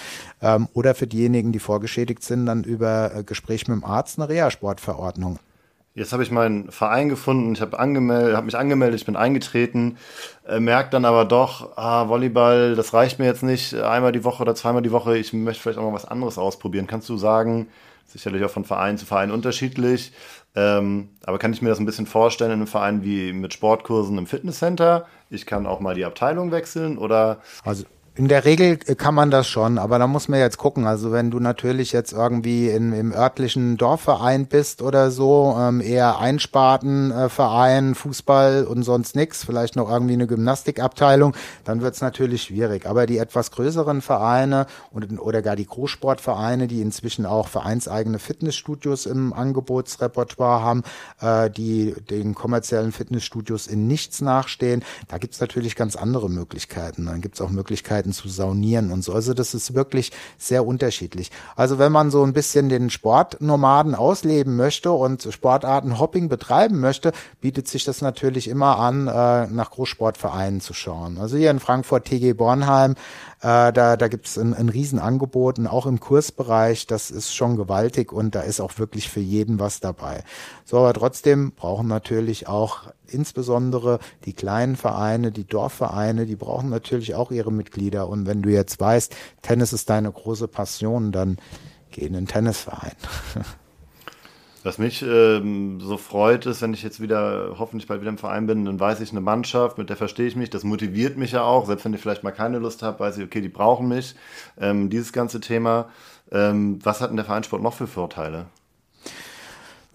Ähm, 0.41 0.67
oder 0.73 0.95
für 0.95 1.05
diejenigen, 1.05 1.51
die 1.51 1.59
vorgeschädigt 1.59 2.23
sind, 2.23 2.47
dann 2.47 2.63
über 2.63 3.13
äh, 3.13 3.23
Gespräch 3.23 3.67
mit 3.67 3.77
dem 3.77 3.85
Arzt 3.85 4.17
eine 4.17 4.27
Reha-Sportverordnung. 4.27 5.37
Jetzt 5.97 6.13
habe 6.13 6.21
ich 6.21 6.29
meinen 6.29 6.69
Verein 6.69 7.09
gefunden, 7.09 7.53
ich 7.53 7.61
habe 7.61 7.79
angemeldet, 7.79 8.35
habe 8.35 8.45
mich 8.45 8.55
angemeldet, 8.55 8.99
ich 8.99 9.07
bin 9.07 9.15
eingetreten, 9.15 9.97
äh, 10.47 10.59
merke 10.59 10.91
dann 10.91 11.05
aber 11.05 11.25
doch, 11.25 11.75
ah, 11.75 12.07
Volleyball, 12.07 12.75
das 12.75 12.93
reicht 12.93 13.17
mir 13.17 13.25
jetzt 13.25 13.41
nicht 13.41 13.73
einmal 13.73 14.11
die 14.11 14.23
Woche 14.23 14.43
oder 14.43 14.53
zweimal 14.53 14.83
die 14.83 14.91
Woche, 14.91 15.17
ich 15.17 15.33
möchte 15.33 15.63
vielleicht 15.63 15.79
auch 15.79 15.83
mal 15.89 15.95
was 15.95 16.05
anderes 16.05 16.37
ausprobieren. 16.37 16.85
Kannst 16.85 17.09
du 17.09 17.17
sagen, 17.17 17.65
sicherlich 18.05 18.43
auch 18.43 18.51
von 18.51 18.63
Verein 18.63 18.99
zu 18.99 19.07
Verein 19.07 19.31
unterschiedlich, 19.31 20.11
ähm, 20.55 21.09
aber 21.25 21.39
kann 21.39 21.51
ich 21.51 21.63
mir 21.63 21.69
das 21.69 21.79
ein 21.79 21.87
bisschen 21.87 22.05
vorstellen 22.05 22.51
in 22.51 22.59
einem 22.59 22.67
Verein 22.67 23.03
wie 23.03 23.33
mit 23.33 23.55
Sportkursen 23.55 24.19
im 24.19 24.27
Fitnesscenter? 24.27 25.07
Ich 25.31 25.47
kann 25.47 25.65
auch 25.65 25.79
mal 25.79 25.95
die 25.95 26.05
Abteilung 26.05 26.51
wechseln 26.51 26.99
oder? 26.99 27.41
Also 27.65 27.85
in 28.17 28.27
der 28.27 28.45
Regel 28.45 28.77
kann 28.77 29.13
man 29.13 29.29
das 29.29 29.47
schon, 29.47 29.77
aber 29.77 29.99
da 29.99 30.07
muss 30.07 30.27
man 30.27 30.39
jetzt 30.39 30.57
gucken. 30.57 30.87
Also 30.87 31.11
wenn 31.11 31.29
du 31.29 31.39
natürlich 31.39 31.91
jetzt 31.91 32.13
irgendwie 32.13 32.67
in, 32.67 32.91
im 32.91 33.13
örtlichen 33.13 33.77
Dorfverein 33.77 34.47
bist 34.47 34.81
oder 34.81 35.11
so, 35.11 35.55
ähm, 35.59 35.81
eher 35.81 36.17
Einspartenverein, 36.17 37.91
äh, 37.91 37.95
Fußball 37.95 38.63
und 38.65 38.81
sonst 38.81 39.15
nix, 39.15 39.43
vielleicht 39.43 39.75
noch 39.75 39.91
irgendwie 39.91 40.15
eine 40.15 40.25
Gymnastikabteilung, 40.25 41.35
dann 41.63 41.81
wird's 41.81 42.01
natürlich 42.01 42.41
schwierig. 42.41 42.87
Aber 42.87 43.05
die 43.05 43.19
etwas 43.19 43.51
größeren 43.51 44.01
Vereine 44.01 44.65
und, 44.89 45.19
oder 45.19 45.43
gar 45.43 45.55
die 45.55 45.67
Großsportvereine, 45.67 46.67
die 46.67 46.81
inzwischen 46.81 47.27
auch 47.27 47.47
vereinseigene 47.47 48.17
Fitnessstudios 48.17 49.05
im 49.05 49.31
Angebotsrepertoire 49.31 50.63
haben, 50.63 50.81
äh, 51.21 51.51
die 51.51 51.93
den 52.09 52.33
kommerziellen 52.33 52.91
Fitnessstudios 52.91 53.67
in 53.67 53.85
nichts 53.85 54.21
nachstehen, 54.21 54.83
da 55.07 55.19
gibt's 55.19 55.39
natürlich 55.39 55.75
ganz 55.75 55.95
andere 55.95 56.31
Möglichkeiten. 56.31 57.05
Dann 57.05 57.21
gibt's 57.21 57.41
auch 57.41 57.51
Möglichkeiten, 57.51 58.06
Möglichkeiten 58.07 58.13
zu 58.13 58.29
saunieren 58.29 58.91
und 58.91 59.03
so. 59.03 59.13
Also 59.13 59.33
das 59.33 59.53
ist 59.53 59.73
wirklich 59.73 60.11
sehr 60.37 60.65
unterschiedlich. 60.65 61.31
Also 61.55 61.77
wenn 61.77 61.91
man 61.91 62.11
so 62.11 62.23
ein 62.23 62.33
bisschen 62.33 62.69
den 62.69 62.89
Sportnomaden 62.89 63.95
ausleben 63.95 64.55
möchte 64.55 64.91
und 64.91 65.27
Sportarten 65.31 65.99
Hopping 65.99 66.29
betreiben 66.29 66.79
möchte, 66.79 67.11
bietet 67.41 67.67
sich 67.67 67.83
das 67.83 68.01
natürlich 68.01 68.47
immer 68.47 68.79
an, 68.79 69.07
äh, 69.07 69.47
nach 69.47 69.71
Großsportvereinen 69.71 70.61
zu 70.61 70.73
schauen. 70.73 71.17
Also 71.17 71.37
hier 71.37 71.51
in 71.51 71.59
Frankfurt 71.59 72.05
TG 72.05 72.33
Bornheim 72.33 72.95
äh, 73.41 73.71
da 73.71 73.97
da 73.97 74.07
gibt 74.07 74.27
es 74.27 74.37
ein, 74.37 74.53
ein 74.53 74.69
Riesenangebot 74.69 75.59
und 75.59 75.67
auch 75.67 75.85
im 75.85 75.99
Kursbereich, 75.99 76.87
das 76.87 77.11
ist 77.11 77.35
schon 77.35 77.55
gewaltig 77.55 78.11
und 78.11 78.35
da 78.35 78.41
ist 78.41 78.59
auch 78.59 78.77
wirklich 78.79 79.09
für 79.09 79.19
jeden 79.19 79.59
was 79.59 79.79
dabei. 79.79 80.23
So, 80.65 80.77
aber 80.77 80.93
trotzdem 80.93 81.51
brauchen 81.51 81.87
natürlich 81.87 82.47
auch 82.47 82.91
insbesondere 83.07 83.99
die 84.25 84.33
kleinen 84.33 84.75
Vereine, 84.75 85.31
die 85.31 85.45
Dorfvereine, 85.45 86.25
die 86.25 86.35
brauchen 86.35 86.69
natürlich 86.69 87.15
auch 87.15 87.31
ihre 87.31 87.51
Mitglieder. 87.51 88.09
Und 88.09 88.25
wenn 88.25 88.41
du 88.41 88.49
jetzt 88.49 88.79
weißt, 88.79 89.15
Tennis 89.41 89.73
ist 89.73 89.89
deine 89.89 90.11
große 90.11 90.47
Passion, 90.47 91.11
dann 91.11 91.37
geh 91.91 92.05
in 92.05 92.13
den 92.13 92.27
Tennisverein. 92.27 92.95
Was 94.67 94.79
mich 94.79 95.01
ähm, 95.01 95.79
so 95.79 95.95
freut, 95.95 96.45
ist, 96.45 96.61
wenn 96.61 96.73
ich 96.73 96.83
jetzt 96.83 97.01
wieder 97.01 97.55
hoffentlich 97.57 97.87
bald 97.87 98.01
wieder 98.01 98.09
im 98.09 98.17
Verein 98.17 98.47
bin, 98.47 98.65
dann 98.65 98.77
weiß 98.77 98.99
ich 98.99 99.11
eine 99.11 99.21
Mannschaft, 99.21 99.77
mit 99.77 99.89
der 99.89 99.95
verstehe 99.95 100.27
ich 100.27 100.35
mich. 100.35 100.49
Das 100.49 100.65
motiviert 100.65 101.15
mich 101.15 101.31
ja 101.31 101.43
auch, 101.43 101.65
selbst 101.65 101.85
wenn 101.85 101.93
ich 101.93 102.01
vielleicht 102.01 102.25
mal 102.25 102.31
keine 102.31 102.59
Lust 102.59 102.83
habe, 102.83 102.99
weiß 102.99 103.17
ich, 103.17 103.23
okay, 103.23 103.39
die 103.39 103.47
brauchen 103.47 103.87
mich. 103.87 104.15
Ähm, 104.59 104.89
dieses 104.89 105.13
ganze 105.13 105.39
Thema. 105.39 105.87
Ähm, 106.33 106.79
was 106.83 106.99
hat 106.99 107.11
denn 107.11 107.15
der 107.15 107.23
Vereinssport 107.23 107.61
noch 107.63 107.75
für 107.75 107.87
Vorteile? 107.87 108.47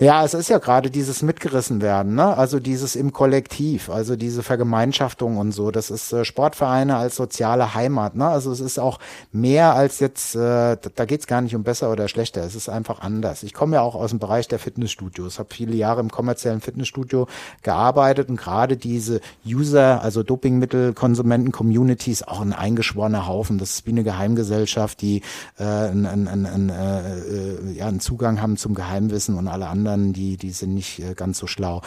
Ja, 0.02 0.24
es 0.24 0.34
ist 0.34 0.50
ja 0.50 0.58
gerade 0.58 0.90
dieses 0.90 1.22
mitgerissen 1.22 1.80
werden, 1.80 2.16
ne? 2.16 2.36
Also 2.36 2.58
dieses 2.58 2.96
im 2.96 3.12
Kollektiv, 3.12 3.88
also 3.88 4.16
diese 4.16 4.42
Vergemeinschaftung 4.42 5.36
und 5.36 5.52
so. 5.52 5.70
Das 5.70 5.90
ist 5.90 6.12
äh, 6.12 6.24
Sportvereine 6.24 6.96
als 6.96 7.14
soziale 7.14 7.74
Heimat, 7.74 8.16
ne? 8.16 8.26
Also 8.26 8.50
es 8.50 8.58
ist 8.58 8.80
auch 8.80 8.98
mehr 9.30 9.74
als 9.74 10.00
jetzt, 10.00 10.34
äh, 10.34 10.76
da 10.96 11.04
geht's 11.04 11.28
gar 11.28 11.40
nicht 11.40 11.54
um 11.54 11.62
besser 11.62 11.92
oder 11.92 12.08
schlechter. 12.08 12.42
Es 12.42 12.56
ist 12.56 12.68
einfach 12.68 13.00
anders. 13.00 13.44
Ich 13.44 13.54
komme 13.54 13.76
ja 13.76 13.82
auch 13.82 13.94
aus 13.94 14.10
dem 14.10 14.18
Bereich 14.18 14.48
der 14.48 14.58
Fitnessstudios, 14.58 15.38
habe 15.38 15.54
viele 15.54 15.76
Jahre 15.76 16.00
im 16.00 16.10
kommerziellen 16.10 16.60
Fitnessstudio 16.60 17.28
gearbeitet 17.62 18.28
und 18.28 18.38
gerade 18.38 18.76
diese 18.76 19.20
User, 19.46 20.02
also 20.02 20.24
Dopingmittel, 20.24 20.94
Konsumenten, 20.94 21.52
Communities, 21.52 22.24
auch 22.24 22.40
ein 22.40 22.54
eingeschworener 22.54 23.28
Haufen. 23.28 23.58
Das 23.58 23.74
ist 23.74 23.86
wie 23.86 23.90
eine 23.90 24.02
Geheimgesellschaft, 24.02 25.00
die 25.00 25.22
äh, 25.60 25.62
einen, 25.62 26.06
einen, 26.06 26.46
einen, 26.46 26.68
äh, 26.70 27.18
äh, 27.18 27.72
ja, 27.74 27.86
einen 27.86 28.00
Zugang 28.00 28.42
haben 28.42 28.56
zum 28.56 28.74
Geheimwissen 28.74 29.38
und 29.38 29.46
alle 29.46 29.68
anderen 29.68 29.91
anderen, 29.92 30.12
die, 30.12 30.36
die 30.36 30.50
sind 30.50 30.74
nicht 30.74 30.98
äh, 30.98 31.14
ganz 31.14 31.38
so 31.38 31.46
schlau. 31.46 31.82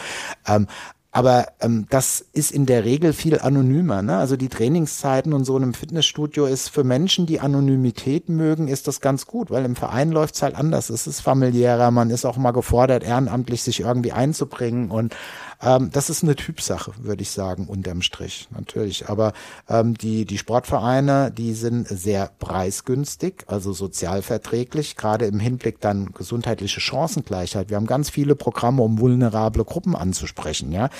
Ähm, 0.46 0.66
aber 1.16 1.46
ähm, 1.60 1.86
das 1.88 2.20
ist 2.34 2.50
in 2.50 2.66
der 2.66 2.84
Regel 2.84 3.14
viel 3.14 3.40
anonymer. 3.40 4.02
Ne? 4.02 4.18
Also 4.18 4.36
die 4.36 4.50
Trainingszeiten 4.50 5.32
und 5.32 5.46
so 5.46 5.56
in 5.56 5.62
einem 5.62 5.72
Fitnessstudio 5.72 6.44
ist 6.44 6.68
für 6.68 6.84
Menschen, 6.84 7.24
die 7.24 7.40
Anonymität 7.40 8.28
mögen, 8.28 8.68
ist 8.68 8.86
das 8.86 9.00
ganz 9.00 9.24
gut, 9.24 9.50
weil 9.50 9.64
im 9.64 9.76
Verein 9.76 10.12
läuft's 10.12 10.42
halt 10.42 10.54
anders. 10.54 10.90
Es 10.90 11.06
ist 11.06 11.22
familiärer, 11.22 11.90
man 11.90 12.10
ist 12.10 12.26
auch 12.26 12.36
mal 12.36 12.50
gefordert, 12.50 13.02
ehrenamtlich 13.02 13.62
sich 13.62 13.80
irgendwie 13.80 14.12
einzubringen 14.12 14.90
und 14.90 15.16
ähm, 15.62 15.90
das 15.92 16.10
ist 16.10 16.22
eine 16.22 16.36
Typsache, 16.36 16.92
würde 16.98 17.22
ich 17.22 17.30
sagen, 17.30 17.66
unterm 17.66 18.02
Strich, 18.02 18.48
natürlich. 18.50 19.08
Aber 19.08 19.32
ähm, 19.68 19.94
die, 19.96 20.24
die 20.24 20.38
Sportvereine, 20.38 21.30
die 21.30 21.54
sind 21.54 21.88
sehr 21.88 22.30
preisgünstig, 22.38 23.44
also 23.46 23.72
sozialverträglich, 23.72 24.96
gerade 24.96 25.26
im 25.26 25.40
Hinblick 25.40 25.80
dann 25.80 26.12
gesundheitliche 26.12 26.80
Chancengleichheit. 26.80 27.70
Wir 27.70 27.76
haben 27.76 27.86
ganz 27.86 28.10
viele 28.10 28.34
Programme, 28.34 28.82
um 28.82 28.98
vulnerable 28.98 29.64
Gruppen 29.64 29.96
anzusprechen. 29.96 30.72
Ja, 30.72 30.90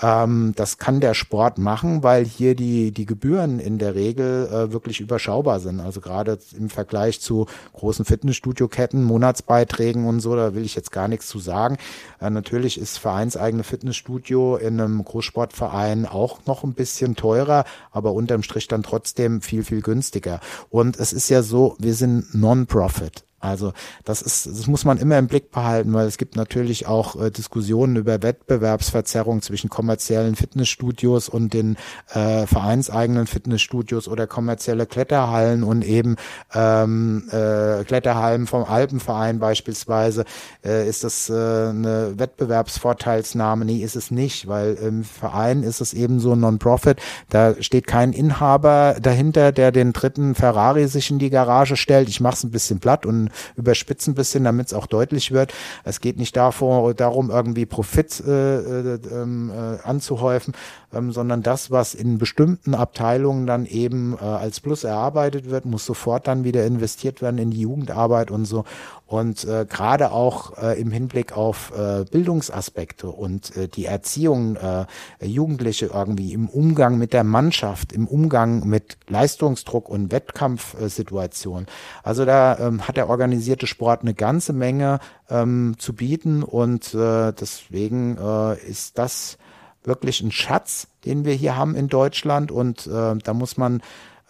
ähm, 0.00 0.54
Das 0.56 0.78
kann 0.78 1.00
der 1.00 1.14
Sport 1.14 1.58
machen, 1.58 2.02
weil 2.02 2.24
hier 2.24 2.54
die, 2.54 2.92
die 2.92 3.06
Gebühren 3.06 3.60
in 3.60 3.78
der 3.78 3.94
Regel 3.94 4.46
äh, 4.46 4.72
wirklich 4.72 5.00
überschaubar 5.00 5.60
sind. 5.60 5.80
Also 5.80 6.00
gerade 6.00 6.38
im 6.56 6.70
Vergleich 6.70 7.20
zu 7.20 7.46
großen 7.74 8.04
Fitnessstudio-Ketten, 8.04 9.04
Monatsbeiträgen 9.04 10.06
und 10.06 10.20
so, 10.20 10.34
da 10.34 10.54
will 10.54 10.64
ich 10.64 10.74
jetzt 10.74 10.92
gar 10.92 11.08
nichts 11.08 11.26
zu 11.26 11.38
sagen. 11.38 11.76
Äh, 12.20 12.30
natürlich 12.30 12.78
ist 12.78 12.98
vereinseigene 12.98 13.64
Fitness 13.64 13.97
Fitnessstudio 13.98 14.56
in 14.56 14.80
einem 14.80 15.04
Großsportverein 15.04 16.06
auch 16.06 16.46
noch 16.46 16.62
ein 16.62 16.74
bisschen 16.74 17.16
teurer, 17.16 17.64
aber 17.90 18.12
unterm 18.12 18.42
Strich 18.42 18.68
dann 18.68 18.82
trotzdem 18.82 19.40
viel, 19.40 19.64
viel 19.64 19.82
günstiger. 19.82 20.40
Und 20.70 20.98
es 20.98 21.12
ist 21.12 21.28
ja 21.28 21.42
so, 21.42 21.76
wir 21.78 21.94
sind 21.94 22.34
Non-Profit. 22.34 23.24
Also 23.40 23.72
das 24.04 24.20
ist, 24.20 24.46
das 24.46 24.66
muss 24.66 24.84
man 24.84 24.98
immer 24.98 25.16
im 25.16 25.28
Blick 25.28 25.52
behalten, 25.52 25.92
weil 25.92 26.06
es 26.06 26.18
gibt 26.18 26.34
natürlich 26.34 26.86
auch 26.86 27.20
äh, 27.20 27.30
Diskussionen 27.30 27.96
über 27.96 28.20
Wettbewerbsverzerrung 28.22 29.42
zwischen 29.42 29.70
kommerziellen 29.70 30.34
Fitnessstudios 30.34 31.28
und 31.28 31.54
den 31.54 31.76
äh, 32.12 32.46
vereinseigenen 32.46 33.28
Fitnessstudios 33.28 34.08
oder 34.08 34.26
kommerzielle 34.26 34.86
Kletterhallen 34.86 35.62
und 35.62 35.84
eben 35.84 36.16
ähm, 36.52 37.28
äh, 37.30 37.84
Kletterhallen 37.84 38.48
vom 38.48 38.64
Alpenverein 38.64 39.38
beispielsweise. 39.38 40.24
Äh, 40.64 40.88
ist 40.88 41.04
das 41.04 41.30
äh, 41.30 41.32
eine 41.32 42.14
Wettbewerbsvorteilsnahme? 42.16 43.64
Nee, 43.64 43.84
ist 43.84 43.94
es 43.94 44.10
nicht, 44.10 44.48
weil 44.48 44.74
im 44.74 45.04
Verein 45.04 45.62
ist 45.62 45.80
es 45.80 45.94
eben 45.94 46.18
so 46.18 46.32
ein 46.32 46.40
Non-Profit. 46.40 46.98
Da 47.30 47.54
steht 47.60 47.86
kein 47.86 48.12
Inhaber 48.12 48.96
dahinter, 49.00 49.52
der 49.52 49.70
den 49.70 49.92
dritten 49.92 50.34
Ferrari 50.34 50.88
sich 50.88 51.10
in 51.10 51.20
die 51.20 51.30
Garage 51.30 51.76
stellt. 51.76 52.08
Ich 52.08 52.20
mache 52.20 52.34
es 52.34 52.44
ein 52.44 52.50
bisschen 52.50 52.80
platt 52.80 53.06
und 53.06 53.27
überspitzen 53.56 54.12
ein 54.12 54.14
bisschen, 54.14 54.44
damit 54.44 54.68
es 54.68 54.74
auch 54.74 54.86
deutlich 54.86 55.32
wird. 55.32 55.52
Es 55.84 56.00
geht 56.00 56.18
nicht 56.18 56.36
davor, 56.36 56.94
darum, 56.94 57.30
irgendwie 57.30 57.66
Profit 57.66 58.22
äh, 58.26 58.58
äh, 58.58 59.00
ähm, 59.10 59.50
äh, 59.50 59.86
anzuhäufen, 59.86 60.54
ähm, 60.92 61.12
sondern 61.12 61.42
das, 61.42 61.70
was 61.70 61.94
in 61.94 62.18
bestimmten 62.18 62.74
Abteilungen 62.74 63.46
dann 63.46 63.66
eben 63.66 64.16
äh, 64.20 64.24
als 64.24 64.60
Plus 64.60 64.84
erarbeitet 64.84 65.50
wird, 65.50 65.64
muss 65.64 65.84
sofort 65.84 66.26
dann 66.26 66.44
wieder 66.44 66.64
investiert 66.64 67.22
werden 67.22 67.38
in 67.38 67.50
die 67.50 67.60
Jugendarbeit 67.60 68.30
und 68.30 68.44
so. 68.44 68.64
Und 69.08 69.44
äh, 69.44 69.64
gerade 69.66 70.12
auch 70.12 70.58
äh, 70.58 70.78
im 70.78 70.90
Hinblick 70.90 71.34
auf 71.34 71.72
äh, 71.74 72.04
Bildungsaspekte 72.04 73.08
und 73.08 73.56
äh, 73.56 73.66
die 73.66 73.86
Erziehung 73.86 74.56
äh, 74.56 74.84
Jugendliche 75.24 75.86
irgendwie 75.86 76.34
im 76.34 76.46
Umgang 76.46 76.98
mit 76.98 77.14
der 77.14 77.24
Mannschaft, 77.24 77.94
im 77.94 78.06
Umgang 78.06 78.68
mit 78.68 78.98
Leistungsdruck 79.08 79.88
und 79.88 80.12
Wettkampfsituationen. 80.12 81.66
Also 82.02 82.26
da 82.26 82.58
ähm, 82.58 82.86
hat 82.86 82.98
der 82.98 83.08
organisierte 83.08 83.66
Sport 83.66 84.02
eine 84.02 84.12
ganze 84.12 84.52
Menge 84.52 85.00
ähm, 85.30 85.76
zu 85.78 85.94
bieten 85.94 86.42
und 86.42 86.92
äh, 86.92 87.32
deswegen 87.32 88.18
äh, 88.18 88.60
ist 88.68 88.98
das 88.98 89.38
wirklich 89.84 90.20
ein 90.20 90.32
Schatz, 90.32 90.86
den 91.06 91.24
wir 91.24 91.32
hier 91.32 91.56
haben 91.56 91.74
in 91.76 91.88
Deutschland 91.88 92.52
und 92.52 92.86
äh, 92.86 93.16
da 93.16 93.32
muss 93.32 93.56
man 93.56 93.80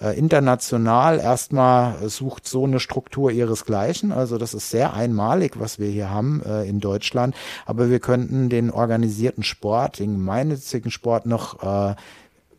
international 0.01 1.19
erstmal 1.19 2.09
sucht 2.09 2.47
so 2.47 2.65
eine 2.65 2.79
Struktur 2.79 3.33
ihresgleichen. 3.33 4.13
Also 4.13 4.39
das 4.39 4.55
ist 4.55 4.71
sehr 4.71 4.95
einmalig, 4.95 5.59
was 5.59 5.79
wir 5.79 5.89
hier 5.89 6.11
haben 6.11 6.43
äh, 6.45 6.65
in 6.65 6.81
Deutschland. 6.81 7.35
Aber 7.67 7.91
wir 7.91 7.99
könnten 7.99 8.49
den 8.49 8.71
organisierten 8.71 9.43
Sport, 9.43 9.99
den 9.99 10.13
gemeinnützigen 10.13 10.91
Sport 10.91 11.27
noch 11.27 11.63
äh, 11.63 11.97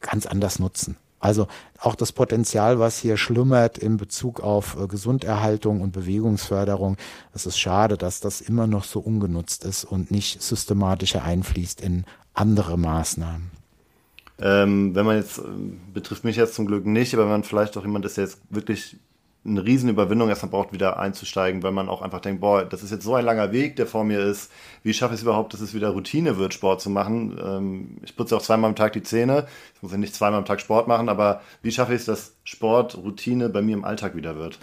ganz 0.02 0.26
anders 0.26 0.60
nutzen. 0.60 0.98
Also 1.20 1.48
auch 1.80 1.96
das 1.96 2.14
Potenzial, 2.14 2.80
was 2.80 2.98
hier 2.98 3.18
schlummert 3.18 3.78
in 3.78 3.98
Bezug 3.98 4.40
auf 4.40 4.78
äh, 4.80 4.88
Gesunderhaltung 4.88 5.82
und 5.82 5.92
Bewegungsförderung, 5.92 6.98
es 7.34 7.46
ist 7.46 7.60
schade, 7.60 7.98
dass 7.98 8.22
das 8.22 8.42
immer 8.42 8.68
noch 8.68 8.86
so 8.86 9.00
ungenutzt 9.00 9.66
ist 9.66 9.84
und 9.84 10.12
nicht 10.12 10.42
systematischer 10.42 11.24
einfließt 11.24 11.82
in 11.82 12.06
andere 12.34 12.78
Maßnahmen. 12.78 13.59
Ähm, 14.42 14.96
wenn 14.96 15.06
man 15.06 15.18
jetzt, 15.18 15.40
äh, 15.40 15.44
betrifft 15.94 16.24
mich 16.24 16.36
jetzt 16.36 16.56
zum 16.56 16.66
Glück 16.66 16.86
nicht, 16.86 17.14
aber 17.14 17.24
wenn 17.24 17.32
man 17.32 17.44
vielleicht 17.44 17.78
auch 17.78 17.84
jemand 17.84 18.06
ist, 18.06 18.18
der 18.18 18.26
jetzt 18.26 18.40
wirklich 18.50 18.98
eine 19.46 19.64
Riesenüberwindung 19.64 20.28
erstmal 20.30 20.52
braucht, 20.52 20.74
wieder 20.74 21.00
einzusteigen, 21.00 21.64
weil 21.64 21.72
man 21.72 21.88
auch 21.88 22.02
einfach 22.02 22.20
denkt, 22.20 22.42
boah, 22.42 22.66
das 22.66 22.84
ist 22.84 22.92
jetzt 22.92 23.06
so 23.06 23.16
ein 23.16 23.24
langer 23.24 23.52
Weg, 23.52 23.78
der 23.78 23.88
vor 23.88 24.04
mir 24.04 24.20
ist. 24.20 24.52
Wie 24.84 24.94
schaffe 24.94 25.14
ich 25.14 25.20
es 25.20 25.24
überhaupt, 25.24 25.54
dass 25.54 25.62
es 25.62 25.74
wieder 25.74 25.90
Routine 25.90 26.38
wird, 26.38 26.54
Sport 26.54 26.82
zu 26.82 26.90
machen? 26.90 27.40
Ähm, 27.42 27.98
ich 28.04 28.16
putze 28.16 28.36
auch 28.36 28.42
zweimal 28.42 28.70
am 28.70 28.76
Tag 28.76 28.94
die 28.94 29.04
Zähne. 29.04 29.48
Ich 29.76 29.82
muss 29.82 29.92
ja 29.92 29.98
nicht 29.98 30.14
zweimal 30.14 30.40
am 30.40 30.46
Tag 30.46 30.60
Sport 30.60 30.88
machen, 30.88 31.08
aber 31.08 31.42
wie 31.62 31.72
schaffe 31.72 31.94
ich 31.94 32.02
es, 32.02 32.06
dass 32.06 32.36
Sport 32.44 32.98
Routine 32.98 33.50
bei 33.50 33.62
mir 33.62 33.76
im 33.76 33.86
Alltag 33.86 34.16
wieder 34.16 34.36
wird? 34.36 34.60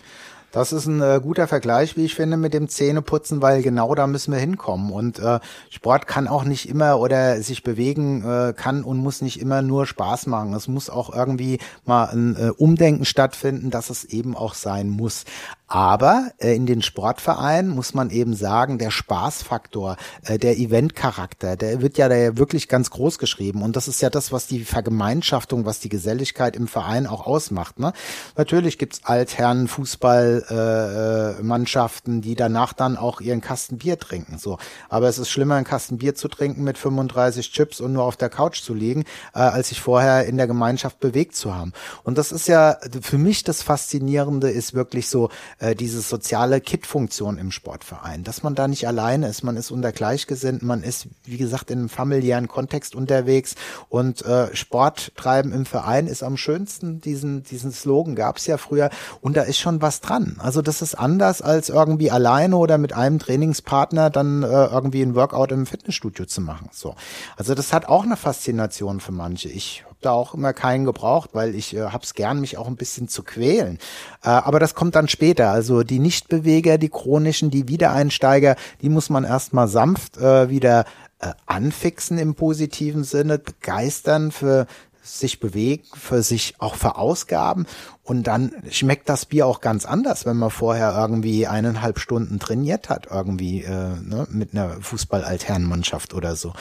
Das 0.57 0.72
ist 0.72 0.86
ein 0.86 1.02
äh, 1.02 1.20
guter 1.22 1.48
Vergleich, 1.48 1.98
wie 1.98 2.07
ich 2.07 2.14
finde, 2.14 2.38
mit 2.38 2.54
dem 2.54 2.70
Zähneputzen, 2.70 3.42
weil 3.42 3.61
genau 3.61 3.94
da 3.94 4.07
müssen 4.07 4.32
wir 4.32 4.40
hinkommen. 4.40 4.90
Und 4.90 5.18
äh, 5.18 5.38
Sport 5.68 6.07
kann 6.07 6.28
auch 6.28 6.44
nicht 6.44 6.66
immer 6.66 6.98
oder 6.98 7.42
sich 7.42 7.62
bewegen 7.62 8.24
äh, 8.24 8.54
kann 8.54 8.82
und 8.82 8.96
muss 8.96 9.20
nicht 9.20 9.38
immer 9.38 9.61
nur 9.61 9.84
Spaß 9.84 10.28
machen. 10.28 10.54
Es 10.54 10.66
muss 10.66 10.88
auch 10.88 11.14
irgendwie 11.14 11.59
mal 11.84 12.07
ein 12.07 12.36
äh, 12.36 12.52
Umdenken 12.57 13.04
stattfinden, 13.04 13.68
dass 13.68 13.90
es 13.90 14.04
eben 14.04 14.34
auch 14.34 14.54
sein 14.54 14.88
muss. 14.88 15.26
Aber 15.69 16.31
äh, 16.39 16.55
in 16.55 16.67
den 16.67 16.81
Sportvereinen 16.81 17.73
muss 17.73 17.93
man 17.93 18.11
eben 18.11 18.37
sagen, 18.37 18.79
der 18.79 18.93
Spaßfaktor, 18.93 19.97
äh, 20.23 20.39
der 20.39 20.57
Eventcharakter, 20.59 21.57
der 21.57 21.83
wird 21.83 21.99
ja 21.99 22.09
da 22.09 22.37
wirklich 22.37 22.69
ganz 22.69 22.91
groß 22.91 23.19
geschrieben. 23.19 23.62
Und 23.62 23.75
das 23.75 23.89
ist 23.89 24.01
ja 24.01 24.09
das, 24.09 24.31
was 24.31 24.47
die 24.47 24.64
Vergemeinschaftung, 24.64 25.64
was 25.64 25.81
die 25.81 25.89
Geselligkeit 25.89 26.55
im 26.55 26.69
Verein 26.69 27.09
auch 27.09 27.27
ausmacht. 27.27 27.81
Ne? 27.81 27.93
Natürlich 28.37 28.79
gibt's 28.79 29.01
Altherren, 29.03 29.67
Fußballmannschaften, 29.67 32.19
äh, 32.19 32.23
die 32.23 32.37
danach 32.37 32.73
dann 32.73 32.97
auch 32.97 33.21
ihren 33.21 33.41
Kasten 33.41 33.79
Bier 33.79 33.99
trinken. 33.99 34.39
So, 34.39 34.59
Aber 34.89 35.09
es 35.09 35.19
ist 35.19 35.31
schlimmer, 35.31 35.57
einen 35.57 35.64
Kasten 35.64 35.99
Bier 35.99 36.14
zu 36.14 36.29
trinken 36.29 36.62
mit 36.62 36.79
35 36.79 37.51
Chips 37.51 37.81
und 37.81 37.93
nur 37.93 38.05
auf 38.05 38.17
der 38.17 38.29
Couch 38.29 38.62
zu 38.62 38.73
liegen, 38.73 39.03
äh, 39.35 39.41
als 39.41 39.71
sich 39.71 39.81
vorher 39.81 40.27
in 40.27 40.37
der 40.37 40.47
Gemeinschaft 40.47 41.01
bewegt 41.01 41.35
zu 41.35 41.57
haben. 41.57 41.73
Und 42.05 42.19
das 42.19 42.31
ist 42.31 42.47
ja 42.47 42.77
für 43.01 43.19
mich 43.19 43.43
das 43.43 43.62
Faszinierende, 43.62 44.49
ist 44.49 44.75
wirklich 44.75 45.09
so, 45.09 45.29
äh, 45.59 45.74
diese 45.74 46.00
soziale 46.00 46.61
Kit-Funktion 46.61 47.38
im 47.38 47.50
Sportverein, 47.50 48.24
dass 48.24 48.42
man 48.42 48.54
da 48.54 48.68
nicht 48.68 48.86
alleine 48.86 49.28
ist, 49.28 49.42
man 49.42 49.57
ist 49.57 49.70
unter 49.70 49.92
Gleichgesinnten, 49.92 50.68
man 50.68 50.82
ist, 50.82 51.09
wie 51.24 51.38
gesagt, 51.38 51.70
in 51.70 51.78
einem 51.78 51.88
familiären 51.88 52.46
Kontext 52.46 52.94
unterwegs 52.94 53.54
und 53.88 54.22
äh, 54.24 54.54
Sport 54.54 55.12
treiben 55.16 55.52
im 55.52 55.64
Verein 55.64 56.07
ist 56.07 56.22
am 56.22 56.36
schönsten, 56.36 57.00
diesen, 57.00 57.42
diesen 57.42 57.72
Slogan 57.72 58.14
gab 58.14 58.36
es 58.36 58.46
ja 58.46 58.59
früher 58.59 58.90
und 59.22 59.36
da 59.36 59.42
ist 59.42 59.59
schon 59.59 59.80
was 59.80 60.02
dran. 60.02 60.36
Also 60.38 60.61
das 60.61 60.82
ist 60.82 60.94
anders 60.94 61.40
als 61.40 61.70
irgendwie 61.70 62.11
alleine 62.11 62.59
oder 62.59 62.76
mit 62.76 62.92
einem 62.92 63.18
Trainingspartner 63.18 64.11
dann 64.11 64.42
äh, 64.42 64.46
irgendwie 64.46 65.00
ein 65.00 65.14
Workout 65.14 65.52
im 65.52 65.64
Fitnessstudio 65.64 66.26
zu 66.26 66.42
machen. 66.42 66.68
So. 66.72 66.94
Also 67.36 67.54
das 67.54 67.72
hat 67.72 67.86
auch 67.86 68.04
eine 68.04 68.16
Faszination 68.16 69.00
für 69.00 69.12
manche. 69.12 69.48
Ich 69.48 69.86
da 70.01 70.12
auch 70.12 70.34
immer 70.34 70.53
keinen 70.53 70.84
gebraucht, 70.84 71.30
weil 71.32 71.55
ich 71.55 71.74
äh, 71.74 71.86
hab's 71.86 72.14
gern, 72.14 72.40
mich 72.40 72.59
auch 72.59 72.66
ein 72.66 72.76
bisschen 72.76 73.09
zu 73.09 73.22
quälen. 73.22 73.78
Äh, 74.22 74.28
aber 74.28 74.61
das 74.61 74.74
kommt 74.74 74.94
dann 74.94 75.09
später. 75.09 75.51
Also 75.51 75.82
die 75.82 75.99
Nichtbeweger, 75.99 76.78
die 76.78 76.88
chronischen, 76.88 77.51
die 77.51 77.68
Wiedereinsteiger, 77.68 78.57
die 78.82 78.88
muss 78.88 79.11
man 79.11 79.24
erstmal 79.24 79.68
sanft 79.68 80.16
äh, 80.18 80.51
wieder 80.51 80.84
äh, 81.20 81.32
anfixen 81.47 82.18
im 82.18 82.34
positiven 82.34 83.05
Sinne, 83.05 83.38
begeistern 83.38 84.30
für 84.32 84.66
sich 85.03 85.40
bewegen, 85.40 85.84
für 85.94 86.22
sich 86.22 86.55
auch 86.59 86.74
verausgaben 86.74 87.66
und 88.07 88.28
dann 88.28 88.52
schmeckt 88.70 89.09
das 89.09 89.26
Bier 89.26 89.48
auch 89.48 89.61
ganz 89.61 89.84
anders, 89.84 90.26
wenn 90.26 90.36
man 90.36 90.50
vorher 90.50 90.94
irgendwie 90.96 91.48
eineinhalb 91.48 91.98
Stunden 91.98 92.38
trainiert 92.38 92.88
hat, 92.88 93.09
irgendwie 93.11 93.62
äh, 93.62 93.70
ne, 94.00 94.28
mit 94.30 94.54
einer 94.54 94.80
Fußball-Altherrenmannschaft 94.80 96.14
oder 96.14 96.36
so. 96.36 96.52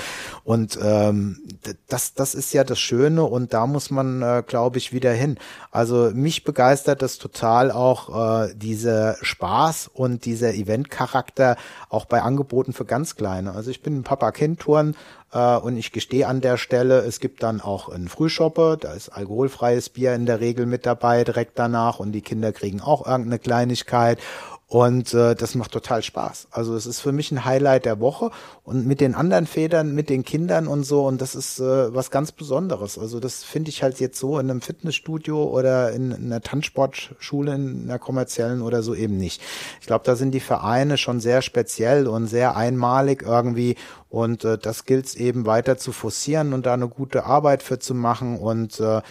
Und 0.43 0.79
ähm, 0.81 1.37
das, 1.87 2.15
das 2.15 2.33
ist 2.33 2.51
ja 2.53 2.63
das 2.63 2.79
Schöne 2.79 3.23
und 3.23 3.53
da 3.53 3.67
muss 3.67 3.91
man, 3.91 4.23
äh, 4.23 4.43
glaube 4.45 4.79
ich, 4.79 4.91
wieder 4.91 5.13
hin. 5.13 5.37
Also 5.69 6.09
mich 6.15 6.43
begeistert 6.43 7.03
das 7.03 7.19
total 7.19 7.71
auch 7.71 8.45
äh, 8.47 8.55
dieser 8.55 9.17
Spaß 9.21 9.91
und 9.93 10.25
dieser 10.25 10.55
Eventcharakter 10.55 11.57
auch 11.89 12.05
bei 12.05 12.23
Angeboten 12.23 12.73
für 12.73 12.85
ganz 12.85 13.15
Kleine. 13.15 13.53
Also 13.53 13.69
ich 13.69 13.83
bin 13.83 13.99
ein 13.99 14.03
Papa-Kind-Touren 14.03 14.95
äh, 15.35 15.57
und 15.57 15.77
ich 15.77 15.91
gestehe 15.91 16.27
an 16.27 16.41
der 16.41 16.57
Stelle, 16.57 16.99
es 16.99 17.19
gibt 17.19 17.43
dann 17.43 17.61
auch 17.61 17.89
einen 17.89 18.07
Frühschoppe, 18.07 18.77
da 18.79 18.93
ist 18.93 19.09
alkoholfreies 19.09 19.89
Bier 19.89 20.15
in 20.15 20.25
der 20.25 20.39
Regel 20.39 20.65
mit 20.65 20.85
dabei 20.85 21.23
direkt 21.35 21.59
danach 21.59 21.99
und 21.99 22.11
die 22.13 22.21
Kinder 22.21 22.53
kriegen 22.53 22.81
auch 22.81 23.05
irgendeine 23.05 23.39
Kleinigkeit 23.39 24.19
und 24.67 25.13
äh, 25.13 25.35
das 25.35 25.53
macht 25.53 25.71
total 25.71 26.01
Spaß. 26.01 26.47
Also 26.49 26.75
es 26.75 26.87
ist 26.87 26.99
für 26.99 27.11
mich 27.11 27.31
ein 27.31 27.45
Highlight 27.45 27.85
der 27.85 27.99
Woche 27.99 28.31
und 28.63 28.87
mit 28.87 28.99
den 28.99 29.13
anderen 29.13 29.45
Federn, 29.45 29.93
mit 29.93 30.09
den 30.09 30.25
Kindern 30.25 30.67
und 30.67 30.83
so 30.83 31.05
und 31.05 31.21
das 31.21 31.35
ist 31.35 31.59
äh, 31.59 31.93
was 31.93 32.09
ganz 32.09 32.31
Besonderes. 32.31 32.97
Also 32.97 33.19
das 33.19 33.43
finde 33.43 33.69
ich 33.69 33.83
halt 33.83 33.99
jetzt 33.99 34.19
so 34.19 34.39
in 34.39 34.49
einem 34.49 34.61
Fitnessstudio 34.61 35.43
oder 35.43 35.91
in, 35.91 36.11
in 36.11 36.25
einer 36.25 36.41
Tanzsportschule, 36.41 37.53
in 37.53 37.83
einer 37.83 37.99
kommerziellen 37.99 38.63
oder 38.63 38.81
so 38.81 38.95
eben 38.95 39.17
nicht. 39.17 39.39
Ich 39.81 39.87
glaube, 39.87 40.03
da 40.03 40.15
sind 40.15 40.31
die 40.31 40.39
Vereine 40.39 40.97
schon 40.97 41.19
sehr 41.19 41.43
speziell 41.43 42.07
und 42.07 42.25
sehr 42.25 42.57
einmalig 42.57 43.21
irgendwie 43.21 43.75
und 44.09 44.45
äh, 44.45 44.57
das 44.57 44.85
gilt 44.85 45.05
es 45.05 45.15
eben 45.15 45.45
weiter 45.45 45.77
zu 45.77 45.91
forcieren 45.91 46.53
und 46.53 46.65
da 46.65 46.73
eine 46.73 46.87
gute 46.87 47.25
Arbeit 47.25 47.61
für 47.61 47.77
zu 47.77 47.93
machen 47.93 48.39
und 48.39 48.79
äh, 48.79 49.01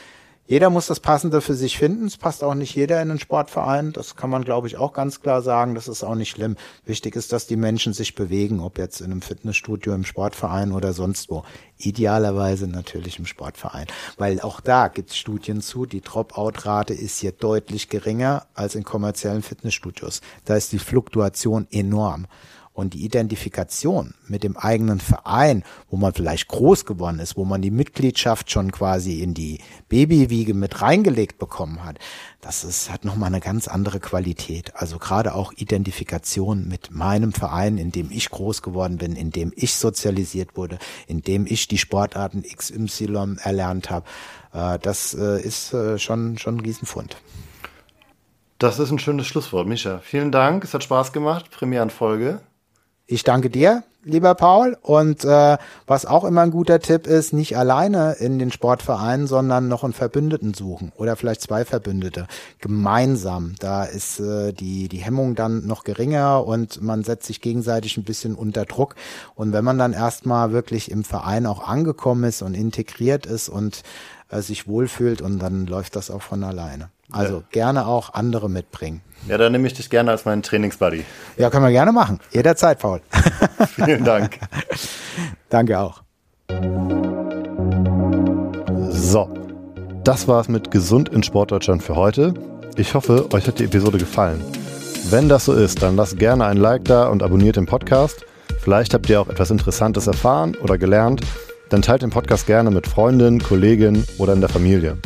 jeder 0.46 0.68
muss 0.68 0.86
das 0.86 1.00
Passende 1.00 1.40
für 1.40 1.54
sich 1.54 1.78
finden. 1.78 2.06
Es 2.06 2.18
passt 2.18 2.44
auch 2.44 2.54
nicht 2.54 2.74
jeder 2.74 3.00
in 3.00 3.10
einen 3.10 3.18
Sportverein. 3.18 3.92
Das 3.92 4.14
kann 4.14 4.28
man, 4.28 4.44
glaube 4.44 4.66
ich, 4.66 4.76
auch 4.76 4.92
ganz 4.92 5.22
klar 5.22 5.40
sagen. 5.40 5.74
Das 5.74 5.88
ist 5.88 6.04
auch 6.04 6.14
nicht 6.14 6.30
schlimm. 6.30 6.56
Wichtig 6.84 7.16
ist, 7.16 7.32
dass 7.32 7.46
die 7.46 7.56
Menschen 7.56 7.94
sich 7.94 8.14
bewegen, 8.14 8.60
ob 8.60 8.76
jetzt 8.76 9.00
in 9.00 9.10
einem 9.10 9.22
Fitnessstudio, 9.22 9.94
im 9.94 10.04
Sportverein 10.04 10.72
oder 10.72 10.92
sonst 10.92 11.30
wo. 11.30 11.44
Idealerweise 11.78 12.66
natürlich 12.68 13.18
im 13.18 13.24
Sportverein. 13.24 13.86
Weil 14.18 14.40
auch 14.40 14.60
da 14.60 14.88
gibt 14.88 15.10
es 15.10 15.16
Studien 15.16 15.62
zu, 15.62 15.86
die 15.86 16.02
Dropout-Rate 16.02 16.92
ist 16.92 17.20
hier 17.20 17.32
deutlich 17.32 17.88
geringer 17.88 18.46
als 18.52 18.74
in 18.74 18.84
kommerziellen 18.84 19.42
Fitnessstudios. 19.42 20.20
Da 20.44 20.56
ist 20.56 20.72
die 20.72 20.78
Fluktuation 20.78 21.66
enorm. 21.70 22.26
Und 22.74 22.92
die 22.92 23.04
Identifikation 23.04 24.14
mit 24.26 24.42
dem 24.42 24.56
eigenen 24.56 24.98
Verein, 24.98 25.62
wo 25.88 25.96
man 25.96 26.12
vielleicht 26.12 26.48
groß 26.48 26.84
geworden 26.84 27.20
ist, 27.20 27.36
wo 27.36 27.44
man 27.44 27.62
die 27.62 27.70
Mitgliedschaft 27.70 28.50
schon 28.50 28.72
quasi 28.72 29.20
in 29.20 29.32
die 29.32 29.60
Babywiege 29.88 30.54
mit 30.54 30.82
reingelegt 30.82 31.38
bekommen 31.38 31.84
hat, 31.84 31.98
das 32.40 32.64
ist, 32.64 32.90
hat 32.90 33.04
nochmal 33.04 33.28
eine 33.28 33.38
ganz 33.38 33.68
andere 33.68 34.00
Qualität. 34.00 34.72
Also 34.74 34.98
gerade 34.98 35.36
auch 35.36 35.52
Identifikation 35.52 36.66
mit 36.66 36.90
meinem 36.90 37.32
Verein, 37.32 37.78
in 37.78 37.92
dem 37.92 38.10
ich 38.10 38.28
groß 38.28 38.60
geworden 38.60 38.98
bin, 38.98 39.14
in 39.14 39.30
dem 39.30 39.52
ich 39.54 39.76
sozialisiert 39.76 40.56
wurde, 40.56 40.78
in 41.06 41.22
dem 41.22 41.46
ich 41.46 41.68
die 41.68 41.78
Sportarten 41.78 42.42
XY 42.42 43.36
erlernt 43.40 43.88
habe. 43.88 44.04
Äh, 44.52 44.80
das 44.80 45.14
äh, 45.14 45.40
ist 45.40 45.72
äh, 45.72 45.98
schon, 45.98 46.38
schon 46.38 46.56
ein 46.56 46.60
Riesenfund. 46.60 47.16
Das 48.58 48.78
ist 48.78 48.90
ein 48.90 48.98
schönes 48.98 49.26
Schlusswort, 49.26 49.66
Micha. 49.66 49.98
Vielen 49.98 50.32
Dank. 50.32 50.64
Es 50.64 50.74
hat 50.74 50.82
Spaß 50.82 51.12
gemacht. 51.12 51.50
Premierenfolge. 51.50 52.40
Ich 53.06 53.22
danke 53.22 53.50
dir, 53.50 53.82
lieber 54.02 54.34
Paul. 54.34 54.78
Und 54.80 55.24
äh, 55.24 55.58
was 55.86 56.06
auch 56.06 56.24
immer 56.24 56.40
ein 56.40 56.50
guter 56.50 56.80
Tipp 56.80 57.06
ist, 57.06 57.34
nicht 57.34 57.56
alleine 57.58 58.14
in 58.14 58.38
den 58.38 58.50
Sportvereinen, 58.50 59.26
sondern 59.26 59.68
noch 59.68 59.84
einen 59.84 59.92
Verbündeten 59.92 60.54
suchen 60.54 60.90
oder 60.96 61.14
vielleicht 61.14 61.42
zwei 61.42 61.66
Verbündete 61.66 62.26
gemeinsam. 62.60 63.56
Da 63.58 63.84
ist 63.84 64.20
äh, 64.20 64.52
die 64.52 64.88
die 64.88 64.98
Hemmung 64.98 65.34
dann 65.34 65.66
noch 65.66 65.84
geringer 65.84 66.46
und 66.46 66.80
man 66.80 67.04
setzt 67.04 67.26
sich 67.26 67.42
gegenseitig 67.42 67.98
ein 67.98 68.04
bisschen 68.04 68.34
unter 68.34 68.64
Druck. 68.64 68.94
Und 69.34 69.52
wenn 69.52 69.64
man 69.64 69.76
dann 69.76 69.92
erstmal 69.92 70.52
wirklich 70.52 70.90
im 70.90 71.04
Verein 71.04 71.44
auch 71.44 71.68
angekommen 71.68 72.24
ist 72.24 72.40
und 72.40 72.54
integriert 72.54 73.26
ist 73.26 73.50
und 73.50 73.82
äh, 74.30 74.40
sich 74.40 74.66
wohlfühlt, 74.66 75.20
und 75.20 75.38
dann 75.40 75.66
läuft 75.66 75.96
das 75.96 76.10
auch 76.10 76.22
von 76.22 76.42
alleine. 76.42 76.88
Also 77.10 77.36
ja. 77.36 77.42
gerne 77.50 77.86
auch 77.86 78.14
andere 78.14 78.48
mitbringen. 78.48 79.02
Ja, 79.28 79.38
dann 79.38 79.52
nehme 79.52 79.66
ich 79.66 79.74
dich 79.74 79.90
gerne 79.90 80.10
als 80.10 80.24
meinen 80.24 80.42
Trainingsbuddy. 80.42 81.04
Ja, 81.36 81.50
können 81.50 81.64
wir 81.64 81.70
gerne 81.70 81.92
machen. 81.92 82.20
Jederzeit, 82.30 82.78
Paul. 82.78 83.00
Vielen 83.74 84.04
Dank. 84.04 84.38
Danke 85.48 85.78
auch. 85.78 86.02
So, 88.90 89.28
das 90.04 90.28
war's 90.28 90.48
mit 90.48 90.70
Gesund 90.70 91.08
in 91.08 91.22
Sportdeutschland 91.22 91.82
für 91.82 91.96
heute. 91.96 92.34
Ich 92.76 92.94
hoffe, 92.94 93.32
euch 93.32 93.46
hat 93.46 93.58
die 93.58 93.64
Episode 93.64 93.98
gefallen. 93.98 94.42
Wenn 95.10 95.28
das 95.28 95.44
so 95.44 95.52
ist, 95.52 95.82
dann 95.82 95.96
lasst 95.96 96.18
gerne 96.18 96.46
ein 96.46 96.56
Like 96.56 96.84
da 96.84 97.08
und 97.08 97.22
abonniert 97.22 97.56
den 97.56 97.66
Podcast. 97.66 98.24
Vielleicht 98.60 98.94
habt 98.94 99.08
ihr 99.08 99.20
auch 99.20 99.28
etwas 99.28 99.50
Interessantes 99.50 100.06
erfahren 100.06 100.56
oder 100.56 100.78
gelernt. 100.78 101.20
Dann 101.68 101.82
teilt 101.82 102.02
den 102.02 102.10
Podcast 102.10 102.46
gerne 102.46 102.70
mit 102.70 102.86
Freundinnen, 102.86 103.42
Kollegen 103.42 104.04
oder 104.18 104.32
in 104.32 104.40
der 104.40 104.48
Familie. 104.48 104.98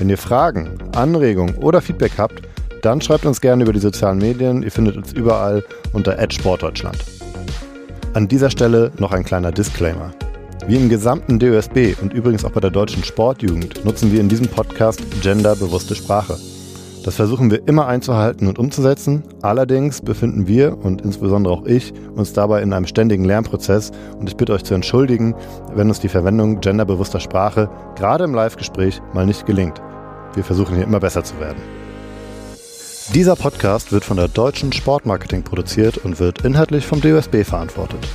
Wenn 0.00 0.08
ihr 0.08 0.16
Fragen, 0.16 0.78
Anregungen 0.96 1.56
oder 1.56 1.82
Feedback 1.82 2.12
habt, 2.16 2.40
dann 2.80 3.02
schreibt 3.02 3.26
uns 3.26 3.42
gerne 3.42 3.64
über 3.64 3.74
die 3.74 3.80
sozialen 3.80 4.16
Medien. 4.16 4.62
Ihr 4.62 4.70
findet 4.70 4.96
uns 4.96 5.12
überall 5.12 5.62
unter 5.92 6.16
Sportdeutschland. 6.30 6.96
An 8.14 8.26
dieser 8.26 8.48
Stelle 8.48 8.92
noch 8.96 9.12
ein 9.12 9.24
kleiner 9.24 9.52
Disclaimer. 9.52 10.14
Wie 10.66 10.76
im 10.76 10.88
gesamten 10.88 11.38
DOSB 11.38 11.96
und 12.00 12.14
übrigens 12.14 12.46
auch 12.46 12.52
bei 12.52 12.60
der 12.60 12.70
deutschen 12.70 13.04
Sportjugend 13.04 13.84
nutzen 13.84 14.10
wir 14.10 14.20
in 14.20 14.30
diesem 14.30 14.48
Podcast 14.48 15.02
genderbewusste 15.20 15.94
Sprache. 15.94 16.38
Das 17.04 17.16
versuchen 17.16 17.50
wir 17.50 17.66
immer 17.66 17.86
einzuhalten 17.86 18.46
und 18.46 18.58
umzusetzen. 18.58 19.22
Allerdings 19.40 20.02
befinden 20.02 20.46
wir 20.46 20.76
und 20.84 21.00
insbesondere 21.00 21.54
auch 21.54 21.64
ich 21.64 21.94
uns 22.14 22.34
dabei 22.34 22.60
in 22.60 22.74
einem 22.74 22.86
ständigen 22.86 23.24
Lernprozess 23.24 23.90
und 24.18 24.28
ich 24.28 24.36
bitte 24.36 24.52
euch 24.52 24.64
zu 24.64 24.74
entschuldigen, 24.74 25.34
wenn 25.74 25.88
uns 25.88 26.00
die 26.00 26.08
Verwendung 26.08 26.60
genderbewusster 26.60 27.20
Sprache 27.20 27.70
gerade 27.96 28.24
im 28.24 28.34
Live-Gespräch 28.34 29.00
mal 29.14 29.24
nicht 29.24 29.46
gelingt. 29.46 29.80
Wir 30.34 30.44
versuchen 30.44 30.74
hier 30.74 30.84
immer 30.84 31.00
besser 31.00 31.24
zu 31.24 31.40
werden. 31.40 31.62
Dieser 33.14 33.34
Podcast 33.34 33.92
wird 33.92 34.04
von 34.04 34.18
der 34.18 34.28
Deutschen 34.28 34.72
Sportmarketing 34.72 35.42
produziert 35.42 35.96
und 35.98 36.20
wird 36.20 36.44
inhaltlich 36.44 36.86
vom 36.86 37.00
DOSB 37.00 37.44
verantwortet. 37.44 38.06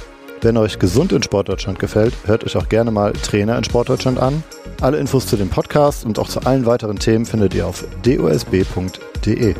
Wenn 0.46 0.58
euch 0.58 0.78
gesund 0.78 1.12
in 1.12 1.24
Sportdeutschland 1.24 1.80
gefällt, 1.80 2.14
hört 2.26 2.44
euch 2.44 2.56
auch 2.56 2.70
gerne 2.70 2.92
mal 2.92 3.14
Trainer 3.14 3.58
in 3.58 3.64
Sportdeutschland 3.64 4.20
an. 4.20 4.44
Alle 4.80 5.00
Infos 5.00 5.26
zu 5.26 5.38
dem 5.38 5.50
Podcast 5.50 6.06
und 6.06 6.20
auch 6.20 6.30
zu 6.30 6.40
allen 6.42 6.68
weiteren 6.68 7.00
Themen 7.00 7.26
findet 7.26 7.56
ihr 7.56 7.66
auf 7.66 7.84
dosb.de. 8.04 9.56